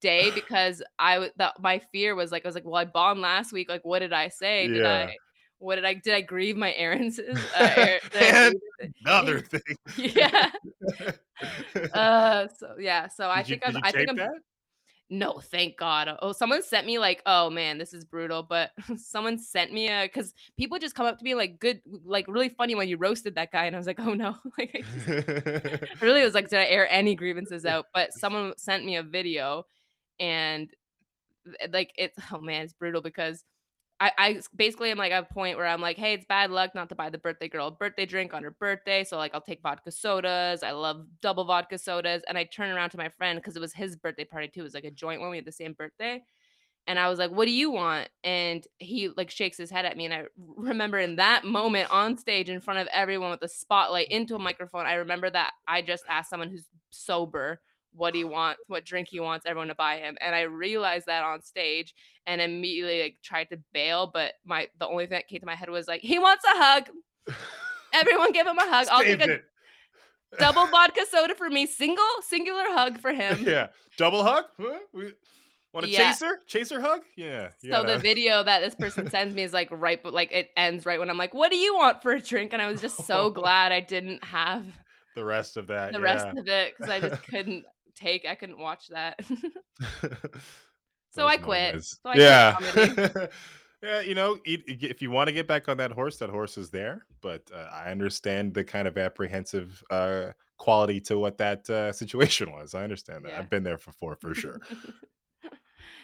day 0.01 0.31
because 0.31 0.81
I 0.99 1.29
that 1.37 1.59
my 1.59 1.79
fear 1.91 2.15
was 2.15 2.31
like 2.31 2.45
I 2.45 2.47
was 2.47 2.55
like, 2.55 2.65
"Well, 2.65 2.75
I 2.75 2.85
bombed 2.85 3.21
last 3.21 3.53
week. 3.53 3.69
Like, 3.69 3.85
what 3.85 3.99
did 3.99 4.13
I 4.13 4.29
say? 4.29 4.67
Did 4.67 4.77
Yeah. 4.77 5.07
I? 5.09 5.15
What 5.59 5.75
did 5.75 5.85
I? 5.85 5.93
Did 5.95 6.13
I 6.13 6.21
grieve 6.21 6.55
my 6.57 6.73
errands? 6.73 7.19
Uh, 7.19 7.97
er- 8.15 8.51
Another 9.05 9.39
thing. 9.41 9.61
yeah. 9.97 10.51
Uh. 11.93 12.47
So 12.57 12.75
yeah. 12.79 13.07
So 13.07 13.27
I 13.29 13.43
did 13.43 13.49
you, 13.49 13.55
think 13.57 13.65
did 13.65 13.75
I'm. 13.77 13.81
I 13.83 13.91
think 13.91 14.09
I'm. 14.09 14.15
that? 14.17 14.31
No, 15.09 15.39
thank 15.39 15.77
God. 15.77 16.09
Oh, 16.21 16.33
someone 16.33 16.61
sent 16.61 16.85
me 16.85 16.99
like, 16.99 17.21
oh 17.25 17.49
man, 17.49 17.77
this 17.77 17.93
is 17.93 18.03
brutal. 18.03 18.43
But 18.43 18.71
someone 18.97 19.37
sent 19.39 19.71
me 19.71 19.87
a 19.87 20.03
because 20.03 20.33
people 20.57 20.79
just 20.79 20.95
come 20.95 21.05
up 21.05 21.17
to 21.17 21.23
me 21.23 21.33
like 21.33 21.59
good, 21.59 21.81
like 22.03 22.27
really 22.27 22.49
funny 22.49 22.75
when 22.75 22.89
you 22.89 22.97
roasted 22.97 23.35
that 23.35 23.51
guy, 23.51 23.65
and 23.65 23.75
I 23.75 23.79
was 23.79 23.87
like, 23.87 23.99
oh 23.99 24.13
no, 24.13 24.35
like 24.57 24.71
I 24.75 24.81
just 24.81 25.07
I 26.01 26.05
really 26.05 26.23
was 26.23 26.33
like, 26.33 26.49
did 26.49 26.59
I 26.59 26.65
air 26.65 26.87
any 26.91 27.15
grievances 27.15 27.65
out? 27.65 27.85
But 27.93 28.13
someone 28.13 28.53
sent 28.57 28.83
me 28.83 28.97
a 28.97 29.03
video, 29.03 29.65
and 30.19 30.69
eh, 31.61 31.67
like 31.71 31.93
it's 31.97 32.17
oh 32.33 32.41
man, 32.41 32.63
it's 32.63 32.73
brutal 32.73 33.01
because 33.01 33.43
I, 33.99 34.11
I 34.17 34.41
basically 34.55 34.91
am 34.91 34.97
like 34.97 35.11
at 35.11 35.23
a 35.23 35.33
point 35.33 35.57
where 35.57 35.65
I'm 35.65 35.81
like, 35.81 35.97
hey, 35.97 36.13
it's 36.13 36.25
bad 36.25 36.51
luck 36.51 36.75
not 36.75 36.89
to 36.89 36.95
buy 36.95 37.09
the 37.09 37.17
birthday 37.17 37.47
girl 37.47 37.67
a 37.67 37.71
birthday 37.71 38.05
drink 38.05 38.33
on 38.33 38.43
her 38.43 38.51
birthday. 38.51 39.03
So 39.03 39.17
like 39.17 39.33
I'll 39.33 39.41
take 39.41 39.61
vodka 39.61 39.91
sodas. 39.91 40.61
I 40.61 40.71
love 40.71 41.07
double 41.21 41.45
vodka 41.45 41.77
sodas. 41.77 42.21
And 42.27 42.37
I 42.37 42.43
turn 42.43 42.69
around 42.69 42.91
to 42.91 42.97
my 42.97 43.09
friend 43.09 43.39
because 43.39 43.55
it 43.55 43.59
was 43.59 43.73
his 43.73 43.95
birthday 43.95 44.25
party 44.25 44.49
too. 44.49 44.59
It 44.59 44.63
was 44.63 44.75
like 44.75 44.83
a 44.83 44.91
joint 44.91 45.21
one. 45.21 45.31
We 45.31 45.37
had 45.37 45.45
the 45.45 45.51
same 45.51 45.73
birthday. 45.73 46.23
And 46.85 46.97
I 46.97 47.09
was 47.09 47.19
like, 47.19 47.31
what 47.31 47.45
do 47.45 47.51
you 47.51 47.71
want? 47.71 48.07
And 48.23 48.65
he 48.77 49.09
like 49.17 49.29
shakes 49.29 49.57
his 49.57 49.71
head 49.71 49.85
at 49.85 49.97
me. 49.97 50.05
And 50.05 50.13
I 50.13 50.23
remember 50.37 50.99
in 50.99 51.17
that 51.17 51.43
moment 51.43 51.91
on 51.91 52.17
stage 52.17 52.49
in 52.49 52.61
front 52.61 52.79
of 52.79 52.87
everyone 52.93 53.31
with 53.31 53.41
the 53.41 53.49
spotlight 53.49 54.09
into 54.09 54.35
a 54.35 54.39
microphone, 54.39 54.85
I 54.85 54.93
remember 54.93 55.29
that 55.29 55.51
I 55.67 55.81
just 55.81 56.03
asked 56.07 56.29
someone 56.29 56.49
who's 56.49 56.67
sober 56.91 57.59
what 57.97 58.15
he 58.15 58.23
wants, 58.23 58.61
what 58.67 58.85
drink 58.85 59.07
he 59.09 59.19
wants 59.19 59.45
everyone 59.45 59.67
to 59.67 59.75
buy 59.75 59.97
him. 59.97 60.15
And 60.21 60.33
I 60.35 60.41
realized 60.41 61.07
that 61.07 61.23
on 61.23 61.41
stage 61.41 61.93
and 62.25 62.39
immediately 62.39 63.01
like 63.01 63.17
tried 63.23 63.49
to 63.49 63.57
bail. 63.73 64.09
But 64.13 64.33
my 64.45 64.67
the 64.79 64.87
only 64.87 65.05
thing 65.05 65.17
that 65.17 65.27
came 65.27 65.39
to 65.39 65.45
my 65.45 65.55
head 65.55 65.69
was 65.69 65.87
like, 65.87 66.01
he 66.01 66.19
wants 66.19 66.43
a 66.45 66.57
hug. 66.57 66.89
Everyone 67.93 68.31
give 68.31 68.47
him 68.47 68.57
a 68.57 68.69
hug. 68.69 68.87
I'll 68.91 69.03
take 69.03 69.21
a 69.21 69.39
double 70.39 70.65
vodka 70.71 71.01
soda 71.09 71.35
for 71.35 71.49
me. 71.49 71.65
Single, 71.65 72.05
singular 72.21 72.65
hug 72.67 72.99
for 72.99 73.11
him. 73.11 73.43
yeah. 73.45 73.67
Double 73.97 74.23
hug? 74.23 74.45
Huh? 74.59 74.77
We, 74.93 75.13
want 75.73 75.85
a 75.85 75.89
Yeah. 75.89 76.11
chaser? 76.11 76.39
Chaser 76.47 76.81
hug? 76.81 77.01
Yeah. 77.15 77.49
So 77.63 77.83
the 77.83 77.97
video 77.97 78.43
that 78.43 78.59
this 78.61 78.75
person 78.75 79.09
sends 79.09 79.33
me 79.35 79.43
is 79.43 79.53
like 79.53 79.69
right, 79.71 80.01
but 80.01 80.13
like 80.13 80.31
it 80.31 80.49
ends 80.55 80.85
right 80.85 80.99
when 80.99 81.09
I'm 81.09 81.17
like, 81.17 81.33
"What 81.33 81.51
do 81.51 81.57
you 81.57 81.75
want 81.75 82.01
for 82.01 82.11
a 82.11 82.21
drink?" 82.21 82.53
And 82.53 82.61
I 82.61 82.67
was 82.67 82.81
just 82.81 83.05
so 83.05 83.29
glad 83.41 83.71
I 83.71 83.79
didn't 83.79 84.23
have 84.23 84.65
the 85.15 85.25
rest 85.25 85.57
of 85.57 85.67
that. 85.67 85.93
the 85.93 85.99
yeah. 85.99 86.03
rest 86.03 86.37
of 86.37 86.47
it 86.47 86.73
because 86.77 86.91
I 86.91 86.99
just 86.99 87.23
couldn't 87.23 87.65
take. 87.97 88.25
I 88.25 88.35
couldn't 88.35 88.59
watch 88.59 88.87
that. 88.89 89.19
So 91.17 91.25
I 91.25 91.37
quit. 91.37 91.69
moments. 91.69 91.99
So 92.03 92.09
I 92.09 92.15
yeah. 92.15 93.27
yeah, 93.83 94.01
you 94.01 94.13
know, 94.13 94.37
if 94.45 95.01
you 95.01 95.09
want 95.09 95.27
to 95.27 95.33
get 95.33 95.47
back 95.47 95.67
on 95.67 95.77
that 95.77 95.91
horse, 95.91 96.17
that 96.17 96.29
horse 96.29 96.57
is 96.57 96.69
there. 96.69 97.05
But 97.21 97.49
uh, 97.53 97.69
I 97.73 97.89
understand 97.89 98.53
the 98.53 98.63
kind 98.63 98.87
of 98.87 98.97
apprehensive 98.97 99.83
uh, 99.89 100.27
quality 100.57 100.99
to 101.01 101.17
what 101.17 101.39
that 101.39 101.67
uh, 101.69 101.91
situation 101.91 102.51
was. 102.51 102.75
I 102.75 102.83
understand 102.83 103.25
that. 103.25 103.31
Yeah. 103.31 103.39
I've 103.39 103.49
been 103.49 103.63
there 103.63 103.77
before, 103.77 104.15
for 104.15 104.35
sure. 104.35 104.61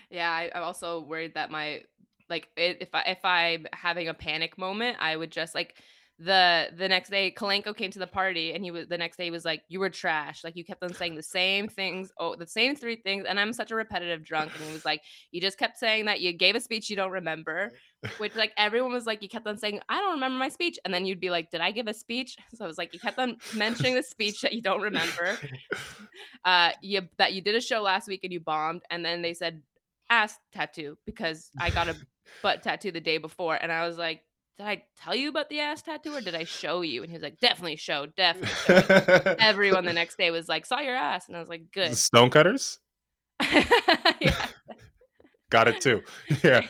yeah, 0.10 0.32
I, 0.32 0.52
I'm 0.56 0.64
also 0.64 1.02
worried 1.02 1.36
that 1.36 1.52
my 1.52 1.84
like 2.30 2.48
if 2.58 2.90
I 2.94 3.02
if 3.02 3.24
I'm 3.24 3.68
having 3.72 4.08
a 4.08 4.14
panic 4.16 4.58
moment, 4.58 4.98
I 5.00 5.16
would 5.16 5.32
just 5.32 5.54
like 5.54 5.76
the 6.20 6.68
the 6.78 6.88
next 6.88 7.10
day 7.10 7.34
Kalenko 7.36 7.76
came 7.76 7.90
to 7.90 7.98
the 7.98 8.06
party 8.06 8.54
and 8.54 8.64
he 8.64 8.70
was 8.70 8.88
the 8.88 8.98
next 8.98 9.18
day 9.18 9.26
he 9.26 9.32
was 9.32 9.44
like 9.44 9.64
you 9.68 9.80
were 9.80 9.90
trash. 9.90 10.44
Like 10.44 10.56
you 10.56 10.64
kept 10.64 10.84
on 10.84 10.94
saying 10.94 11.16
the 11.16 11.24
same 11.24 11.68
things 11.68 12.12
oh 12.20 12.36
the 12.36 12.46
same 12.46 12.76
three 12.76 12.96
things 12.98 13.26
and 13.28 13.40
I'm 13.40 13.52
such 13.52 13.72
a 13.72 13.76
repetitive 13.76 14.24
drunk 14.24 14.52
and 14.56 14.64
he 14.64 14.74
was 14.74 14.86
like 14.86 15.02
you 15.32 15.42
just 15.42 15.58
kept 15.58 15.78
saying 15.78 16.06
that 16.06 16.22
you 16.22 16.32
gave 16.32 16.56
a 16.56 16.60
speech 16.60 16.90
you 16.90 16.96
don't 16.96 17.12
remember 17.12 17.72
which 18.18 18.36
like 18.36 18.52
everyone 18.58 18.94
was 18.94 19.08
like 19.08 19.24
you 19.24 19.30
kept 19.30 19.48
on 19.48 19.58
saying 19.58 19.80
I 19.90 20.00
don't 20.02 20.14
remember 20.14 20.38
my 20.38 20.50
speech 20.50 20.78
and 20.86 20.94
then 20.94 21.06
you'd 21.06 21.20
be 21.20 21.32
like 21.32 21.50
did 21.50 21.62
I 21.62 21.72
give 21.72 21.88
a 21.88 21.94
speech? 21.94 22.38
So 22.54 22.66
I 22.66 22.68
was 22.68 22.78
like 22.78 22.94
you 22.94 23.00
kept 23.00 23.18
on 23.18 23.38
mentioning 23.56 23.96
the 23.96 24.04
speech 24.04 24.42
that 24.42 24.54
you 24.54 24.62
don't 24.62 24.82
remember 24.82 25.40
uh 26.46 26.72
you 26.82 27.02
that 27.18 27.34
you 27.34 27.42
did 27.42 27.56
a 27.56 27.62
show 27.62 27.82
last 27.82 28.08
week 28.08 28.20
and 28.24 28.32
you 28.32 28.40
bombed 28.40 28.84
and 28.92 29.04
then 29.04 29.24
they 29.24 29.34
said 29.34 29.64
ass 30.12 30.38
tattoo 30.54 30.96
because 31.08 31.50
I 31.60 31.72
got 31.72 31.90
a 31.90 31.96
butt 32.44 32.62
tattoo 32.62 32.92
the 32.92 33.02
day 33.02 33.18
before 33.18 33.56
and 33.56 33.72
I 33.72 33.88
was 33.88 33.98
like 33.98 34.22
did 34.58 34.68
I 34.68 34.84
tell 35.02 35.16
you 35.16 35.30
about 35.30 35.50
the 35.50 35.60
ass 35.60 35.82
tattoo 35.82 36.14
or 36.14 36.22
did 36.22 36.36
I 36.36 36.44
show 36.44 36.82
you 36.82 37.02
and 37.02 37.10
he 37.10 37.16
was 37.16 37.24
like 37.24 37.40
definitely 37.40 37.76
show 37.76 38.06
definitely 38.06 38.50
show. 38.50 39.36
everyone 39.40 39.86
the 39.86 39.94
next 39.94 40.18
day 40.18 40.32
was 40.32 40.48
like 40.48 40.66
saw 40.66 40.80
your 40.80 40.96
ass 40.96 41.28
and 41.28 41.36
I 41.36 41.40
was 41.40 41.50
like 41.50 41.72
good 41.74 41.96
Stonecutters 41.96 42.80
yeah, 44.22 44.48
got 45.50 45.68
it 45.68 45.82
too. 45.82 46.02
Yeah. 46.44 46.62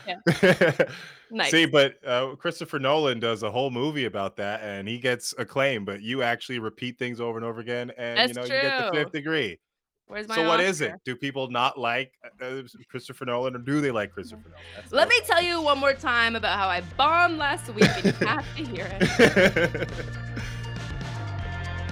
nice 1.30 1.50
See, 1.50 1.66
but 1.66 1.94
uh, 2.06 2.34
Christopher 2.36 2.78
Nolan 2.78 3.20
does 3.20 3.42
a 3.42 3.50
whole 3.50 3.70
movie 3.70 4.06
about 4.06 4.36
that, 4.36 4.62
and 4.62 4.88
he 4.88 4.98
gets 4.98 5.34
acclaim. 5.38 5.84
But 5.84 6.02
you 6.02 6.22
actually 6.22 6.58
repeat 6.58 6.98
things 6.98 7.20
over 7.20 7.38
and 7.38 7.44
over 7.44 7.60
again, 7.60 7.92
and 7.96 8.18
you 8.18 8.34
That's 8.34 8.48
know 8.48 8.54
you 8.54 8.60
get 8.60 8.92
the 8.92 8.98
fifth 8.98 9.12
degree. 9.12 9.58
Where's 10.06 10.28
my 10.28 10.36
So 10.36 10.46
what 10.46 10.60
is 10.60 10.80
it? 10.80 10.94
Do 11.04 11.16
people 11.16 11.50
not 11.50 11.78
like 11.78 12.12
uh, 12.40 12.44
uh, 12.44 12.62
Christopher 12.88 13.24
Nolan, 13.24 13.56
or 13.56 13.58
do 13.58 13.80
they 13.80 13.90
like 13.90 14.12
Christopher 14.12 14.48
Nolan? 14.48 14.62
That's 14.76 14.92
let 14.92 15.08
me 15.08 15.20
tell 15.24 15.42
you 15.42 15.60
one 15.60 15.78
more 15.78 15.94
time 15.94 16.36
about 16.36 16.58
how 16.58 16.68
I 16.68 16.82
bombed 16.96 17.38
last 17.38 17.72
week 17.74 17.88
and 17.96 18.04
you 18.04 18.26
have 18.26 18.56
to 18.56 18.64
hear 18.64 18.88
it 19.00 19.88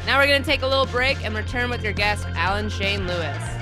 now 0.06 0.18
we're 0.18 0.26
gonna 0.26 0.44
take 0.44 0.62
a 0.62 0.66
little 0.66 0.86
break 0.86 1.24
and 1.24 1.34
return 1.34 1.70
with 1.70 1.82
your 1.82 1.92
guest 1.92 2.26
Alan 2.34 2.68
Shane 2.68 3.06
Lewis 3.06 3.61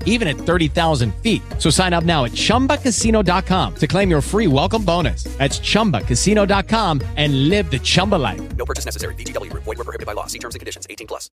even 0.05 0.29
at 0.29 0.37
30,000 0.37 1.13
feet. 1.15 1.41
So 1.57 1.69
sign 1.69 1.91
up 1.91 2.05
now 2.05 2.23
at 2.23 2.31
chumbacasino.com 2.31 3.75
to 3.75 3.87
claim 3.87 4.09
your 4.09 4.21
free 4.21 4.47
welcome 4.47 4.85
bonus. 4.85 5.23
That's 5.37 5.59
chumbacasino.com 5.59 7.01
and 7.17 7.49
live 7.49 7.69
the 7.69 7.79
Chumba 7.79 8.15
life. 8.15 8.41
No 8.55 8.65
purchase 8.65 8.85
necessary. 8.85 9.15
VGW 9.15 9.51
Group. 9.51 9.63
Void 9.63 9.77
were 9.79 9.83
prohibited 9.83 10.05
by 10.05 10.13
law. 10.13 10.27
See 10.27 10.39
terms 10.39 10.55
and 10.55 10.59
conditions. 10.59 10.87
18 10.89 11.07
plus. 11.07 11.29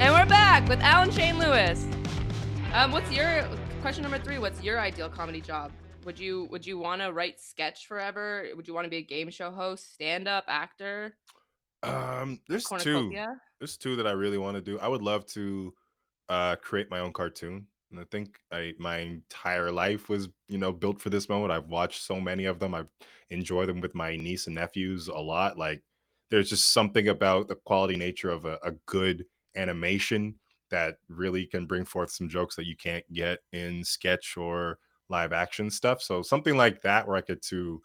And 0.00 0.14
we're 0.14 0.26
back 0.26 0.68
with 0.68 0.78
Alan 0.80 1.10
Shane 1.10 1.38
Lewis. 1.38 1.84
Um, 2.72 2.92
what's 2.92 3.10
your 3.10 3.48
question 3.80 4.02
number 4.02 4.18
three? 4.18 4.38
What's 4.38 4.62
your 4.62 4.78
ideal 4.78 5.08
comedy 5.08 5.40
job? 5.40 5.72
Would 6.04 6.18
you 6.18 6.48
would 6.50 6.66
you 6.66 6.78
want 6.78 7.02
to 7.02 7.12
write 7.12 7.40
sketch 7.40 7.86
forever? 7.86 8.46
Would 8.54 8.66
you 8.66 8.74
want 8.74 8.86
to 8.86 8.90
be 8.90 8.98
a 8.98 9.02
game 9.02 9.30
show 9.30 9.50
host, 9.50 9.94
stand 9.94 10.26
up 10.26 10.44
actor, 10.48 11.14
um, 11.82 12.40
there's 12.48 12.66
two. 12.78 13.12
There's 13.60 13.76
two 13.76 13.96
that 13.96 14.06
I 14.06 14.12
really 14.12 14.38
want 14.38 14.56
to 14.56 14.60
do. 14.60 14.78
I 14.78 14.88
would 14.88 15.02
love 15.02 15.26
to 15.26 15.74
uh, 16.28 16.56
create 16.56 16.90
my 16.90 17.00
own 17.00 17.12
cartoon. 17.12 17.66
And 17.90 18.00
I 18.00 18.04
think 18.10 18.38
I 18.52 18.74
my 18.78 18.98
entire 18.98 19.72
life 19.72 20.08
was, 20.08 20.28
you 20.48 20.58
know, 20.58 20.72
built 20.72 21.00
for 21.00 21.10
this 21.10 21.28
moment. 21.28 21.52
I've 21.52 21.68
watched 21.68 22.02
so 22.02 22.20
many 22.20 22.44
of 22.44 22.58
them. 22.58 22.74
I've 22.74 22.88
enjoyed 23.30 23.68
them 23.68 23.80
with 23.80 23.94
my 23.94 24.16
niece 24.16 24.46
and 24.46 24.56
nephews 24.56 25.08
a 25.08 25.18
lot. 25.18 25.58
Like 25.58 25.82
there's 26.30 26.50
just 26.50 26.72
something 26.72 27.08
about 27.08 27.48
the 27.48 27.54
quality 27.54 27.96
nature 27.96 28.30
of 28.30 28.44
a, 28.44 28.58
a 28.62 28.72
good 28.86 29.24
animation 29.56 30.34
that 30.70 30.96
really 31.08 31.46
can 31.46 31.64
bring 31.64 31.86
forth 31.86 32.10
some 32.10 32.28
jokes 32.28 32.54
that 32.56 32.66
you 32.66 32.76
can't 32.76 33.10
get 33.12 33.38
in 33.52 33.82
sketch 33.82 34.36
or 34.36 34.78
live 35.08 35.32
action 35.32 35.70
stuff. 35.70 36.02
So 36.02 36.22
something 36.22 36.56
like 36.56 36.82
that 36.82 37.06
where 37.06 37.16
I 37.16 37.20
get 37.22 37.42
to 37.42 37.82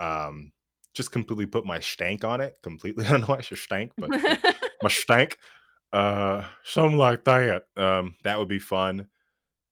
um 0.00 0.52
just 0.94 1.10
completely 1.12 1.46
put 1.46 1.66
my 1.66 1.80
stank 1.80 2.24
on 2.24 2.40
it. 2.40 2.56
Completely. 2.62 3.04
I 3.06 3.10
don't 3.10 3.20
know 3.22 3.26
why 3.26 3.38
I 3.38 3.42
should 3.42 3.58
stank, 3.58 3.92
but 3.96 4.10
my, 4.10 4.88
stank. 4.88 5.38
Uh 5.92 6.44
something 6.64 6.98
like 6.98 7.24
that. 7.24 7.64
Um, 7.76 8.16
that 8.24 8.38
would 8.38 8.48
be 8.48 8.58
fun. 8.58 9.06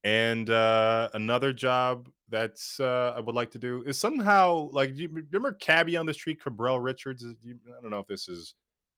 And 0.04 0.50
uh 0.50 1.08
another 1.14 1.52
job 1.52 2.08
that's 2.28 2.80
uh 2.80 3.14
I 3.16 3.20
would 3.20 3.34
like 3.34 3.50
to 3.52 3.58
do 3.58 3.82
is 3.86 3.98
somehow 3.98 4.70
like 4.72 4.94
do 4.94 5.02
you 5.02 5.08
remember 5.08 5.52
Cabbie 5.52 5.96
on 5.96 6.06
the 6.06 6.14
Street, 6.14 6.42
Cabral 6.42 6.80
Richards? 6.80 7.24
You- 7.42 7.58
I 7.76 7.80
don't 7.82 7.90
know 7.90 8.00
if 8.00 8.06
this 8.06 8.28
is 8.28 8.54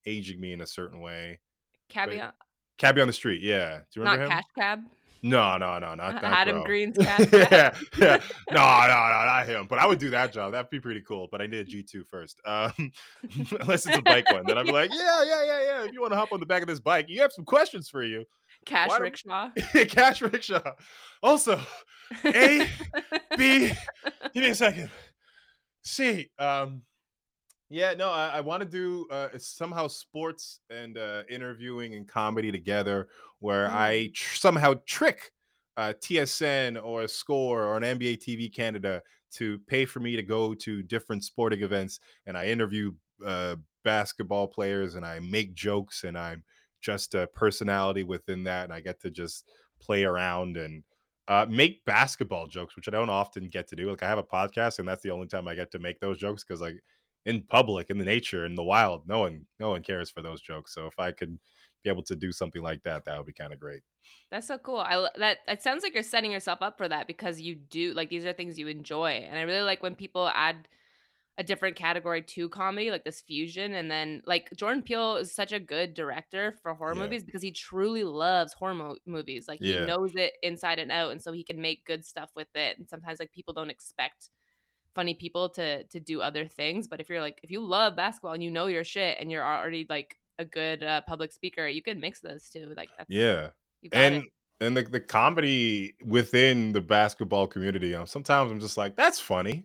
aging 0.07 0.41
me 0.41 0.53
in 0.53 0.61
a 0.61 0.67
certain 0.67 1.01
way. 1.01 1.41
But 1.89 1.95
Caveat, 2.11 2.35
Cabbie 2.79 3.01
on 3.01 3.07
the 3.07 3.13
Street, 3.13 3.43
yeah. 3.43 3.81
Do 3.93 4.01
you 4.01 4.05
not 4.05 4.13
remember 4.13 4.25
him? 4.25 4.31
cash 4.31 4.45
cab. 4.57 4.81
No, 5.25 5.57
no, 5.57 5.79
no, 5.79 5.95
not 5.95 6.21
that 6.21 6.25
Adam 6.25 6.59
Growe. 6.59 6.65
Green's 6.67 6.99
cab. 6.99 7.29
yeah, 7.33 7.75
yeah. 7.99 8.21
No, 8.51 8.61
no, 8.61 8.89
no, 8.89 9.25
not 9.25 9.47
him. 9.47 9.67
But 9.67 9.79
I 9.79 9.87
would 9.87 9.99
do 9.99 10.11
that 10.11 10.35
job. 10.35 10.53
That'd 10.53 10.69
be 10.69 10.81
pretty 10.81 11.01
cool. 11.01 11.29
But 11.33 11.41
I 11.41 11.47
need 11.47 11.61
a 11.61 11.65
G2 11.65 12.07
first. 12.07 12.43
Um, 12.45 12.93
unless 13.61 13.87
it's 13.87 13.97
a 13.97 14.03
bike 14.03 14.31
one. 14.31 14.45
Then 14.47 14.59
I'd 14.59 14.67
be 14.67 14.73
like, 14.73 14.91
yeah, 14.93 15.25
yeah, 15.25 15.43
yeah, 15.47 15.63
yeah. 15.63 15.85
If 15.85 15.95
you 15.95 16.03
want 16.03 16.13
to 16.13 16.19
hop 16.19 16.33
on 16.33 16.41
the 16.41 16.47
back 16.47 16.61
of 16.61 16.69
this 16.69 16.79
bike, 16.79 17.07
you 17.09 17.23
have 17.23 17.33
some 17.33 17.47
questions 17.47 17.89
for 17.89 18.05
you. 18.05 18.27
Cash 18.67 18.91
Why 18.91 18.99
do- 18.99 19.03
rickshaw. 19.05 19.51
Cash 19.89 20.21
rickshaw. 20.21 20.73
Also, 21.23 21.59
A, 22.27 22.69
B, 23.39 23.73
give 24.35 24.43
me 24.43 24.51
a 24.51 24.55
second. 24.55 24.91
C. 25.85 26.29
Um, 26.39 26.83
yeah, 27.75 27.93
no, 27.93 28.11
I, 28.11 28.29
I 28.29 28.41
want 28.41 28.63
to 28.63 28.69
do 28.69 29.09
uh, 29.11 29.31
somehow 29.37 29.89
sports 29.89 30.61
and 30.71 30.97
uh, 30.97 31.25
interviewing 31.29 31.95
and 31.95 32.07
comedy 32.07 32.53
together, 32.53 33.09
where 33.41 33.69
I 33.69 34.11
tr- 34.15 34.37
somehow 34.37 34.75
trick 34.87 35.33
uh, 35.77 35.93
TSN 36.01 36.81
or 36.83 37.03
a 37.03 37.09
Score 37.09 37.65
or 37.65 37.77
an 37.77 37.83
NBA 37.83 38.19
TV 38.19 38.55
Canada 38.55 39.03
to 39.33 39.59
pay 39.67 39.85
for 39.87 39.99
me 39.99 40.15
to 40.15 40.23
go 40.23 40.55
to 40.55 40.85
different 40.85 41.25
sporting 41.25 41.63
events, 41.63 41.99
and 42.27 42.39
I 42.39 42.47
interview 42.47 42.93
uh, 43.27 43.57
basketball 43.83 44.47
players, 44.47 44.95
and 44.95 45.05
I 45.05 45.19
make 45.19 45.53
jokes, 45.53 46.05
and 46.05 46.17
I'm 46.17 46.45
just 46.81 47.17
a 47.17 47.27
personality 47.27 48.05
within 48.05 48.45
that, 48.45 48.65
and 48.65 48.73
I 48.73 48.83
get 48.83 49.01
to 49.01 49.11
just 49.11 49.51
play 49.81 50.05
around 50.05 50.57
and 50.57 50.85
uh, 51.27 51.47
make 51.49 51.85
basketball 51.87 52.47
jokes, 52.47 52.77
which 52.77 52.87
I 52.87 52.93
don't 52.93 53.11
often 53.11 53.49
get 53.49 53.67
to 53.69 53.77
do. 53.77 53.91
Like 53.91 54.05
I 54.05 54.09
have 54.09 54.19
a 54.19 54.23
podcast, 54.23 54.79
and 54.79 54.87
that's 54.87 55.03
the 55.03 55.11
only 55.11 55.27
time 55.27 55.49
I 55.49 55.57
get 55.57 55.73
to 55.73 55.81
make 55.81 55.99
those 55.99 56.19
jokes 56.19 56.45
because 56.45 56.61
like 56.61 56.77
in 57.27 57.43
public, 57.45 57.91
in 57.91 57.99
the 57.99 58.05
nature, 58.05 58.45
in 58.47 58.55
the 58.55 58.63
wild, 58.65 59.07
no 59.09 59.21
one, 59.21 59.47
no 59.59 59.71
one 59.71 59.83
cares 59.83 60.11
for 60.11 60.23
those 60.23 60.43
jokes. 60.43 60.75
So 60.75 60.87
if 60.87 60.99
I 60.99 61.13
could 61.13 61.39
be 61.83 61.91
able 61.91 62.03
to 62.05 62.17
do 62.17 62.33
something 62.33 62.63
like 62.63 62.83
that, 62.85 63.05
that 63.05 63.17
would 63.19 63.27
be 63.27 63.33
kind 63.33 63.53
of 63.53 63.61
great. 63.61 63.83
That's 64.31 64.47
so 64.47 64.59
cool. 64.59 64.79
I 64.79 65.09
that 65.17 65.39
it 65.49 65.63
sounds 65.63 65.83
like 65.83 65.95
you're 65.95 66.03
setting 66.03 66.31
yourself 66.33 66.61
up 66.63 66.77
for 66.77 66.89
that 66.89 67.07
because 67.07 67.41
you 67.41 67.55
do 67.55 67.93
like 67.95 68.09
these 68.11 68.25
are 68.25 68.33
things 68.33 68.59
you 68.59 68.69
enjoy, 68.69 69.11
and 69.11 69.39
I 69.39 69.43
really 69.43 69.63
like 69.63 69.83
when 69.83 69.95
people 69.95 70.29
add 70.29 70.69
a 71.39 71.45
different 71.45 71.77
category 71.77 72.23
to 72.23 72.49
comedy, 72.51 72.91
like 72.93 73.05
this 73.05 73.23
fusion. 73.23 73.75
And 73.75 73.91
then 73.91 74.23
like 74.27 74.51
Jordan 74.57 74.83
Peele 74.83 75.17
is 75.19 75.35
such 75.35 75.53
a 75.53 75.61
good 75.61 75.95
director 75.95 76.53
for 76.63 76.75
horror 76.75 76.95
Yeah. 76.95 76.97
movies 76.97 77.25
because 77.25 77.43
he 77.43 77.53
truly 77.53 78.05
loves 78.05 78.55
horror 78.55 78.75
mo- 78.75 78.99
movies. 79.07 79.49
Like 79.49 79.61
he 79.63 79.77
Yeah. 79.77 79.87
knows 79.87 80.15
it 80.17 80.35
inside 80.43 80.79
and 80.81 80.93
out, 80.93 81.13
and 81.13 81.23
so 81.23 81.33
he 81.33 81.45
can 81.45 81.61
make 81.63 81.87
good 81.87 82.05
stuff 82.07 82.33
with 82.37 82.49
it. 82.57 82.79
And 82.79 82.89
sometimes 82.89 83.21
like 83.21 83.33
people 83.33 83.55
don't 83.55 83.71
expect 83.71 84.31
funny 84.95 85.15
people 85.15 85.49
to 85.51 85.85
to 85.85 86.01
do 86.01 86.21
other 86.21 86.47
things, 86.47 86.87
but 86.89 87.01
if 87.01 87.09
you're 87.09 87.21
like 87.21 87.41
if 87.43 87.51
you 87.51 87.61
love 87.61 87.97
basketball 87.97 88.33
and 88.33 88.43
you 88.43 88.51
know 88.51 88.67
your 88.67 88.85
shit 88.85 89.19
and 89.21 89.31
you're 89.31 89.45
already 89.45 89.87
like 89.89 90.17
a 90.39 90.45
good 90.45 90.83
uh, 90.83 91.01
public 91.03 91.33
speaker, 91.33 91.67
you 91.67 91.83
can 91.83 92.01
mix 92.01 92.21
those 92.21 92.49
two. 92.49 92.73
Like 92.77 92.91
that's 92.97 93.11
Yeah, 93.11 93.51
and 93.93 94.17
it. 94.17 94.25
and 94.61 94.77
the 94.77 94.83
the 94.83 95.01
comedy 95.01 95.95
within 96.05 96.73
the 96.73 96.81
basketball 96.81 97.47
community, 97.47 97.91
know, 97.91 98.05
sometimes 98.05 98.51
I'm 98.51 98.61
just 98.61 98.77
like, 98.77 98.97
that's 98.97 99.21
funny, 99.21 99.65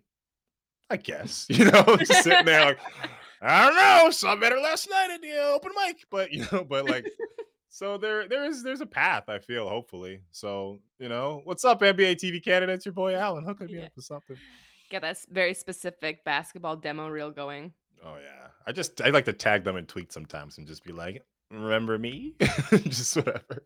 I 0.90 0.96
guess. 0.96 1.46
You 1.50 1.66
know, 1.66 1.96
just 1.98 2.22
sitting 2.22 2.44
there 2.44 2.64
like, 2.64 2.78
I 3.42 3.66
don't 3.66 3.76
know, 3.76 4.10
saw 4.10 4.36
better 4.36 4.58
last 4.58 4.88
night 4.90 5.10
at 5.12 5.22
the 5.22 5.38
open 5.38 5.72
mic, 5.86 6.04
but 6.10 6.30
you 6.32 6.46
know, 6.52 6.64
but 6.64 6.84
like, 6.86 7.06
so 7.70 7.96
there 7.98 8.28
there 8.28 8.44
is 8.44 8.62
there's 8.62 8.80
a 8.80 8.86
path. 8.86 9.28
I 9.28 9.38
feel 9.38 9.68
hopefully. 9.68 10.20
So 10.30 10.80
you 10.98 11.08
know, 11.08 11.40
what's 11.44 11.64
up, 11.64 11.80
NBA 11.80 12.16
TV 12.16 12.42
Canada? 12.44 12.72
It's 12.72 12.84
your 12.84 12.92
boy 12.92 13.14
Alan. 13.14 13.44
Hook 13.44 13.60
me 13.60 13.78
Yeah. 13.78 13.84
up 13.86 13.92
with 13.96 14.04
something. 14.04 14.36
Get 14.90 15.02
that 15.02 15.10
s- 15.12 15.26
very 15.30 15.54
specific 15.54 16.24
basketball 16.24 16.76
demo 16.76 17.08
reel 17.08 17.30
going. 17.30 17.72
Oh 18.04 18.16
yeah, 18.22 18.48
I 18.66 18.72
just 18.72 19.00
I 19.00 19.10
like 19.10 19.24
to 19.26 19.32
tag 19.32 19.64
them 19.64 19.76
and 19.76 19.86
tweet 19.88 20.12
sometimes 20.12 20.58
and 20.58 20.66
just 20.66 20.84
be 20.84 20.92
like, 20.92 21.24
remember 21.50 21.98
me, 21.98 22.34
just 22.70 23.16
whatever. 23.16 23.64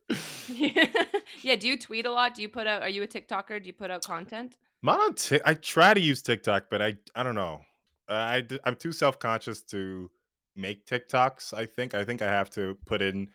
yeah. 0.49 0.87
yeah. 1.43 1.57
Do 1.57 1.67
you 1.69 1.79
tweet 1.79 2.07
a 2.07 2.13
lot? 2.13 2.35
Do 2.35 2.43
you 2.43 2.49
put 2.49 2.67
out? 2.67 2.83
Are 2.83 2.89
you 2.89 3.03
a 3.03 3.07
TikToker? 3.07 3.61
Do 3.61 3.67
you 3.67 3.73
put 3.73 3.91
out 3.91 4.03
content? 4.05 4.57
Not 4.83 5.01
on 5.01 5.15
Tik 5.15 5.43
I 5.45 5.55
try 5.55 5.95
to 5.95 6.01
use 6.01 6.21
TikTok, 6.23 6.65
but 6.71 6.83
I 6.83 6.97
I 7.15 7.23
don't 7.23 7.35
know. 7.35 7.61
I 8.09 8.43
d- 8.43 8.61
I'm 8.65 8.77
too 8.77 8.93
self 8.93 9.19
conscious 9.19 9.63
to 9.63 10.11
make 10.57 10.87
TikToks. 10.87 11.55
I 11.55 11.65
think 11.67 11.95
I 11.95 12.05
think 12.05 12.21
I 12.21 12.27
have 12.27 12.51
to 12.51 12.77
put 12.87 13.01
in 13.01 13.29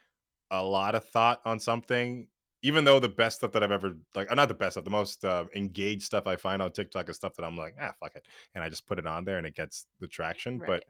a 0.51 0.61
lot 0.63 0.93
of 0.95 1.05
thought 1.05 1.41
on 1.45 1.59
something. 1.59 2.27
Even 2.61 2.83
though 2.83 2.99
the 2.99 3.09
best 3.09 3.37
stuff 3.37 3.53
that 3.53 3.63
I've 3.63 3.71
ever 3.71 3.95
like, 4.15 4.31
uh, 4.31 4.35
not 4.35 4.49
the 4.49 4.53
best 4.53 4.73
stuff, 4.73 4.83
the 4.83 4.89
most 4.89 5.23
uh, 5.23 5.45
engaged 5.55 6.03
stuff 6.03 6.27
I 6.27 6.35
find 6.35 6.61
on 6.61 6.71
TikTok 6.71 7.09
is 7.09 7.15
stuff 7.15 7.35
that 7.35 7.45
I'm 7.45 7.57
like, 7.57 7.75
ah, 7.81 7.93
fuck 7.99 8.15
it, 8.15 8.25
and 8.53 8.63
I 8.63 8.69
just 8.69 8.85
put 8.85 8.99
it 8.99 9.07
on 9.07 9.23
there 9.23 9.37
and 9.37 9.47
it 9.47 9.55
gets 9.55 9.85
the 9.99 10.07
traction. 10.07 10.59
Right. 10.59 10.67
But 10.67 10.83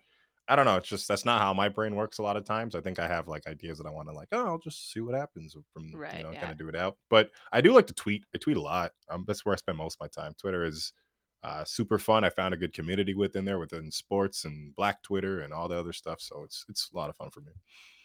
I 0.50 0.56
don't 0.56 0.66
know. 0.66 0.78
It's 0.78 0.90
just 0.90 1.08
that's 1.08 1.26
not 1.26 1.42
how 1.42 1.54
my 1.54 1.70
brain 1.70 1.96
works 1.96 2.18
a 2.18 2.24
lot 2.24 2.36
of 2.36 2.44
times. 2.44 2.74
I 2.74 2.82
think 2.82 2.98
I 2.98 3.08
have 3.08 3.28
like 3.28 3.46
ideas 3.46 3.78
that 3.78 3.86
I 3.86 3.92
want 3.92 4.10
to 4.10 4.16
like, 4.16 4.30
oh, 4.32 4.48
I'll 4.48 4.58
just 4.58 4.92
see 4.92 5.00
what 5.00 5.14
happens 5.14 5.56
from 5.72 5.92
Right, 5.94 6.18
you 6.18 6.24
know, 6.24 6.32
yeah. 6.32 6.40
kind 6.40 6.52
of 6.52 6.58
do 6.58 6.70
it 6.70 6.76
out. 6.76 6.98
But 7.08 7.30
I 7.52 7.62
do 7.62 7.72
like 7.72 7.86
to 7.88 7.94
tweet. 7.94 8.24
I 8.34 8.40
tweet 8.40 8.58
a 8.58 8.62
lot. 8.62 8.92
Um, 9.12 9.26
that's 9.28 9.46
where 9.46 9.54
I 9.54 9.58
spend 9.58 9.78
most 9.78 9.98
of 9.98 10.02
my 10.02 10.08
time. 10.08 10.34
Twitter 10.40 10.66
is 10.66 10.92
uh, 11.44 11.64
super 11.66 12.00
fun. 12.00 12.24
I 12.24 12.32
found 12.32 12.56
a 12.56 12.58
good 12.58 12.74
community 12.74 13.14
within 13.14 13.46
there, 13.46 13.60
within 13.60 13.92
sports 13.92 14.46
and 14.46 14.76
Black 14.76 15.04
Twitter 15.04 15.42
and 15.42 15.54
all 15.54 15.68
the 15.68 15.78
other 15.78 15.94
stuff. 15.94 16.20
So 16.20 16.42
it's 16.44 16.66
it's 16.68 16.90
a 16.92 16.98
lot 16.98 17.12
of 17.12 17.16
fun 17.16 17.30
for 17.30 17.42
me. 17.42 17.52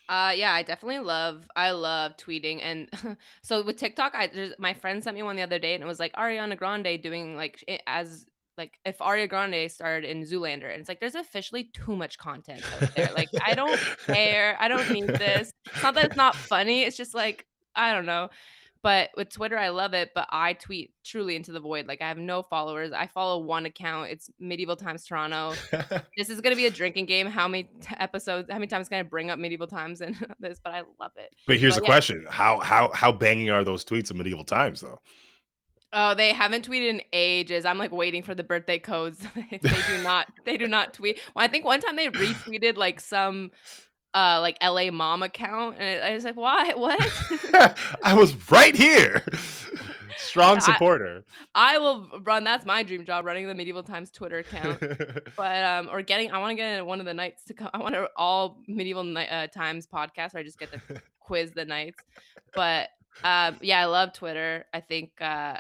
Uh 0.09 0.33
yeah, 0.37 0.53
I 0.53 0.63
definitely 0.63 1.01
love 1.01 1.47
I 1.57 1.71
love 1.71 2.17
tweeting 2.17 2.61
and 2.63 3.17
so 3.43 3.63
with 3.63 3.77
TikTok 3.77 4.13
I 4.15 4.27
there's, 4.27 4.53
my 4.59 4.75
friend 4.75 5.03
sent 5.03 5.17
me 5.17 5.23
one 5.23 5.37
the 5.37 5.43
other 5.43 5.59
day 5.59 5.75
and 5.75 5.83
it 5.83 5.87
was 5.87 5.99
like 5.99 6.13
Ariana 6.15 6.57
Grande 6.57 7.01
doing 7.01 7.37
like 7.37 7.65
it 7.67 7.83
as 7.87 8.27
like 8.59 8.79
if 8.85 8.99
Ariana 8.99 9.29
Grande 9.29 9.71
starred 9.71 10.05
in 10.05 10.23
Zoolander 10.23 10.71
and 10.71 10.81
it's 10.81 10.89
like 10.89 11.01
there's 11.01 11.15
officially 11.15 11.65
too 11.73 11.97
much 11.97 12.19
content 12.19 12.63
out 12.81 12.95
there. 12.95 13.11
Like 13.17 13.31
I 13.43 13.55
don't 13.55 13.81
care. 14.07 14.57
I 14.61 14.69
don't 14.69 14.91
need 14.91 15.07
this. 15.07 15.51
It's 15.73 15.83
not 15.83 15.95
that 15.95 16.05
it's 16.07 16.17
not 16.17 16.37
funny. 16.37 16.83
It's 16.83 16.97
just 16.97 17.15
like 17.15 17.47
I 17.75 17.93
don't 17.93 18.07
know. 18.07 18.29
But 18.85 19.11
with 19.17 19.31
Twitter, 19.31 19.59
I 19.59 19.71
love 19.71 19.95
it. 19.95 20.11
But 20.15 20.29
I 20.31 20.53
tweet 20.53 20.93
truly 21.05 21.35
into 21.35 21.51
the 21.51 21.59
void. 21.59 21.89
Like 21.89 22.03
I 22.03 22.09
have 22.09 22.19
no 22.19 22.43
followers. 22.43 22.93
I 22.93 23.07
follow 23.09 23.39
one 23.39 23.65
account. 23.65 24.11
It's 24.11 24.31
Medieval 24.39 24.77
Times 24.77 25.05
Toronto. 25.05 25.55
This 26.17 26.31
is 26.31 26.41
gonna 26.41 26.55
be 26.55 26.67
a 26.67 26.71
drinking 26.71 27.07
game. 27.07 27.27
How 27.27 27.49
many 27.49 27.65
t- 27.65 27.95
episodes? 27.99 28.49
How 28.51 28.57
many 28.57 28.69
times 28.69 28.89
can 28.89 28.99
I 28.99 29.03
bring 29.03 29.31
up 29.31 29.39
medieval 29.39 29.67
times 29.67 30.01
and 30.01 30.15
this? 30.39 30.61
But 30.63 30.75
I 30.75 30.83
love 31.01 31.11
it. 31.17 31.35
But 31.47 31.57
here's 31.59 31.75
But 31.75 31.81
the 31.81 31.85
yeah. 31.85 31.89
question: 31.89 32.27
How 32.29 32.61
how 32.61 32.91
how 32.93 33.11
banging 33.11 33.51
are 33.51 33.65
those 33.65 33.85
tweets 33.85 34.11
of 34.11 34.17
medieval 34.17 34.45
times 34.45 34.81
though? 34.83 35.01
Oh, 35.97 36.15
they 36.15 36.33
haven't 36.33 36.69
tweeted 36.69 36.91
in 36.91 37.03
ages. 37.13 37.65
I'm 37.65 37.79
like 37.79 37.93
waiting 37.93 38.23
for 38.23 38.35
the 38.35 38.43
birthday 38.43 38.79
codes. 38.81 39.25
they 39.51 39.59
do 39.59 40.03
not. 40.03 40.29
They 40.45 40.57
do 40.57 40.67
not 40.67 40.93
tweet. 40.93 41.21
Well, 41.35 41.45
I 41.45 41.49
think 41.49 41.65
one 41.65 41.81
time 41.81 41.95
they 41.97 42.09
retweeted 42.09 42.77
like 42.77 42.99
some, 43.01 43.53
uh, 44.15 44.39
like 44.41 44.57
LA 44.63 44.91
mom 44.91 45.23
account, 45.23 45.77
and 45.79 46.03
I 46.03 46.15
was 46.15 46.25
like, 46.25 46.37
why? 46.37 46.73
What? 46.77 47.01
I 48.03 48.15
was 48.15 48.35
right 48.51 48.75
here. 48.75 49.23
Strong 50.17 50.61
supporter. 50.61 51.25
I 51.55 51.79
will 51.79 52.09
run. 52.23 52.45
That's 52.45 52.65
my 52.65 52.83
dream 52.83 53.05
job, 53.05 53.25
running 53.25 53.47
the 53.47 53.55
medieval 53.55 53.83
times 53.83 54.11
Twitter 54.11 54.39
account. 54.39 54.81
but 55.37 55.65
um, 55.65 55.89
or 55.91 56.03
getting. 56.03 56.31
I 56.31 56.39
want 56.39 56.53
to 56.53 56.55
get 56.55 56.79
in 56.79 56.87
one 56.87 57.01
of 57.01 57.07
the 57.07 57.15
nights 57.15 57.45
to 57.45 57.55
come. 57.55 57.71
I 57.73 57.79
want 57.79 57.95
to 57.95 58.09
all 58.17 58.59
medieval 58.69 59.05
ni- 59.05 59.29
uh, 59.29 59.49
times 59.49 59.87
podcast 59.87 60.35
where 60.35 60.41
I 60.41 60.43
just 60.43 60.59
get 60.59 60.73
to 60.73 60.81
quiz 61.21 61.53
the 61.53 61.65
knights. 61.65 61.99
But 62.55 62.91
um, 63.23 63.57
yeah, 63.61 63.81
I 63.81 63.87
love 63.87 64.13
Twitter. 64.13 64.65
I 64.73 64.81
think 64.81 65.11
uh, 65.21 65.59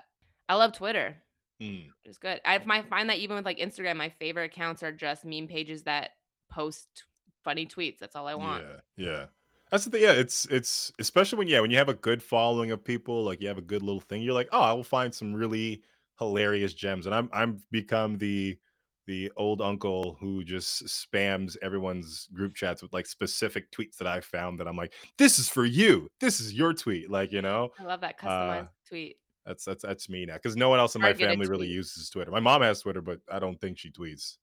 I 0.48 0.54
love 0.54 0.72
Twitter. 0.72 1.16
Mm. 1.60 1.86
It's 2.04 2.18
good. 2.18 2.40
I 2.44 2.58
might 2.64 2.88
find 2.88 3.10
that 3.10 3.18
even 3.18 3.36
with 3.36 3.44
like 3.44 3.58
Instagram, 3.58 3.96
my 3.96 4.10
favorite 4.20 4.52
accounts 4.52 4.82
are 4.82 4.92
just 4.92 5.24
meme 5.24 5.48
pages 5.48 5.82
that 5.84 6.10
post 6.50 7.04
funny 7.44 7.66
tweets. 7.66 7.98
That's 7.98 8.16
all 8.16 8.26
I 8.26 8.34
want. 8.34 8.64
Yeah, 8.96 9.06
yeah. 9.06 9.24
That's 9.70 9.84
the 9.84 9.90
thing. 9.90 10.02
Yeah, 10.02 10.12
it's 10.12 10.46
it's 10.46 10.92
especially 10.98 11.38
when 11.38 11.48
yeah 11.48 11.60
when 11.60 11.70
you 11.70 11.78
have 11.78 11.88
a 11.88 11.94
good 11.94 12.22
following 12.22 12.70
of 12.70 12.84
people, 12.84 13.24
like 13.24 13.40
you 13.40 13.48
have 13.48 13.58
a 13.58 13.62
good 13.62 13.82
little 13.82 14.00
thing. 14.00 14.22
You're 14.22 14.34
like, 14.34 14.48
oh, 14.52 14.60
I 14.60 14.72
will 14.72 14.84
find 14.84 15.12
some 15.12 15.34
really 15.34 15.82
hilarious 16.18 16.74
gems, 16.74 17.06
and 17.06 17.14
I'm 17.14 17.28
I'm 17.32 17.62
become 17.70 18.18
the 18.18 18.58
the 19.06 19.30
old 19.36 19.60
uncle 19.60 20.16
who 20.18 20.44
just 20.44 20.84
spams 20.84 21.56
everyone's 21.60 22.28
group 22.32 22.54
chats 22.54 22.82
with 22.82 22.92
like 22.92 23.06
specific 23.06 23.70
tweets 23.70 23.96
that 23.98 24.06
I 24.06 24.20
found 24.20 24.58
that 24.60 24.68
I'm 24.68 24.76
like, 24.76 24.94
this 25.18 25.38
is 25.38 25.48
for 25.48 25.66
you. 25.66 26.08
This 26.20 26.40
is 26.40 26.54
your 26.54 26.72
tweet. 26.72 27.10
Like 27.10 27.32
you 27.32 27.42
know, 27.42 27.70
I 27.78 27.84
love 27.84 28.00
that 28.00 28.16
Uh, 28.22 28.26
customized 28.26 28.68
tweet. 28.88 29.16
That's 29.44 29.64
that's 29.64 29.82
that's 29.82 30.08
me 30.08 30.24
now 30.24 30.34
because 30.34 30.56
no 30.56 30.68
one 30.70 30.78
else 30.78 30.94
in 30.94 31.02
my 31.02 31.08
Hard 31.08 31.16
to 31.16 31.22
get 31.24 31.30
family 31.30 31.48
really 31.48 31.66
uses 31.66 32.08
Twitter. 32.08 32.30
My 32.30 32.40
mom 32.40 32.62
has 32.62 32.80
Twitter, 32.80 33.02
but 33.02 33.20
I 33.30 33.38
don't 33.38 33.60
think 33.60 33.78
she 33.78 33.90
tweets. 33.90 34.38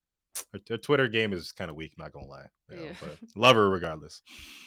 Her, 0.54 0.60
her 0.70 0.78
Twitter 0.78 1.08
game 1.08 1.34
is 1.34 1.52
kind 1.52 1.70
of 1.70 1.76
weak. 1.76 1.94
Not 1.98 2.12
gonna 2.14 2.28
lie, 2.28 2.48
you 2.70 2.76
know, 2.78 2.84
Yeah. 2.84 2.94
but 3.02 3.18
love 3.36 3.56
her 3.56 3.70
regardless. 3.70 4.22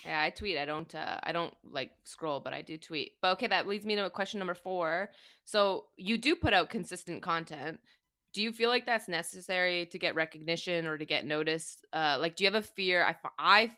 Yeah, 0.05 0.21
I 0.21 0.31
tweet. 0.31 0.59
I 0.59 0.65
don't. 0.65 0.93
Uh, 0.95 1.19
I 1.23 1.33
don't 1.33 1.55
like 1.65 1.91
scroll, 2.05 2.41
but 2.41 2.53
I 2.53 2.63
do 2.63 2.77
tweet. 2.79 3.13
But 3.23 3.33
okay, 3.33 3.47
that 3.49 3.67
leads 3.67 3.85
me 3.85 3.97
to 3.97 4.09
question 4.11 4.39
number 4.39 4.55
four. 4.55 5.11
So 5.45 5.87
you 5.97 6.19
do 6.19 6.37
put 6.37 6.55
out 6.55 6.71
consistent 6.71 7.23
content. 7.23 7.81
Do 8.33 8.43
you 8.43 8.53
feel 8.53 8.69
like 8.69 8.85
that's 8.87 9.07
necessary 9.09 9.87
to 9.87 9.99
get 9.99 10.15
recognition 10.17 10.87
or 10.87 10.99
to 10.99 11.05
get 11.05 11.25
noticed? 11.25 11.87
Uh, 11.93 12.17
like, 12.19 12.35
do 12.37 12.45
you 12.45 12.51
have 12.51 12.63
a 12.63 12.67
fear? 12.67 13.05
I 13.05 13.15
I 13.39 13.73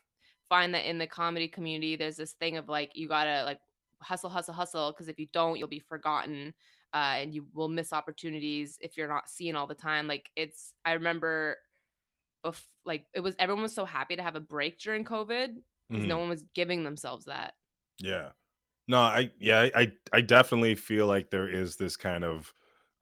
find 0.49 0.73
that 0.73 0.89
in 0.89 0.97
the 0.97 1.07
comedy 1.07 1.47
community, 1.47 1.95
there's 1.95 2.15
this 2.17 2.31
thing 2.33 2.57
of 2.57 2.67
like 2.69 2.91
you 2.95 3.07
gotta 3.07 3.43
like 3.45 3.59
hustle, 4.01 4.29
hustle, 4.29 4.53
hustle, 4.53 4.91
because 4.91 5.07
if 5.09 5.19
you 5.19 5.27
don't, 5.33 5.57
you'll 5.57 5.67
be 5.67 5.79
forgotten. 5.79 6.53
Uh, 6.93 7.15
and 7.17 7.33
you 7.33 7.45
will 7.53 7.67
miss 7.67 7.91
opportunities 7.91 8.77
if 8.79 8.95
you're 8.95 9.09
not 9.09 9.29
seen 9.29 9.55
all 9.57 9.67
the 9.67 9.75
time. 9.75 10.07
Like 10.07 10.29
it's, 10.37 10.73
I 10.85 10.93
remember, 10.93 11.57
bef- 12.51 12.67
like 12.85 13.07
it 13.13 13.21
was 13.21 13.35
everyone 13.39 13.63
was 13.63 13.75
so 13.75 13.85
happy 13.85 14.15
to 14.15 14.23
have 14.23 14.35
a 14.35 14.39
break 14.41 14.79
during 14.79 15.03
COVID 15.05 15.57
because 15.91 16.05
Mhm. 16.05 16.07
no 16.07 16.19
one 16.19 16.29
was 16.29 16.43
giving 16.53 16.83
themselves 16.83 17.25
that. 17.25 17.55
Yeah. 17.99 18.31
No, 18.87 18.99
I 18.99 19.31
yeah, 19.39 19.61
I 19.75 19.81
I 19.81 19.93
I 20.13 20.21
definitely 20.21 20.75
feel 20.75 21.07
like 21.07 21.31
there 21.31 21.49
is 21.49 21.77
this 21.77 21.97
kind 21.97 22.23
of 22.25 22.53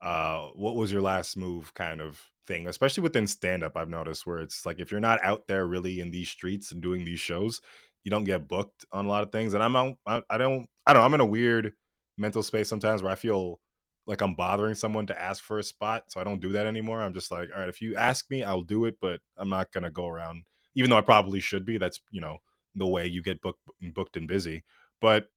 uh 0.02 0.48
what 0.50 0.76
was 0.76 0.92
your 0.92 1.02
last 1.02 1.36
move 1.36 1.74
kind 1.74 2.00
of 2.00 2.22
thing, 2.46 2.68
especially 2.68 3.02
within 3.02 3.26
stand 3.26 3.64
up 3.64 3.76
I've 3.76 3.88
noticed 3.90 4.26
where 4.26 4.40
it's 4.40 4.66
like 4.66 4.80
if 4.80 4.90
you're 4.92 5.00
not 5.00 5.22
out 5.24 5.48
there 5.48 5.66
really 5.66 6.00
in 6.00 6.10
these 6.12 6.30
streets 6.30 6.72
and 6.72 6.82
doing 6.82 7.04
these 7.04 7.20
shows, 7.20 7.60
you 8.04 8.10
don't 8.12 8.24
get 8.24 8.48
booked 8.48 8.86
on 8.92 9.06
a 9.06 9.08
lot 9.08 9.24
of 9.24 9.32
things 9.32 9.54
and 9.54 9.62
I'm 9.64 9.76
out, 9.76 9.98
I, 10.06 10.22
I 10.30 10.38
don't 10.38 10.68
I 10.86 10.94
don't 10.94 11.04
I'm 11.04 11.14
in 11.14 11.20
a 11.20 11.26
weird 11.26 11.74
mental 12.18 12.42
space 12.44 12.68
sometimes 12.68 13.02
where 13.02 13.12
I 13.12 13.16
feel 13.16 13.60
like 14.06 14.20
I'm 14.22 14.34
bothering 14.34 14.74
someone 14.74 15.06
to 15.08 15.20
ask 15.20 15.42
for 15.42 15.58
a 15.58 15.62
spot, 15.62 16.04
so 16.12 16.20
I 16.20 16.24
don't 16.24 16.40
do 16.40 16.50
that 16.52 16.66
anymore. 16.66 17.02
I'm 17.02 17.14
just 17.14 17.30
like, 17.30 17.48
all 17.52 17.60
right, 17.60 17.68
if 17.68 17.80
you 17.80 17.96
ask 17.96 18.30
me, 18.30 18.44
I'll 18.44 18.62
do 18.62 18.84
it, 18.84 18.98
but 19.00 19.20
I'm 19.36 19.48
not 19.48 19.72
going 19.72 19.84
to 19.84 19.90
go 19.90 20.06
around 20.08 20.44
even 20.74 20.90
though 20.90 20.98
I 20.98 21.02
probably 21.02 21.40
should 21.40 21.64
be. 21.64 21.78
That's, 21.78 22.00
you 22.10 22.20
know, 22.20 22.38
the 22.74 22.86
way 22.86 23.06
you 23.06 23.22
get 23.22 23.40
booked 23.40 23.60
booked 23.94 24.16
and 24.16 24.28
busy. 24.28 24.62
But 25.00 25.28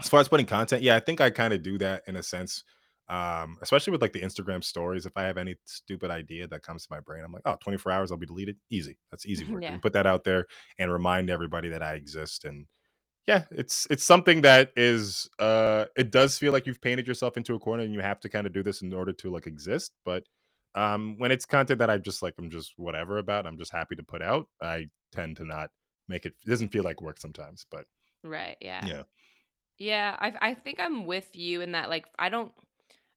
as 0.00 0.08
far 0.08 0.20
as 0.20 0.28
putting 0.28 0.46
content, 0.46 0.82
yeah, 0.82 0.96
I 0.96 1.00
think 1.00 1.20
I 1.20 1.30
kind 1.30 1.52
of 1.54 1.62
do 1.62 1.78
that 1.78 2.02
in 2.06 2.16
a 2.16 2.22
sense. 2.22 2.64
Um, 3.08 3.56
especially 3.62 3.92
with 3.92 4.02
like 4.02 4.12
the 4.12 4.20
Instagram 4.20 4.64
stories. 4.64 5.06
If 5.06 5.16
I 5.16 5.22
have 5.22 5.38
any 5.38 5.54
stupid 5.64 6.10
idea 6.10 6.48
that 6.48 6.62
comes 6.62 6.84
to 6.86 6.92
my 6.92 6.98
brain, 6.98 7.22
I'm 7.24 7.32
like, 7.32 7.42
oh, 7.44 7.56
24 7.62 7.92
hours, 7.92 8.10
I'll 8.10 8.18
be 8.18 8.26
deleted. 8.26 8.56
Easy. 8.68 8.98
That's 9.10 9.26
easy 9.26 9.44
work. 9.44 9.62
You 9.68 9.68
Yeah. 9.68 9.70
can 9.74 9.80
put 9.80 9.92
that 9.92 10.06
out 10.06 10.24
there 10.24 10.46
and 10.78 10.92
remind 10.92 11.30
everybody 11.30 11.68
that 11.68 11.82
I 11.82 11.94
exist. 11.94 12.44
And 12.44 12.66
yeah, 13.26 13.44
it's 13.50 13.86
it's 13.90 14.04
something 14.04 14.42
that 14.42 14.70
is 14.76 15.28
uh 15.38 15.86
it 15.96 16.10
does 16.10 16.38
feel 16.38 16.52
like 16.52 16.66
you've 16.66 16.80
painted 16.80 17.06
yourself 17.08 17.36
into 17.36 17.54
a 17.54 17.58
corner 17.58 17.82
and 17.82 17.92
you 17.94 18.00
have 18.00 18.20
to 18.20 18.28
kind 18.28 18.46
of 18.46 18.52
do 18.52 18.62
this 18.62 18.82
in 18.82 18.92
order 18.92 19.12
to 19.12 19.30
like 19.30 19.46
exist. 19.46 19.92
But 20.04 20.24
um 20.74 21.16
when 21.18 21.32
it's 21.32 21.46
content 21.46 21.78
that 21.80 21.90
I 21.90 21.98
just 21.98 22.22
like 22.22 22.34
I'm 22.38 22.50
just 22.50 22.74
whatever 22.76 23.18
about, 23.18 23.46
I'm 23.46 23.58
just 23.58 23.72
happy 23.72 23.96
to 23.96 24.02
put 24.02 24.22
out, 24.22 24.48
I 24.62 24.86
tend 25.12 25.36
to 25.38 25.44
not 25.44 25.70
make 26.08 26.26
it 26.26 26.34
it 26.46 26.50
doesn't 26.50 26.70
feel 26.70 26.84
like 26.84 27.00
work 27.02 27.18
sometimes. 27.20 27.66
But 27.70 27.86
Right. 28.24 28.56
Yeah. 28.60 28.86
yeah. 28.86 29.02
Yeah. 29.78 30.16
I 30.20 30.50
I 30.50 30.54
think 30.54 30.80
I'm 30.80 31.06
with 31.06 31.28
you 31.34 31.60
in 31.62 31.72
that. 31.72 31.90
Like, 31.90 32.06
I 32.18 32.28
don't. 32.28 32.52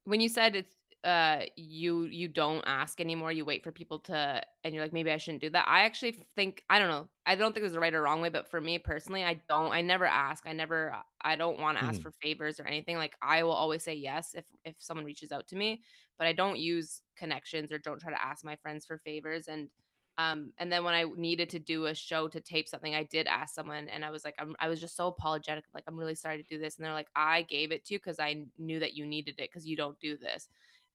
when 0.05 0.21
you 0.21 0.29
said 0.29 0.55
it's 0.55 0.75
uh 1.05 1.43
you 1.55 2.03
you 2.03 2.27
don't 2.27 2.63
ask 2.67 2.99
anymore 2.99 3.31
you 3.31 3.45
wait 3.45 3.63
for 3.63 3.71
people 3.71 3.99
to 3.99 4.41
and 4.65 4.75
you're 4.75 4.83
like 4.83 4.91
maybe 4.91 5.09
i 5.11 5.15
shouldn't 5.17 5.41
do 5.41 5.49
that 5.49 5.65
i 5.65 5.83
actually 5.85 6.11
think 6.35 6.61
i 6.69 6.77
don't 6.77 6.89
know 6.89 7.07
i 7.25 7.35
don't 7.35 7.53
think 7.53 7.63
there's 7.63 7.75
a 7.75 7.79
right 7.79 7.93
or 7.93 8.01
wrong 8.01 8.19
way 8.19 8.27
but 8.27 8.49
for 8.49 8.59
me 8.59 8.77
personally 8.77 9.23
i 9.23 9.41
don't 9.47 9.71
i 9.71 9.81
never 9.81 10.05
ask 10.05 10.45
i 10.45 10.51
never 10.51 10.91
uh, 10.93 11.01
i 11.21 11.37
don't 11.37 11.57
want 11.57 11.77
to 11.77 11.83
ask 11.83 12.01
Mhm. 12.01 12.01
for 12.01 12.11
favors 12.11 12.59
or 12.59 12.67
anything 12.67 12.97
like 12.97 13.15
i 13.21 13.43
will 13.43 13.53
always 13.53 13.81
say 13.81 13.93
yes 13.93 14.33
if 14.35 14.45
if 14.65 14.75
someone 14.79 15.05
reaches 15.05 15.31
out 15.31 15.47
to 15.47 15.55
me 15.55 15.81
but 16.17 16.27
i 16.27 16.33
don't 16.33 16.59
use 16.59 17.01
connections 17.15 17.71
or 17.71 17.77
don't 17.79 17.99
try 18.01 18.11
to 18.11 18.21
ask 18.21 18.43
my 18.43 18.57
friends 18.57 18.85
for 18.85 18.97
favors 18.97 19.47
and 19.47 19.69
um 20.17 20.51
and 20.57 20.71
then 20.71 20.83
when 20.83 20.93
i 20.93 21.05
needed 21.15 21.49
to 21.49 21.59
do 21.59 21.85
a 21.85 21.95
show 21.95 22.27
to 22.27 22.41
tape 22.41 22.67
something 22.67 22.93
i 22.93 23.03
did 23.03 23.25
ask 23.27 23.55
someone 23.55 23.87
and 23.87 24.03
i 24.03 24.09
was 24.09 24.25
like 24.25 24.35
I'm, 24.37 24.55
i 24.59 24.67
was 24.67 24.81
just 24.81 24.95
so 24.97 25.07
apologetic 25.07 25.63
like 25.73 25.83
i'm 25.87 25.97
really 25.97 26.15
sorry 26.15 26.37
to 26.37 26.43
do 26.43 26.59
this 26.59 26.77
and 26.77 26.85
they're 26.85 26.93
like 26.93 27.09
i 27.15 27.43
gave 27.43 27.71
it 27.71 27.85
to 27.85 27.93
you 27.93 27.99
because 27.99 28.19
i 28.19 28.45
knew 28.57 28.79
that 28.79 28.93
you 28.95 29.05
needed 29.05 29.35
it 29.39 29.49
because 29.49 29.65
you 29.65 29.77
don't 29.77 29.99
do 29.99 30.17
this 30.17 30.49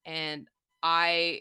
and 0.07 0.49
i 0.83 1.41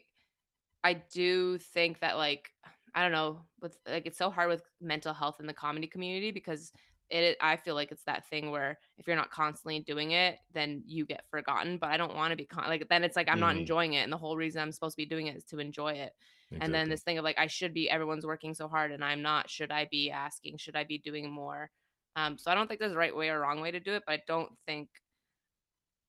i 0.83 0.93
do 0.93 1.57
think 1.57 1.99
that 1.99 2.17
like 2.17 2.49
i 2.95 3.01
don't 3.01 3.11
know 3.11 3.41
with 3.61 3.77
like 3.87 4.05
it's 4.05 4.17
so 4.17 4.29
hard 4.29 4.49
with 4.49 4.63
mental 4.81 5.13
health 5.13 5.37
in 5.39 5.47
the 5.47 5.53
comedy 5.53 5.87
community 5.87 6.31
because 6.31 6.71
it 7.09 7.37
i 7.41 7.55
feel 7.55 7.75
like 7.75 7.91
it's 7.91 8.03
that 8.05 8.27
thing 8.29 8.49
where 8.49 8.79
if 8.97 9.05
you're 9.07 9.15
not 9.15 9.29
constantly 9.29 9.79
doing 9.79 10.11
it 10.11 10.37
then 10.53 10.81
you 10.85 11.05
get 11.05 11.23
forgotten 11.29 11.77
but 11.77 11.89
i 11.89 11.97
don't 11.97 12.15
want 12.15 12.31
to 12.31 12.37
be 12.37 12.45
con- 12.45 12.67
like 12.67 12.87
then 12.89 13.03
it's 13.03 13.15
like 13.15 13.27
i'm 13.29 13.39
not 13.39 13.55
Mhm. 13.55 13.59
enjoying 13.59 13.93
it 13.93 14.03
and 14.03 14.11
the 14.11 14.17
whole 14.17 14.37
reason 14.37 14.61
i'm 14.61 14.71
supposed 14.71 14.95
to 14.95 15.01
be 15.01 15.05
doing 15.05 15.27
it 15.27 15.35
is 15.35 15.43
to 15.45 15.59
enjoy 15.59 15.93
it. 15.93 16.13
And 16.61 16.73
then 16.73 16.87
this 16.89 17.01
thing 17.03 17.17
of 17.17 17.23
like 17.23 17.37
i 17.39 17.47
should 17.47 17.73
be 17.73 17.89
everyone's 17.89 18.25
working 18.25 18.53
so 18.53 18.67
hard 18.67 18.91
and 18.91 19.03
i'm 19.03 19.21
not 19.21 19.49
should 19.49 19.71
i 19.71 19.85
be 19.85 20.11
asking 20.11 20.57
should 20.57 20.75
i 20.75 20.83
be 20.83 20.97
doing 20.97 21.29
more? 21.31 21.71
Um 22.15 22.37
so 22.37 22.51
i 22.51 22.55
don't 22.55 22.67
think 22.67 22.79
there's 22.79 22.93
a 22.93 22.97
right 22.97 23.15
way 23.15 23.29
or 23.29 23.39
wrong 23.39 23.59
way 23.59 23.71
to 23.71 23.79
do 23.79 23.93
it 23.93 24.03
but 24.05 24.13
i 24.13 24.21
don't 24.27 24.51
think 24.65 24.87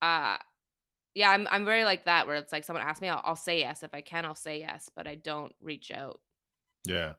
uh 0.03 0.37
yeah, 1.15 1.31
I'm 1.31 1.47
I'm 1.51 1.65
very 1.65 1.85
like 1.85 2.05
that 2.05 2.27
where 2.27 2.37
it's 2.37 2.53
like 2.53 2.65
someone 2.65 2.85
asks 2.85 3.01
me, 3.01 3.09
I'll, 3.09 3.23
I'll 3.25 3.37
say 3.37 3.61
yes. 3.61 3.83
If 3.83 3.95
I 3.95 4.01
can, 4.01 4.25
I'll 4.25 4.35
say 4.35 4.59
yes, 4.61 4.91
but 4.95 5.07
I 5.07 5.15
don't 5.15 5.53
reach 5.61 5.91
out. 5.91 6.21
Yeah. 6.85 7.15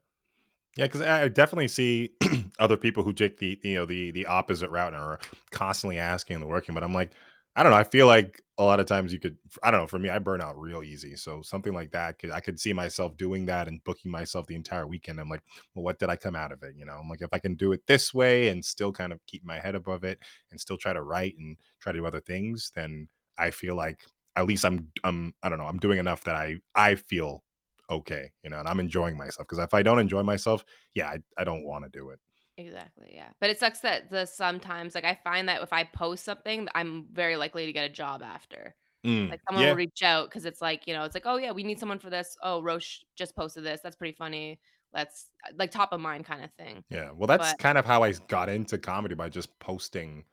Yeah, 0.77 0.85
because 0.87 1.01
I 1.01 1.29
definitely 1.29 1.69
see 1.69 2.11
other 2.59 2.75
people 2.77 3.03
who 3.03 3.13
take 3.13 3.37
the 3.37 3.59
you 3.63 3.75
know 3.75 3.85
the 3.85 4.11
the 4.11 4.25
opposite 4.25 4.69
route 4.69 4.93
and 4.93 5.01
are 5.01 5.19
constantly 5.51 5.99
asking 5.99 6.37
and 6.37 6.47
working. 6.47 6.75
But 6.75 6.83
I'm 6.83 6.93
like, 6.93 7.11
I 7.55 7.63
don't 7.63 7.71
know. 7.71 7.77
I 7.77 7.85
feel 7.85 8.07
like 8.07 8.41
a 8.57 8.63
lot 8.63 8.81
of 8.81 8.85
times 8.85 9.13
you 9.13 9.19
could, 9.19 9.37
I 9.63 9.71
don't 9.71 9.81
know. 9.81 9.87
For 9.87 9.99
me, 9.99 10.09
I 10.09 10.19
burn 10.19 10.41
out 10.41 10.59
real 10.59 10.83
easy. 10.83 11.15
So 11.15 11.41
something 11.41 11.73
like 11.73 11.91
that, 11.91 12.19
could 12.19 12.31
I 12.31 12.41
could 12.41 12.59
see 12.59 12.73
myself 12.73 13.15
doing 13.15 13.45
that 13.45 13.69
and 13.69 13.83
booking 13.85 14.11
myself 14.11 14.47
the 14.47 14.55
entire 14.55 14.85
weekend. 14.87 15.19
I'm 15.19 15.29
like, 15.29 15.43
well, 15.73 15.83
what 15.83 15.99
did 15.99 16.09
I 16.09 16.17
come 16.17 16.35
out 16.35 16.51
of 16.51 16.61
it? 16.63 16.75
You 16.77 16.85
know, 16.85 16.93
I'm 17.01 17.07
like, 17.09 17.21
if 17.21 17.29
I 17.31 17.39
can 17.39 17.55
do 17.55 17.71
it 17.71 17.87
this 17.87 18.13
way 18.13 18.49
and 18.49 18.63
still 18.63 18.91
kind 18.91 19.13
of 19.13 19.25
keep 19.27 19.45
my 19.45 19.59
head 19.59 19.75
above 19.75 20.03
it 20.03 20.19
and 20.51 20.59
still 20.59 20.77
try 20.77 20.91
to 20.91 21.03
write 21.03 21.35
and 21.39 21.55
try 21.79 21.93
to 21.93 21.99
do 21.99 22.05
other 22.05 22.19
things, 22.21 22.71
then 22.75 23.07
I 23.37 23.51
feel 23.51 23.75
like 23.75 24.01
at 24.35 24.47
least 24.47 24.65
I'm 24.65 24.91
I'm 25.03 25.33
I 25.43 25.49
don't 25.49 25.57
know. 25.59 25.65
I'm 25.65 25.79
doing 25.79 25.99
enough 25.99 26.23
that 26.25 26.35
I 26.35 26.59
I 26.75 26.95
feel 26.95 27.43
okay, 27.89 28.31
you 28.43 28.49
know, 28.49 28.59
and 28.59 28.67
I'm 28.67 28.79
enjoying 28.79 29.17
myself. 29.17 29.47
Because 29.47 29.59
if 29.59 29.73
I 29.73 29.83
don't 29.83 29.99
enjoy 29.99 30.23
myself 30.23 30.65
yeah, 30.93 31.07
I, 31.09 31.19
I 31.37 31.43
don't 31.43 31.65
want 31.65 31.83
to 31.85 31.89
do 31.89 32.09
it. 32.09 32.19
Exactly. 32.57 33.11
Yeah. 33.13 33.29
But 33.41 33.49
it 33.49 33.59
sucks 33.59 33.79
that 33.81 34.09
the 34.09 34.25
sometimes 34.25 34.95
like 34.95 35.03
I 35.03 35.19
find 35.23 35.49
that 35.49 35.61
if 35.61 35.73
I 35.73 35.83
post 35.83 36.23
something, 36.23 36.67
I'm 36.73 37.07
very 37.11 37.35
likely 37.35 37.65
to 37.65 37.73
get 37.73 37.85
a 37.89 37.93
job 37.93 38.21
after. 38.23 38.75
Mm, 39.05 39.29
Like 39.29 39.41
someone 39.47 39.67
will 39.67 39.75
reach 39.75 40.01
out 40.03 40.29
because 40.29 40.45
it's 40.45 40.61
like, 40.61 40.87
you 40.87 40.93
know, 40.93 41.03
it's 41.03 41.13
like, 41.15 41.25
oh 41.25 41.35
yeah, 41.37 41.51
we 41.51 41.63
need 41.63 41.79
someone 41.79 41.99
for 41.99 42.09
this. 42.09 42.35
Oh, 42.41 42.61
Roche 42.61 43.01
just 43.15 43.35
posted 43.35 43.63
this. 43.63 43.81
That's 43.83 43.95
pretty 43.97 44.15
funny. 44.17 44.59
Let's 44.93 45.29
like 45.57 45.71
top 45.71 45.91
of 45.91 45.99
mind 45.99 46.25
kind 46.25 46.43
of 46.43 46.51
thing. 46.53 46.83
yeah. 46.89 47.11
Well, 47.13 47.27
that's 47.27 47.53
But 47.53 47.59
kind 47.59 47.77
of 47.77 47.85
how 47.85 48.03
I 48.03 48.13
got 48.13 48.49
into 48.49 48.77
comedy 48.77 49.15
by 49.15 49.29
just 49.29 49.57
posting 49.59 50.23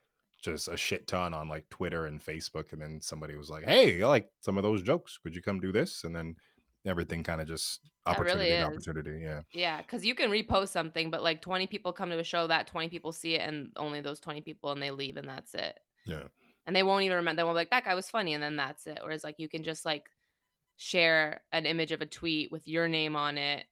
just 0.43 0.69
a 0.69 0.77
shit 0.77 1.07
ton 1.07 1.33
on 1.35 1.49
like 1.49 1.69
Twitter 1.71 2.07
and 2.07 2.21
Facebook, 2.25 2.73
and 2.73 2.83
then 2.83 3.01
somebody 3.01 3.37
was 3.37 3.49
like, 3.51 3.65
"Hey, 3.65 4.03
I 4.03 4.07
like 4.07 4.29
some 4.41 4.57
of 4.59 4.63
those 4.63 4.83
jokes. 4.83 5.19
Could 5.23 5.35
you 5.35 5.43
come 5.43 5.61
do 5.61 5.73
this?" 5.73 6.05
And 6.05 6.15
then 6.15 6.37
everything 6.85 7.23
kind 7.23 7.41
of 7.41 7.47
just 7.47 7.81
that 8.07 8.19
really 8.19 8.53
opportunity 8.53 8.63
opportunity. 8.63 9.21
Yeah, 9.23 9.43
Yeah, 9.53 9.83
because 9.83 10.05
you 10.05 10.15
can 10.17 10.31
repost 10.31 10.69
something, 10.69 11.11
but 11.11 11.23
like 11.23 11.41
20 11.41 11.69
people 11.69 11.93
come 11.93 12.11
to 12.11 12.19
a 12.19 12.25
show, 12.25 12.47
that 12.49 12.67
20 12.67 12.89
people 12.89 13.13
see 13.13 13.37
it, 13.37 13.49
and 13.49 13.71
only 13.77 14.01
those 14.01 14.19
20 14.19 14.41
people, 14.41 14.73
and 14.73 14.83
they 14.83 14.91
leave, 14.91 15.17
and 15.17 15.29
that's 15.29 15.55
it. 15.55 15.79
yeah, 16.07 16.25
And 16.67 16.75
they 16.75 16.83
won't 16.83 17.05
even 17.05 17.17
remember. 17.19 17.37
They 17.41 17.45
won't 17.45 17.55
be 17.55 17.61
like, 17.61 17.71
that 17.71 17.85
guy 17.85 17.95
was 17.95 18.11
funny, 18.11 18.35
and 18.35 18.43
then 18.43 18.57
that's 18.57 18.87
it. 18.89 18.99
Whereas 19.03 19.23
like 19.23 19.37
you 19.39 19.49
can 19.49 19.63
just 19.63 19.85
like 19.85 20.11
share 20.77 21.43
an 21.53 21.67
image 21.67 21.93
of 21.93 22.01
a 22.03 22.07
tweet 22.07 22.51
with 22.51 22.67
your 22.67 22.89
name 22.89 23.15
on 23.15 23.39
it. 23.39 23.65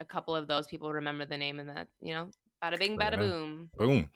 A 0.00 0.04
couple 0.04 0.36
of 0.36 0.46
those 0.46 0.66
people 0.66 0.92
remember 0.92 1.24
the 1.24 1.38
name, 1.38 1.60
and 1.60 1.68
that 1.70 1.88
you 2.02 2.12
know, 2.12 2.28
bada 2.62 2.78
bing, 2.78 2.98
bada 2.98 3.16
boom. 3.16 3.70
Boom. 3.78 4.10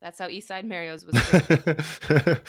That's 0.00 0.18
how 0.18 0.28
Eastside 0.28 0.64
Mario's 0.64 1.04
was. 1.04 1.14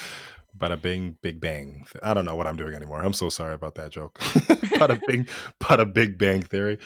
Bada 0.57 0.81
bing, 0.81 1.15
big 1.21 1.39
bang. 1.39 1.85
I 2.03 2.13
don't 2.13 2.25
know 2.25 2.35
what 2.35 2.47
I'm 2.47 2.57
doing 2.57 2.73
anymore. 2.73 3.01
I'm 3.01 3.13
so 3.13 3.29
sorry 3.29 3.53
about 3.53 3.75
that 3.75 3.91
joke. 3.91 4.19
bada 4.19 4.99
bing, 5.07 5.27
bada 5.62 5.91
big 5.91 6.17
bang 6.17 6.41
theory. 6.41 6.79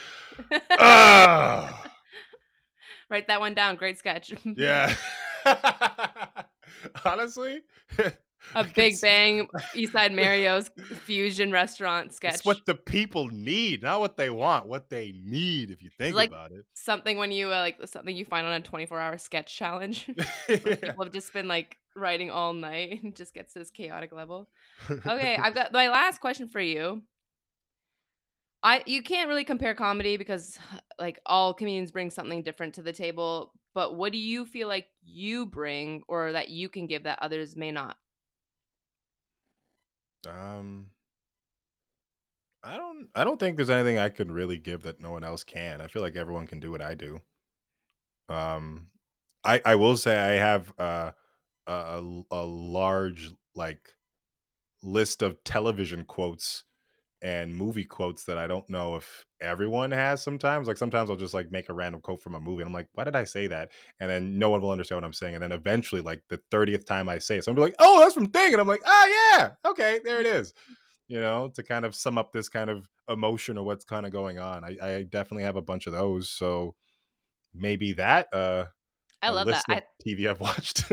Ah, 0.70 1.90
Write 3.10 3.26
that 3.28 3.40
one 3.40 3.54
down. 3.54 3.76
Great 3.76 3.98
sketch. 3.98 4.32
yeah. 4.56 4.94
Honestly, 7.04 7.62
a 8.54 8.64
Big 8.64 9.00
Bang 9.02 9.48
Eastside 9.74 10.14
Mario's 10.14 10.70
fusion 11.04 11.52
restaurant 11.52 12.12
sketch. 12.12 12.34
It's 12.34 12.44
what 12.44 12.64
the 12.66 12.74
people 12.74 13.28
need, 13.28 13.82
not 13.82 14.00
what 14.00 14.16
they 14.16 14.30
want. 14.30 14.66
What 14.66 14.88
they 14.88 15.14
need, 15.24 15.70
if 15.70 15.82
you 15.82 15.90
think 15.98 16.14
like 16.14 16.30
about 16.30 16.52
it. 16.52 16.64
something 16.74 17.16
when 17.18 17.32
you 17.32 17.48
uh, 17.48 17.60
like 17.60 17.78
something 17.86 18.16
you 18.16 18.24
find 18.24 18.46
on 18.46 18.52
a 18.54 18.60
24 18.60 19.00
hour 19.00 19.18
sketch 19.18 19.56
challenge 19.56 20.10
Yeah. 20.48 20.56
people 20.56 21.04
have 21.04 21.12
just 21.12 21.32
been 21.32 21.48
like 21.48 21.76
writing 21.96 22.30
all 22.30 22.52
night 22.52 23.02
and 23.02 23.14
just 23.14 23.34
gets 23.34 23.54
this 23.54 23.70
chaotic 23.70 24.12
level. 24.12 24.48
Okay, 24.90 25.36
I've 25.36 25.54
got 25.54 25.72
my 25.72 25.88
last 25.88 26.20
question 26.20 26.48
for 26.48 26.60
you. 26.60 27.02
I 28.62 28.82
you 28.86 29.02
can't 29.02 29.28
really 29.28 29.44
compare 29.44 29.74
comedy 29.74 30.16
because 30.16 30.58
like 30.98 31.20
all 31.26 31.54
comedians 31.54 31.90
bring 31.92 32.10
something 32.10 32.42
different 32.42 32.74
to 32.74 32.82
the 32.82 32.92
table, 32.92 33.52
but 33.74 33.96
what 33.96 34.12
do 34.12 34.18
you 34.18 34.46
feel 34.46 34.68
like 34.68 34.86
you 35.04 35.46
bring 35.46 36.02
or 36.08 36.32
that 36.32 36.48
you 36.48 36.68
can 36.68 36.86
give 36.86 37.04
that 37.04 37.18
others 37.20 37.56
may 37.56 37.70
not? 37.70 37.96
Um, 40.26 40.90
I 42.64 42.76
don't. 42.76 43.08
I 43.14 43.24
don't 43.24 43.38
think 43.38 43.56
there's 43.56 43.70
anything 43.70 43.98
I 43.98 44.08
could 44.08 44.30
really 44.30 44.58
give 44.58 44.82
that 44.82 45.00
no 45.00 45.12
one 45.12 45.22
else 45.24 45.44
can. 45.44 45.80
I 45.80 45.86
feel 45.86 46.02
like 46.02 46.16
everyone 46.16 46.46
can 46.46 46.60
do 46.60 46.70
what 46.70 46.80
I 46.82 46.94
do. 46.94 47.20
Um, 48.28 48.88
I 49.44 49.60
I 49.64 49.74
will 49.74 49.96
say 49.96 50.18
I 50.18 50.32
have 50.38 50.72
uh, 50.78 51.12
a 51.66 52.22
a 52.30 52.44
large 52.44 53.30
like 53.54 53.90
list 54.82 55.22
of 55.22 55.42
television 55.44 56.04
quotes 56.04 56.64
and 57.22 57.56
movie 57.56 57.84
quotes 57.84 58.24
that 58.24 58.38
I 58.38 58.46
don't 58.46 58.68
know 58.70 58.96
if 58.96 59.26
everyone 59.44 59.90
has 59.90 60.22
sometimes. 60.22 60.66
Like 60.66 60.76
sometimes 60.76 61.10
I'll 61.10 61.16
just 61.16 61.34
like 61.34 61.50
make 61.52 61.68
a 61.68 61.72
random 61.74 62.00
quote 62.00 62.22
from 62.22 62.34
a 62.34 62.40
movie 62.40 62.62
and 62.62 62.68
I'm 62.68 62.74
like, 62.74 62.88
why 62.94 63.04
did 63.04 63.16
I 63.16 63.24
say 63.24 63.46
that? 63.48 63.70
And 64.00 64.10
then 64.10 64.38
no 64.38 64.50
one 64.50 64.60
will 64.60 64.70
understand 64.70 64.98
what 64.98 65.06
I'm 65.06 65.12
saying. 65.12 65.34
And 65.34 65.42
then 65.42 65.52
eventually, 65.52 66.00
like 66.00 66.22
the 66.28 66.40
30th 66.50 66.86
time 66.86 67.08
I 67.08 67.18
say 67.18 67.38
it, 67.38 67.44
somebody 67.44 67.66
like, 67.66 67.76
oh, 67.78 68.00
that's 68.00 68.14
from 68.14 68.26
Thing. 68.26 68.52
And 68.52 68.60
I'm 68.60 68.68
like, 68.68 68.82
oh 68.84 69.34
yeah, 69.36 69.50
okay, 69.66 70.00
there 70.04 70.20
it 70.20 70.26
is. 70.26 70.54
You 71.06 71.20
know, 71.20 71.52
to 71.54 71.62
kind 71.62 71.84
of 71.84 71.94
sum 71.94 72.16
up 72.16 72.32
this 72.32 72.48
kind 72.48 72.70
of 72.70 72.88
emotion 73.10 73.58
or 73.58 73.64
what's 73.66 73.84
kind 73.84 74.06
of 74.06 74.10
going 74.10 74.38
on. 74.38 74.64
I, 74.64 74.76
I 74.82 75.02
definitely 75.02 75.42
have 75.42 75.56
a 75.56 75.62
bunch 75.62 75.86
of 75.86 75.92
those. 75.92 76.30
So 76.30 76.74
maybe 77.54 77.92
that 77.92 78.32
uh 78.32 78.64
I 79.24 79.30
love 79.30 79.46
that. 79.46 79.64
I 79.68 79.82
TV 80.06 80.28
I've 80.28 80.40
watched. 80.40 80.84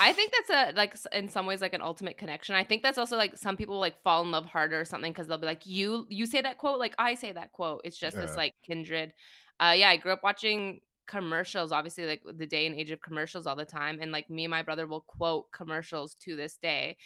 I 0.00 0.12
think 0.14 0.32
that's 0.32 0.50
a 0.50 0.76
like 0.76 0.96
in 1.12 1.28
some 1.28 1.46
ways 1.46 1.60
like 1.60 1.74
an 1.74 1.82
ultimate 1.82 2.18
connection. 2.18 2.54
I 2.54 2.64
think 2.64 2.82
that's 2.82 2.98
also 2.98 3.16
like 3.16 3.36
some 3.36 3.56
people 3.56 3.78
like 3.78 4.00
fall 4.02 4.22
in 4.22 4.30
love 4.30 4.46
harder 4.46 4.80
or 4.80 4.84
something 4.84 5.12
because 5.12 5.26
they'll 5.26 5.38
be 5.38 5.46
like, 5.46 5.66
you 5.66 6.06
you 6.08 6.26
say 6.26 6.40
that 6.40 6.58
quote, 6.58 6.78
like 6.78 6.94
I 6.98 7.14
say 7.14 7.32
that 7.32 7.52
quote. 7.52 7.82
It's 7.84 7.98
just 7.98 8.16
this 8.16 8.36
like 8.36 8.54
kindred. 8.66 9.12
Uh 9.60 9.74
yeah, 9.76 9.90
I 9.90 9.96
grew 9.96 10.12
up 10.12 10.22
watching 10.22 10.80
commercials, 11.06 11.72
obviously 11.72 12.06
like 12.06 12.22
the 12.36 12.46
day 12.46 12.66
and 12.66 12.74
age 12.74 12.90
of 12.90 13.00
commercials 13.02 13.46
all 13.46 13.56
the 13.56 13.64
time. 13.64 13.98
And 14.00 14.12
like 14.12 14.30
me 14.30 14.44
and 14.44 14.50
my 14.50 14.62
brother 14.62 14.86
will 14.86 15.02
quote 15.02 15.50
commercials 15.52 16.14
to 16.22 16.36
this 16.36 16.56
day. 16.62 16.96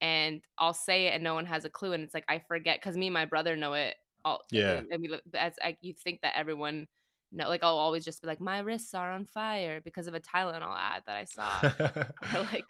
And 0.00 0.42
I'll 0.58 0.74
say 0.74 1.06
it 1.06 1.14
and 1.14 1.24
no 1.24 1.34
one 1.34 1.46
has 1.46 1.64
a 1.64 1.70
clue. 1.70 1.92
And 1.92 2.02
it's 2.02 2.14
like 2.14 2.26
I 2.28 2.40
forget 2.46 2.80
because 2.80 2.96
me 2.96 3.06
and 3.06 3.14
my 3.14 3.24
brother 3.24 3.56
know 3.56 3.74
it 3.74 3.94
all 4.24 4.40
Yeah. 4.50 4.72
and 4.78 4.88
and 4.90 5.02
we 5.02 5.18
as 5.34 5.54
like 5.62 5.78
you 5.80 5.94
think 5.94 6.20
that 6.22 6.34
everyone 6.36 6.86
know 7.32 7.48
like 7.48 7.62
I'll 7.62 7.78
always 7.78 8.04
just 8.04 8.22
be 8.22 8.28
like, 8.28 8.40
my 8.40 8.60
wrists 8.60 8.94
are 8.94 9.12
on 9.12 9.26
fire 9.26 9.80
because 9.84 10.06
of 10.06 10.14
a 10.14 10.20
Tylenol 10.20 10.76
ad 10.76 11.02
that 11.06 11.16
I 11.16 11.24
saw 11.24 11.60
or 12.38 12.46
like, 12.52 12.64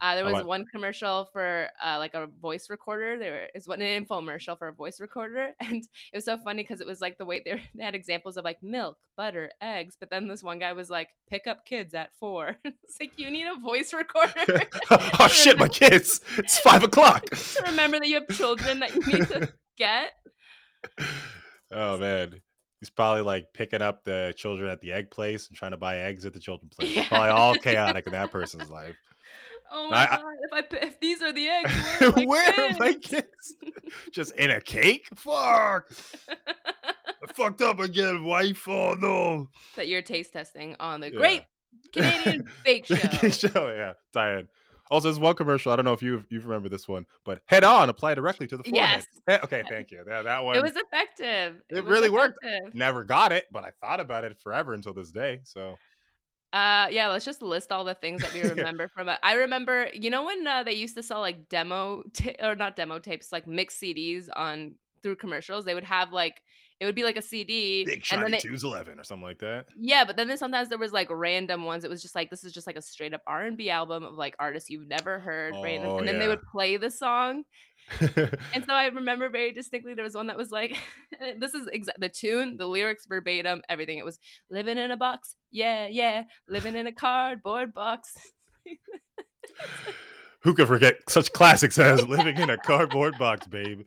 uh, 0.00 0.14
there 0.14 0.24
was 0.24 0.44
one 0.44 0.66
commercial 0.66 1.28
for, 1.32 1.68
uh, 1.84 1.96
like, 1.98 2.14
a 2.14 2.26
voice 2.40 2.68
recorder. 2.68 3.18
There 3.18 3.48
is 3.54 3.66
one 3.66 3.80
an 3.80 4.04
infomercial 4.04 4.58
for 4.58 4.68
a 4.68 4.72
voice 4.72 5.00
recorder, 5.00 5.54
and 5.60 5.76
it 5.76 6.16
was 6.16 6.24
so 6.24 6.36
funny 6.36 6.62
because 6.62 6.80
it 6.80 6.86
was, 6.86 7.00
like, 7.00 7.16
the 7.18 7.24
way 7.24 7.40
they 7.44 7.62
they 7.74 7.84
had 7.84 7.94
examples 7.94 8.36
of, 8.36 8.44
like, 8.44 8.62
milk, 8.62 8.98
butter, 9.16 9.50
eggs, 9.60 9.96
but 9.98 10.10
then 10.10 10.28
this 10.28 10.42
one 10.42 10.58
guy 10.58 10.72
was 10.74 10.90
like, 10.90 11.08
"Pick 11.30 11.46
up 11.46 11.64
kids 11.64 11.94
at 11.94 12.10
4." 12.20 12.56
It's 12.84 13.00
like, 13.00 13.18
you 13.18 13.30
need 13.30 13.46
a 13.46 13.58
voice 13.58 13.92
recorder 13.92 14.62
oh 14.90 15.28
shit, 15.28 15.58
my 15.58 15.68
kids. 15.68 16.20
It's 16.38 16.58
five 16.58 16.84
o'clock. 16.84 17.24
remember 17.64 17.98
that 17.98 18.08
you 18.08 18.14
have 18.14 18.28
children 18.28 18.80
that 18.80 18.94
you 18.94 19.00
need 19.06 19.28
to 19.28 19.52
get. 19.76 20.12
Oh 21.70 21.98
man. 21.98 22.40
He's 22.86 22.90
probably 22.90 23.22
like 23.22 23.52
picking 23.52 23.82
up 23.82 24.04
the 24.04 24.32
children 24.36 24.70
at 24.70 24.80
the 24.80 24.92
egg 24.92 25.10
place 25.10 25.48
and 25.48 25.56
trying 25.56 25.72
to 25.72 25.76
buy 25.76 25.98
eggs 25.98 26.24
at 26.24 26.32
the 26.32 26.38
children's 26.38 26.72
place. 26.78 26.96
It's 26.96 27.08
probably 27.08 27.30
all 27.30 27.56
chaotic 27.56 28.06
in 28.06 28.12
that 28.12 28.30
person's 28.30 28.70
life. 28.70 28.94
Oh 29.72 29.90
my 29.90 30.04
I, 30.04 30.06
god, 30.06 30.22
if 30.40 30.52
I 30.52 30.76
if 30.86 31.00
these 31.00 31.20
are 31.22 31.32
the 31.32 31.48
eggs, 31.48 31.72
where 32.00 32.10
are 32.10 32.12
my 32.14 32.24
where 32.26 32.70
are 32.70 32.78
my 32.78 32.92
kids? 32.92 33.56
kids? 33.60 33.74
Just 34.12 34.36
in 34.36 34.52
a 34.52 34.60
cake? 34.60 35.08
Fuck. 35.16 35.90
I 36.28 37.32
fucked 37.34 37.60
up 37.62 37.80
again, 37.80 38.22
wife. 38.22 38.68
Oh 38.68 38.94
no. 38.94 39.48
That 39.74 39.88
you're 39.88 40.02
taste 40.02 40.32
testing 40.32 40.76
on 40.78 41.00
the 41.00 41.10
Yeah. 41.12 41.18
Great 41.18 41.42
Canadian 41.92 42.48
Bake 42.64 42.86
Big 42.86 43.00
Show. 43.32 43.48
show, 43.48 43.74
yeah. 43.76 43.94
Diane. 44.12 44.46
Also, 44.90 45.08
there's 45.08 45.18
one 45.18 45.34
commercial. 45.34 45.72
I 45.72 45.76
don't 45.76 45.84
know 45.84 45.92
if 45.92 46.02
you 46.02 46.24
you 46.28 46.40
remember 46.40 46.68
this 46.68 46.86
one, 46.86 47.06
but 47.24 47.42
head 47.46 47.64
on, 47.64 47.88
apply 47.88 48.14
directly 48.14 48.46
to 48.48 48.56
the 48.56 48.64
forehead. 48.64 49.04
Yes. 49.28 49.42
Okay, 49.44 49.62
thank 49.68 49.90
you. 49.90 50.04
Yeah, 50.06 50.22
that 50.22 50.44
one. 50.44 50.56
It 50.56 50.62
was 50.62 50.76
effective. 50.76 51.62
It 51.68 51.78
It 51.78 51.84
was 51.84 51.90
really 51.90 52.10
worked. 52.10 52.38
Never 52.72 53.04
got 53.04 53.32
it, 53.32 53.46
but 53.50 53.64
I 53.64 53.70
thought 53.80 54.00
about 54.00 54.24
it 54.24 54.36
forever 54.40 54.74
until 54.74 54.94
this 54.94 55.10
day. 55.10 55.40
So 55.44 55.76
Uh, 56.52 56.86
yeah, 56.90 57.08
let's 57.08 57.24
just 57.24 57.42
list 57.42 57.72
all 57.72 57.84
the 57.84 57.94
things 57.94 58.22
that 58.22 58.32
we 58.32 58.40
yeah. 58.44 58.48
remember 58.48 58.88
from 58.88 59.08
it. 59.08 59.18
I 59.22 59.34
remember, 59.34 59.88
you 59.92 60.10
know, 60.10 60.24
when 60.24 60.46
uh, 60.46 60.62
they 60.62 60.72
used 60.72 60.96
to 60.96 61.02
sell 61.02 61.20
like 61.20 61.48
demo 61.48 62.02
ta- 62.14 62.32
or 62.40 62.54
not 62.54 62.76
demo 62.76 62.98
tapes, 62.98 63.32
like 63.32 63.46
mixed 63.46 63.80
CDs 63.80 64.28
on 64.34 64.74
through 65.02 65.16
commercials. 65.16 65.64
They 65.64 65.74
would 65.74 65.84
have 65.84 66.12
like 66.12 66.42
it 66.78 66.84
would 66.84 66.94
be 66.94 67.04
like 67.04 67.16
a 67.16 67.22
CD, 67.22 67.84
Big 67.84 68.04
and 68.10 68.22
then 68.22 68.32
Shiny 68.32 68.40
Tunes 68.40 68.64
eleven 68.64 68.98
or 69.00 69.04
something 69.04 69.26
like 69.26 69.38
that. 69.38 69.66
yeah, 69.78 70.04
but 70.04 70.16
then, 70.16 70.28
then 70.28 70.36
sometimes 70.36 70.68
there 70.68 70.78
was 70.78 70.92
like 70.92 71.08
random 71.10 71.64
ones. 71.64 71.84
It 71.84 71.90
was 71.90 72.02
just 72.02 72.14
like 72.14 72.30
this 72.30 72.44
is 72.44 72.52
just 72.52 72.66
like 72.66 72.76
a 72.76 72.82
straight 72.82 73.14
up 73.14 73.22
R 73.26 73.44
and 73.44 73.56
B 73.56 73.70
album 73.70 74.04
of 74.04 74.14
like 74.14 74.36
artists 74.38 74.68
you've 74.68 74.88
never 74.88 75.18
heard, 75.18 75.54
random, 75.62 75.90
Oh 75.90 75.98
and 75.98 76.08
then 76.08 76.18
they 76.18 76.28
would 76.28 76.42
play 76.42 76.76
the 76.76 76.90
song. 76.90 77.44
And 78.00 78.64
so 78.66 78.72
I 78.72 78.86
remember 78.86 79.28
very 79.28 79.52
distinctly 79.52 79.94
there 79.94 80.04
was 80.04 80.14
one 80.14 80.26
that 80.26 80.36
was 80.36 80.50
like, 80.50 80.76
this 81.38 81.54
is 81.54 81.68
the 81.98 82.08
tune, 82.08 82.56
the 82.56 82.66
lyrics 82.66 83.06
verbatim, 83.06 83.62
everything. 83.68 83.98
It 83.98 84.04
was 84.04 84.18
living 84.50 84.78
in 84.78 84.90
a 84.90 84.96
box, 84.96 85.36
yeah, 85.50 85.86
yeah, 85.86 86.24
living 86.48 86.76
in 86.76 86.86
a 86.86 86.92
cardboard 86.92 87.72
box. 87.72 88.12
Who 90.40 90.54
could 90.54 90.68
forget 90.68 90.98
such 91.08 91.32
classics 91.32 91.78
as 91.78 92.06
"Living 92.06 92.36
in 92.36 92.50
a 92.50 92.56
Cardboard 92.56 93.18
Box," 93.18 93.46
babe? 93.48 93.82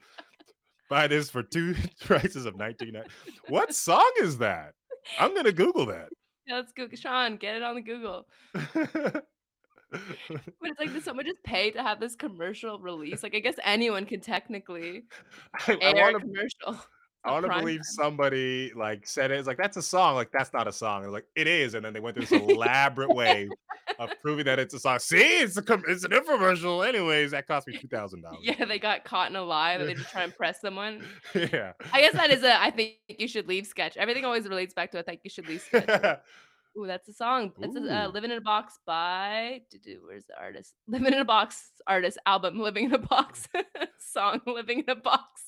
Buy 0.90 1.08
this 1.08 1.30
for 1.30 1.44
two 1.44 1.76
prices 2.02 2.46
of 2.46 2.58
nineteen. 2.58 3.02
What 3.48 3.74
song 3.74 4.10
is 4.22 4.38
that? 4.40 4.74
I'm 5.20 5.36
gonna 5.36 5.52
Google 5.52 5.86
that. 5.88 6.10
Yeah, 6.48 6.56
let's 6.56 6.72
go, 6.74 6.88
Sean, 6.94 7.38
get 7.38 7.56
it 7.56 7.64
on 7.64 7.76
the 7.76 7.82
Google. 7.82 8.28
But 9.92 10.70
it's 10.70 10.80
like, 10.80 10.94
did 10.94 11.04
someone 11.04 11.26
just 11.26 11.42
pay 11.44 11.72
to 11.72 11.82
have 11.82 12.00
this 12.00 12.16
commercial 12.16 12.78
release? 12.80 13.24
Like, 13.24 13.34
I 13.34 13.40
guess 13.40 13.56
anyone 13.64 14.06
can 14.06 14.20
technically 14.22 15.04
I, 15.68 15.74
I 15.82 15.94
air 15.96 16.10
a 16.10 16.14
want 16.14 16.20
to. 16.20 16.20
commercial 16.20 16.86
I 17.26 17.32
want 17.32 17.46
to 17.46 17.52
believe 17.60 17.80
time. 17.80 17.84
somebody 17.84 18.72
like 18.76 19.06
said 19.06 19.32
it. 19.32 19.40
It's 19.40 19.48
like 19.48 19.58
that's 19.58 19.78
a 19.78 19.82
song. 19.82 20.16
Like 20.16 20.32
that's 20.32 20.54
not 20.54 20.68
a 20.68 20.72
song. 20.72 21.04
And 21.04 21.12
like 21.12 21.26
it 21.36 21.48
is, 21.48 21.74
and 21.74 21.84
then 21.84 21.94
they 21.94 22.00
went 22.00 22.16
through 22.16 22.26
this 22.26 22.42
elaborate 22.50 23.14
way 23.14 23.50
of 24.00 24.10
proving 24.22 24.46
that 24.46 24.58
it's 24.60 24.74
a 24.74 24.80
song. 24.80 25.00
See, 25.00 25.18
it's 25.42 25.58
a 25.58 25.62
com- 25.62 25.84
it's 25.88 26.06
an 26.06 26.12
infomercial. 26.12 26.88
Anyways, 26.88 27.32
that 27.32 27.48
cost 27.48 27.68
me 27.68 27.78
two 27.78 27.88
thousand 27.90 28.22
dollars. 28.24 28.40
Yeah, 28.42 28.64
they 28.66 28.80
got 28.80 29.04
caught 29.04 29.30
in 29.30 29.36
a 29.36 29.44
lie 29.44 29.78
that 29.78 29.86
they 29.86 29.96
just 29.96 30.10
try 30.12 30.24
and 30.24 30.32
impress 30.32 30.62
someone. 30.62 31.04
yeah. 31.36 31.74
I 31.92 32.02
guess 32.02 32.14
that 32.14 32.32
is 32.32 32.44
a 32.44 32.62
I 32.62 32.72
think 32.72 32.94
you 33.08 33.28
should 33.28 33.48
leave 33.48 33.68
sketch. 33.68 33.98
Everything 33.98 34.24
always 34.24 34.48
relates 34.48 34.74
back 34.74 34.92
to 34.92 35.00
I 35.00 35.02
think 35.02 35.22
you 35.24 35.30
should 35.30 35.48
leave 35.48 35.62
sketch. 35.62 36.20
Ooh, 36.80 36.88
that's 36.88 37.08
a 37.10 37.14
song. 37.14 37.52
It's 37.60 37.76
a 37.76 37.94
uh, 37.94 38.08
"Living 38.08 38.32
in 38.32 38.38
a 38.38 38.42
Box" 38.42 38.80
by 38.86 39.62
where's 40.06 40.26
the 40.26 40.40
artist? 40.40 40.74
"Living 40.88 41.14
in 41.14 41.20
a 41.20 41.26
Box" 41.26 41.72
artist 41.88 42.18
album, 42.26 42.60
"Living 42.60 42.86
in 42.86 42.94
a 42.94 42.98
Box" 42.98 43.48
song, 44.00 44.40
"Living 44.46 44.80
in 44.80 44.90
a 44.90 44.96
Box." 44.96 45.42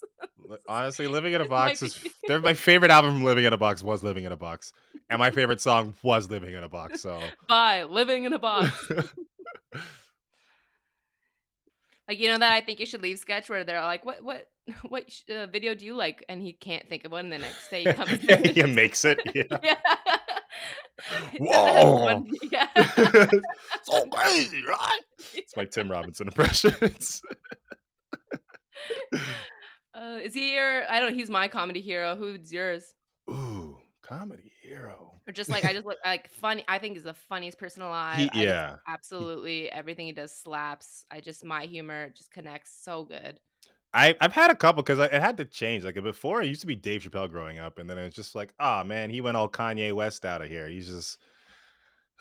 Honestly, 0.67 1.07
Living 1.07 1.33
in 1.33 1.41
a 1.41 1.47
Box 1.47 1.81
is 1.81 2.03
my 2.27 2.53
favorite 2.53 2.91
album 2.91 3.13
from 3.13 3.23
Living 3.23 3.45
in 3.45 3.53
a 3.53 3.57
Box 3.57 3.81
was 3.81 4.03
Living 4.03 4.25
in 4.25 4.31
a 4.31 4.37
Box. 4.37 4.73
And 5.09 5.19
my 5.19 5.31
favorite 5.31 5.61
song 5.61 5.95
was 6.03 6.29
Living 6.29 6.53
in 6.53 6.63
a 6.63 6.69
Box. 6.69 7.01
So 7.01 7.21
by 7.47 7.83
"Living 7.83 8.25
in 8.25 8.33
a 8.33 8.39
Box." 8.39 8.91
Like 12.07 12.19
you 12.19 12.27
know 12.27 12.39
that 12.39 12.51
I 12.51 12.59
think 12.59 12.81
you 12.81 12.85
should 12.85 13.01
leave 13.01 13.19
sketch 13.19 13.49
where 13.49 13.63
they're 13.63 13.79
like, 13.81 14.03
"What 14.03 14.21
what 14.21 14.49
what 14.89 15.09
sh- 15.09 15.29
uh, 15.29 15.45
video 15.47 15.75
do 15.75 15.85
you 15.85 15.95
like?" 15.95 16.25
and 16.27 16.41
he 16.41 16.51
can't 16.51 16.89
think 16.89 17.05
of 17.05 17.13
one. 17.13 17.31
And 17.31 17.33
the 17.33 17.37
next 17.37 17.69
day 17.69 17.85
he 17.85 17.93
comes 17.93 18.11
in. 18.25 18.53
he 18.53 18.63
makes 18.63 19.05
it. 19.05 19.21
Yeah. 19.33 19.43
yeah. 19.63 20.17
Whoa. 21.39 22.25
yeah. 22.51 22.67
so 23.83 24.05
crazy, 24.11 24.63
right? 24.67 25.01
It's 25.33 25.55
my 25.55 25.65
Tim 25.65 25.89
Robinson 25.89 26.27
impressions. 26.27 27.21
Uh, 29.93 30.17
is 30.23 30.33
he 30.33 30.55
your? 30.55 30.89
I 30.89 30.99
don't. 30.99 31.11
Know. 31.11 31.17
He's 31.17 31.29
my 31.29 31.47
comedy 31.47 31.81
hero. 31.81 32.15
Who's 32.15 32.51
yours? 32.51 32.83
Ooh, 33.29 33.77
comedy 34.01 34.51
hero. 34.61 35.11
Or 35.27 35.33
just 35.33 35.49
like 35.49 35.65
I 35.65 35.73
just 35.73 35.85
look 35.85 35.99
like 36.03 36.29
funny. 36.31 36.63
I 36.67 36.79
think 36.79 36.95
he's 36.95 37.03
the 37.03 37.13
funniest 37.13 37.59
person 37.59 37.83
alive. 37.83 38.17
He 38.17 38.29
yeah. 38.33 38.77
Absolutely 38.87 39.71
everything 39.71 40.07
he 40.07 40.13
does 40.13 40.35
slaps. 40.35 41.05
I 41.11 41.19
just 41.19 41.45
my 41.45 41.65
humor 41.65 42.09
just 42.15 42.31
connects 42.31 42.71
so 42.83 43.03
good. 43.03 43.39
I 43.93 44.15
I've 44.21 44.33
had 44.33 44.51
a 44.51 44.55
couple 44.55 44.83
because 44.83 44.99
it 44.99 45.11
had 45.11 45.37
to 45.37 45.45
change. 45.45 45.83
Like 45.83 45.95
before, 46.01 46.41
it 46.41 46.47
used 46.47 46.61
to 46.61 46.67
be 46.67 46.75
Dave 46.75 47.03
Chappelle 47.03 47.29
growing 47.29 47.59
up, 47.59 47.77
and 47.77 47.89
then 47.89 47.97
it's 47.97 48.15
just 48.15 48.35
like, 48.35 48.53
oh 48.59 48.83
man, 48.83 49.09
he 49.09 49.21
went 49.21 49.37
all 49.37 49.49
Kanye 49.49 49.93
West 49.93 50.25
out 50.25 50.41
of 50.41 50.47
here. 50.49 50.67
He's 50.67 50.87
just 50.87 51.17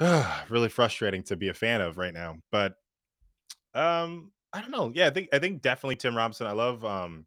really 0.49 0.69
frustrating 0.69 1.23
to 1.25 1.37
be 1.37 1.49
a 1.49 1.55
fan 1.55 1.81
of 1.81 1.99
right 1.99 2.15
now. 2.15 2.37
But 2.51 2.75
um, 3.75 4.33
I 4.53 4.61
don't 4.61 4.71
know. 4.71 4.91
Yeah, 4.95 5.07
I 5.07 5.11
think 5.11 5.29
I 5.33 5.39
think 5.39 5.63
definitely 5.63 5.97
Tim 5.97 6.17
Robinson. 6.17 6.47
I 6.47 6.53
love 6.53 6.85
um 6.85 7.27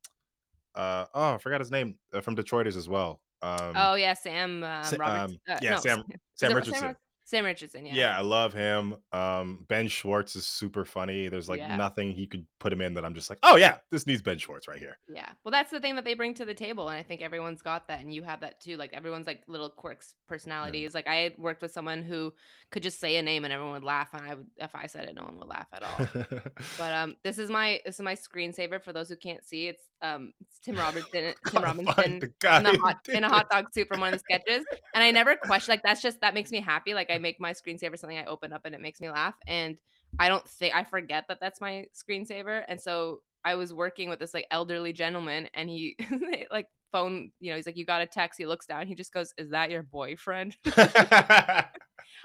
uh 0.76 1.06
oh 1.14 1.34
I 1.36 1.38
forgot 1.38 1.62
his 1.62 1.72
name 1.72 1.96
uh, 2.14 2.22
from 2.22 2.36
Detroiters 2.36 2.76
as 2.76 2.90
well. 2.90 3.22
Um, 3.42 3.74
Oh 3.76 3.96
yeah, 3.96 4.14
Sam 4.14 4.62
Sa- 4.62 4.96
um, 4.96 5.00
Roberts. 5.00 5.34
um 5.34 5.40
Uh, 5.50 5.60
yeah, 5.62 5.70
no, 5.72 5.78
Sam 5.78 6.04
Sam, 6.08 6.20
Sam 6.36 6.54
Richardson. 6.56 6.82
Sam? 6.82 6.96
Sam 7.26 7.46
Richardson, 7.46 7.86
yeah. 7.86 7.94
Yeah, 7.94 8.18
I 8.18 8.22
love 8.22 8.54
him. 8.54 8.96
Um, 9.14 9.66
Ben 9.70 9.88
Schwartz 9.88 10.36
is 10.36 10.46
super 10.46 10.84
funny. 10.84 11.30
There's 11.30 11.48
like 11.48 11.60
Yeah. 11.60 11.76
nothing 11.78 12.12
he 12.12 12.28
could 12.28 12.46
put 12.60 12.74
him 12.74 12.82
in 12.82 12.94
that 12.96 13.06
I'm 13.06 13.14
just 13.16 13.30
like, 13.30 13.40
oh 13.44 13.56
yeah, 13.56 13.78
this 13.92 14.06
needs 14.06 14.22
Ben 14.22 14.38
Schwartz 14.38 14.68
right 14.68 14.78
here. 14.80 14.98
Yeah. 15.08 15.30
Well, 15.44 15.52
that's 15.52 15.72
the 15.72 15.80
thing 15.80 15.96
that 15.96 16.04
they 16.04 16.16
bring 16.16 16.34
to 16.36 16.46
the 16.46 16.54
table. 16.54 16.90
And 16.90 16.98
I 16.98 17.04
think 17.04 17.22
everyone's 17.22 17.62
got 17.62 17.88
that. 17.88 18.02
And 18.02 18.14
you 18.14 18.24
have 18.24 18.42
that 18.42 18.60
too. 18.60 18.76
Like 18.76 18.94
everyone's 18.94 19.26
like 19.28 19.42
little 19.48 19.70
quirks, 19.70 20.16
personalities. 20.28 20.94
Like 20.94 21.08
I 21.08 21.16
had 21.16 21.38
worked 21.38 21.62
with 21.62 21.72
someone 21.72 22.04
who 22.04 22.34
could 22.72 22.84
just 22.84 23.00
say 23.00 23.16
a 23.16 23.22
name 23.22 23.46
and 23.46 23.54
everyone 23.54 23.74
would 23.74 23.84
laugh. 23.84 24.10
And 24.14 24.22
I 24.22 24.36
would, 24.36 24.48
if 24.58 24.76
I 24.76 24.88
said 24.88 25.06
it, 25.08 25.16
no 25.16 25.24
one 25.24 25.38
would 25.40 25.48
laugh 25.48 25.68
at 25.72 25.84
all. 25.84 26.26
but 26.78 26.94
um, 26.94 27.16
this 27.24 27.38
is 27.38 27.50
my, 27.50 27.80
this 27.86 27.96
is 27.96 28.02
my 28.02 28.16
screensaver 28.16 28.82
for 28.84 28.92
those 28.92 29.08
who 29.08 29.16
can't 29.16 29.44
see. 29.46 29.68
It's 29.68 29.84
um, 30.04 30.34
Tim 30.64 30.76
Robinson, 30.76 31.34
Tim 31.48 31.64
Robinson 31.64 32.14
in, 32.14 32.20
the 32.20 32.78
hot, 32.82 33.10
in 33.10 33.24
a 33.24 33.30
hot 33.30 33.50
dog 33.52 33.74
soup 33.74 33.88
from 33.88 34.02
one 34.02 34.14
of 34.14 34.20
the 34.20 34.20
sketches. 34.20 34.66
And 34.94 35.04
I 35.04 35.12
never 35.12 35.36
question, 35.36 35.72
like, 35.72 35.82
that's 35.84 36.02
just, 36.02 36.22
that 36.22 36.34
makes 36.34 36.52
me 36.52 36.62
happy. 36.62 36.94
Like 36.94 37.10
I 37.10 37.18
make 37.18 37.40
my 37.40 37.54
screensaver 37.54 37.98
something 37.98 38.18
I 38.18 38.26
open 38.26 38.54
up 38.54 38.62
and 38.66 38.76
it 38.76 38.82
makes 38.82 39.02
me 39.02 39.10
laugh. 39.10 39.34
And 39.48 39.78
I 40.20 40.28
don't 40.30 40.48
think 40.48 40.76
I 40.76 40.84
forget 40.84 41.26
that 41.30 41.40
that's 41.42 41.60
my 41.60 41.86
screensaver. 41.96 42.64
And 42.68 42.80
so 42.80 43.22
I 43.44 43.56
was 43.56 43.74
working 43.74 44.10
with 44.10 44.20
this 44.20 44.34
like 44.34 44.46
elderly 44.52 44.94
gentleman 44.94 45.50
and 45.54 45.70
he 45.70 45.98
like 46.52 46.68
phone, 46.92 47.32
you 47.40 47.50
know, 47.50 47.56
he's 47.56 47.66
like, 47.66 47.78
You 47.78 47.86
got 47.86 48.02
a 48.02 48.06
text. 48.06 48.38
He 48.38 48.46
looks 48.46 48.66
down. 48.68 48.88
He 48.88 48.96
just 48.96 49.12
goes, 49.12 49.34
Is 49.38 49.50
that 49.50 49.72
your 49.72 49.84
boyfriend? 49.84 50.56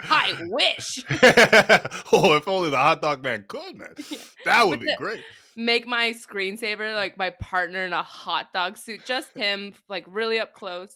I 0.00 0.34
wish. 0.48 1.04
oh, 2.12 2.36
if 2.36 2.46
only 2.46 2.70
the 2.70 2.76
hot 2.76 3.02
dog 3.02 3.22
man 3.22 3.44
could, 3.48 3.76
man. 3.76 3.94
That 4.44 4.66
would 4.66 4.80
But 4.80 4.86
be 4.86 4.92
the- 4.92 4.96
great. 4.98 5.24
Make 5.59 5.88
my 5.88 6.11
screensaver 6.11 6.94
like 6.94 7.18
my 7.18 7.30
partner 7.30 7.84
in 7.84 7.92
a 7.92 8.02
hot 8.02 8.52
dog 8.52 8.78
suit, 8.78 9.04
just 9.04 9.36
him, 9.36 9.74
like 9.88 10.04
really 10.06 10.38
up 10.38 10.54
close. 10.54 10.94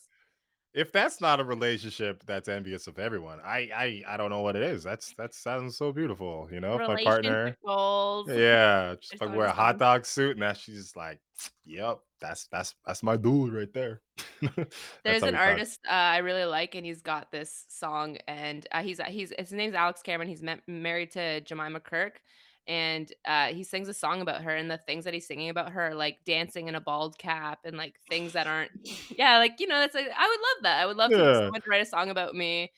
If 0.73 0.93
that's 0.93 1.21
not 1.21 1.41
a 1.41 1.45
relationship 1.45 2.23
that's 2.27 2.49
envious 2.49 2.87
of 2.87 3.01
everyone, 3.01 3.41
I 3.45 3.69
I 3.75 4.03
I 4.15 4.17
don't 4.17 4.31
know 4.31 4.41
what 4.41 4.55
it 4.55 4.63
is. 4.63 4.85
That's 4.85 5.13
that 5.19 5.35
sounds 5.35 5.77
so 5.77 5.93
beautiful, 5.93 6.49
you 6.51 6.61
know. 6.61 6.79
If 6.81 6.87
my 6.87 7.03
partner, 7.03 7.57
goals. 7.67 8.29
yeah, 8.31 8.95
just 9.01 9.21
like 9.21 9.35
wear 9.35 9.49
a 9.49 9.53
hot 9.53 9.79
dog 9.79 10.07
suit, 10.07 10.37
and 10.37 10.43
that 10.43 10.57
she's 10.57 10.77
just 10.77 10.97
like, 10.97 11.19
yep, 11.67 11.99
that's 12.21 12.47
that's 12.47 12.77
that's 12.87 13.03
my 13.03 13.17
dude 13.17 13.53
right 13.53 13.73
there. 13.75 14.01
There's 15.05 15.25
an 15.25 15.35
artist 15.35 15.81
uh, 15.87 15.93
I 15.93 16.19
really 16.19 16.45
like, 16.45 16.77
and 16.77 16.87
he's 16.87 17.03
got 17.03 17.33
this 17.33 17.67
song, 17.69 18.17
and 18.29 18.65
uh, 18.71 18.83
he's 18.83 19.01
he's 19.09 19.33
his 19.37 19.53
name's 19.53 19.75
Alex 19.75 20.03
Cameron. 20.03 20.29
He's 20.29 20.43
ma- 20.43 20.55
married 20.69 21.11
to 21.13 21.41
Jemima 21.41 21.81
Kirk, 21.81 22.23
and 22.67 23.13
uh, 23.27 23.47
he 23.49 23.65
sings 23.65 23.89
a 23.89 23.95
song 23.95 24.21
about 24.21 24.43
her, 24.43 24.55
and 24.55 24.71
the 24.71 24.79
things 24.79 25.05
that 25.05 25.15
he's 25.15 25.27
singing 25.27 25.49
about 25.51 25.73
her, 25.73 25.95
like 25.95 26.19
dancing 26.25 26.69
in 26.69 26.75
a 26.75 26.81
bald 26.81 27.19
cap, 27.19 27.61
and 27.65 27.77
like 27.77 27.95
things 28.09 28.33
that 28.35 28.47
aren't, 28.47 28.71
yeah, 29.17 29.39
like 29.39 29.61
you 29.61 29.67
know, 29.67 29.79
that's 29.81 29.95
like 29.95 30.07
I 30.17 30.29
would 30.29 30.41
love 30.41 30.63
that. 30.65 30.81
I 30.83 30.87
would 30.87 30.97
love 30.97 31.11
to 31.11 31.17
Yeah. 31.17 31.35
someone 31.35 31.61
to 31.61 31.71
write 31.71 31.83
a 31.83 31.87
song 31.87 32.11
about 32.11 32.35
me. 32.35 32.71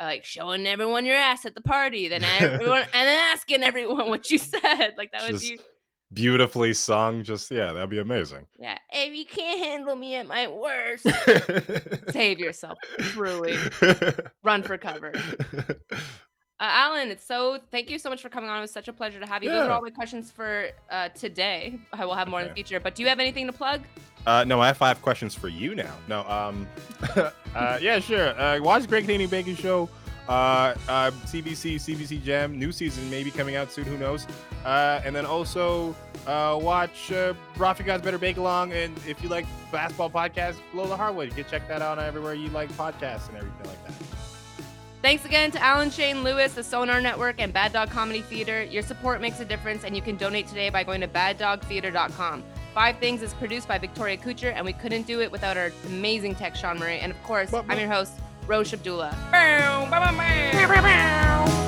uh, 0.00 0.04
Like 0.04 0.24
showing 0.24 0.66
everyone 0.66 1.06
your 1.06 1.16
ass 1.16 1.44
at 1.46 1.54
the 1.54 1.60
party, 1.60 2.08
then 2.08 2.22
everyone 2.40 2.82
and 2.82 3.08
then 3.08 3.18
asking 3.32 3.62
everyone 3.62 4.08
what 4.08 4.30
you 4.30 4.38
said. 4.38 4.94
Like 4.96 5.12
that 5.12 5.22
would 5.30 5.40
be 5.40 5.58
beautifully 6.12 6.72
sung. 6.74 7.22
Just 7.22 7.50
yeah, 7.50 7.72
that'd 7.72 7.90
be 7.90 7.98
amazing. 7.98 8.46
yeah. 8.58 8.78
If 8.92 9.14
you 9.14 9.24
can't 9.26 9.58
handle 9.60 9.94
me 9.96 10.14
at 10.16 10.26
my 10.26 10.48
worst, 10.48 11.06
save 12.10 12.38
yourself. 12.38 12.78
Truly, 13.12 13.56
run 14.42 14.62
for 14.62 14.78
cover. 14.78 15.12
Uh, 16.60 16.66
Alan, 16.70 17.08
it's 17.10 17.24
so 17.24 17.58
thank 17.70 17.88
you 17.88 18.00
so 18.00 18.10
much 18.10 18.20
for 18.20 18.28
coming 18.28 18.50
on. 18.50 18.58
It 18.58 18.62
was 18.62 18.72
such 18.72 18.88
a 18.88 18.92
pleasure 18.92 19.20
to 19.20 19.26
have 19.26 19.44
you. 19.44 19.50
Those 19.50 19.68
are 19.68 19.70
all 19.70 19.82
my 19.82 19.90
questions 19.90 20.32
for 20.32 20.70
uh, 20.90 21.08
today. 21.10 21.78
I 21.92 22.04
will 22.04 22.14
have 22.16 22.26
more 22.26 22.40
in 22.40 22.48
the 22.48 22.54
future. 22.54 22.80
But 22.80 22.96
do 22.96 23.02
you 23.04 23.08
have 23.08 23.20
anything 23.20 23.46
to 23.46 23.52
plug? 23.52 23.82
Uh, 24.26 24.42
no, 24.44 24.60
I 24.60 24.66
have 24.66 24.76
five 24.76 25.00
questions 25.00 25.36
for 25.36 25.46
you 25.48 25.76
now. 25.76 25.94
No, 26.08 26.28
um, 26.28 26.66
uh, 27.54 27.78
yeah, 27.80 28.00
sure. 28.00 28.38
Uh, 28.40 28.60
watch 28.60 28.88
Great 28.88 29.02
Canadian 29.02 29.30
Baking 29.30 29.54
Show. 29.54 29.88
Uh, 30.28 30.74
uh, 30.88 31.10
CBC, 31.24 31.76
CBC 31.76 32.22
Gem, 32.22 32.58
new 32.58 32.70
season 32.70 33.08
maybe 33.08 33.30
coming 33.30 33.56
out 33.56 33.72
soon. 33.72 33.84
Who 33.84 33.96
knows? 33.96 34.26
Uh, 34.64 35.00
and 35.04 35.16
then 35.16 35.24
also 35.24 35.94
uh, 36.26 36.58
watch 36.60 37.10
uh, 37.12 37.32
Rafi 37.56 37.86
Guys 37.86 38.02
Better 38.02 38.18
Bake 38.18 38.36
Along. 38.36 38.72
And 38.72 38.98
if 39.06 39.22
you 39.22 39.28
like 39.30 39.46
basketball 39.72 40.10
podcasts, 40.10 40.56
Below 40.72 40.88
the 40.88 40.96
Hardwood, 40.96 41.28
you 41.28 41.34
can 41.34 41.50
check 41.50 41.66
that 41.68 41.80
out 41.80 41.98
everywhere 41.98 42.34
you 42.34 42.48
like 42.50 42.70
podcasts 42.72 43.28
and 43.28 43.38
everything 43.38 43.64
like 43.64 43.86
that. 43.86 43.94
Thanks 45.00 45.24
again 45.24 45.52
to 45.52 45.62
Alan 45.62 45.90
Shane 45.90 46.24
Lewis, 46.24 46.54
the 46.54 46.64
Sonar 46.64 47.00
Network, 47.00 47.36
and 47.38 47.52
Bad 47.52 47.72
Dog 47.72 47.88
Comedy 47.90 48.20
Theater. 48.20 48.64
Your 48.64 48.82
support 48.82 49.20
makes 49.20 49.38
a 49.38 49.44
difference, 49.44 49.84
and 49.84 49.94
you 49.94 50.02
can 50.02 50.16
donate 50.16 50.48
today 50.48 50.70
by 50.70 50.82
going 50.82 51.00
to 51.02 51.08
baddogtheater.com. 51.08 52.42
Five 52.74 52.98
Things 52.98 53.22
is 53.22 53.32
produced 53.34 53.68
by 53.68 53.78
Victoria 53.78 54.16
Kucher, 54.16 54.52
and 54.52 54.64
we 54.66 54.72
couldn't 54.72 55.06
do 55.06 55.20
it 55.20 55.30
without 55.30 55.56
our 55.56 55.70
amazing 55.86 56.34
tech, 56.34 56.56
Sean 56.56 56.78
Murray. 56.80 56.98
And 56.98 57.12
of 57.12 57.22
course, 57.22 57.50
Bow, 57.50 57.62
bow. 57.62 57.72
I'm 57.72 57.78
your 57.78 57.88
host, 57.88 58.12
Roche 58.48 58.72
Abdullah. 58.72 59.16
Bow, 59.30 59.86
bow, 59.88 60.00
bow, 60.00 60.16
bow. 60.16 60.52
Bow, 60.52 60.74
bow, 60.74 60.82
bow. 60.82 61.67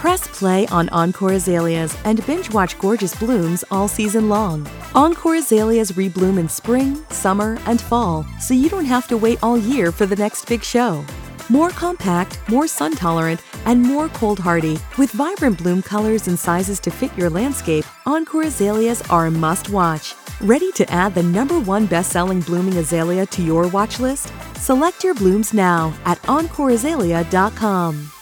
Press 0.00 0.26
play 0.28 0.66
on 0.68 0.88
Encore 0.88 1.32
Azaleas 1.32 1.94
and 2.06 2.24
binge 2.24 2.50
watch 2.54 2.78
gorgeous 2.78 3.14
blooms 3.14 3.62
all 3.70 3.86
season 3.86 4.30
long. 4.30 4.66
Encore 4.94 5.34
Azaleas 5.34 5.92
rebloom 5.92 6.38
in 6.38 6.48
spring, 6.48 6.96
summer, 7.10 7.58
and 7.66 7.82
fall, 7.82 8.24
so 8.40 8.54
you 8.54 8.70
don't 8.70 8.86
have 8.86 9.06
to 9.08 9.18
wait 9.18 9.38
all 9.42 9.58
year 9.58 9.92
for 9.92 10.06
the 10.06 10.16
next 10.16 10.46
big 10.46 10.64
show. 10.64 11.04
More 11.50 11.68
compact, 11.68 12.38
more 12.48 12.66
sun 12.66 12.96
tolerant, 12.96 13.42
and 13.66 13.82
more 13.82 14.08
cold 14.08 14.38
hardy. 14.38 14.78
With 14.96 15.10
vibrant 15.10 15.58
bloom 15.58 15.82
colors 15.82 16.28
and 16.28 16.38
sizes 16.38 16.80
to 16.80 16.90
fit 16.90 17.14
your 17.14 17.28
landscape, 17.28 17.84
Encore 18.06 18.44
Azaleas 18.44 19.02
are 19.10 19.26
a 19.26 19.30
must 19.30 19.68
watch. 19.68 20.14
Ready 20.40 20.72
to 20.76 20.90
add 20.90 21.14
the 21.14 21.22
number 21.22 21.60
one 21.60 21.84
best 21.84 22.10
selling 22.10 22.40
blooming 22.40 22.78
azalea 22.78 23.26
to 23.26 23.42
your 23.42 23.68
watch 23.68 24.00
list? 24.00 24.32
Select 24.56 25.04
your 25.04 25.14
blooms 25.14 25.52
now 25.52 25.92
at 26.06 26.16
EncoreAzalea.com. 26.22 28.12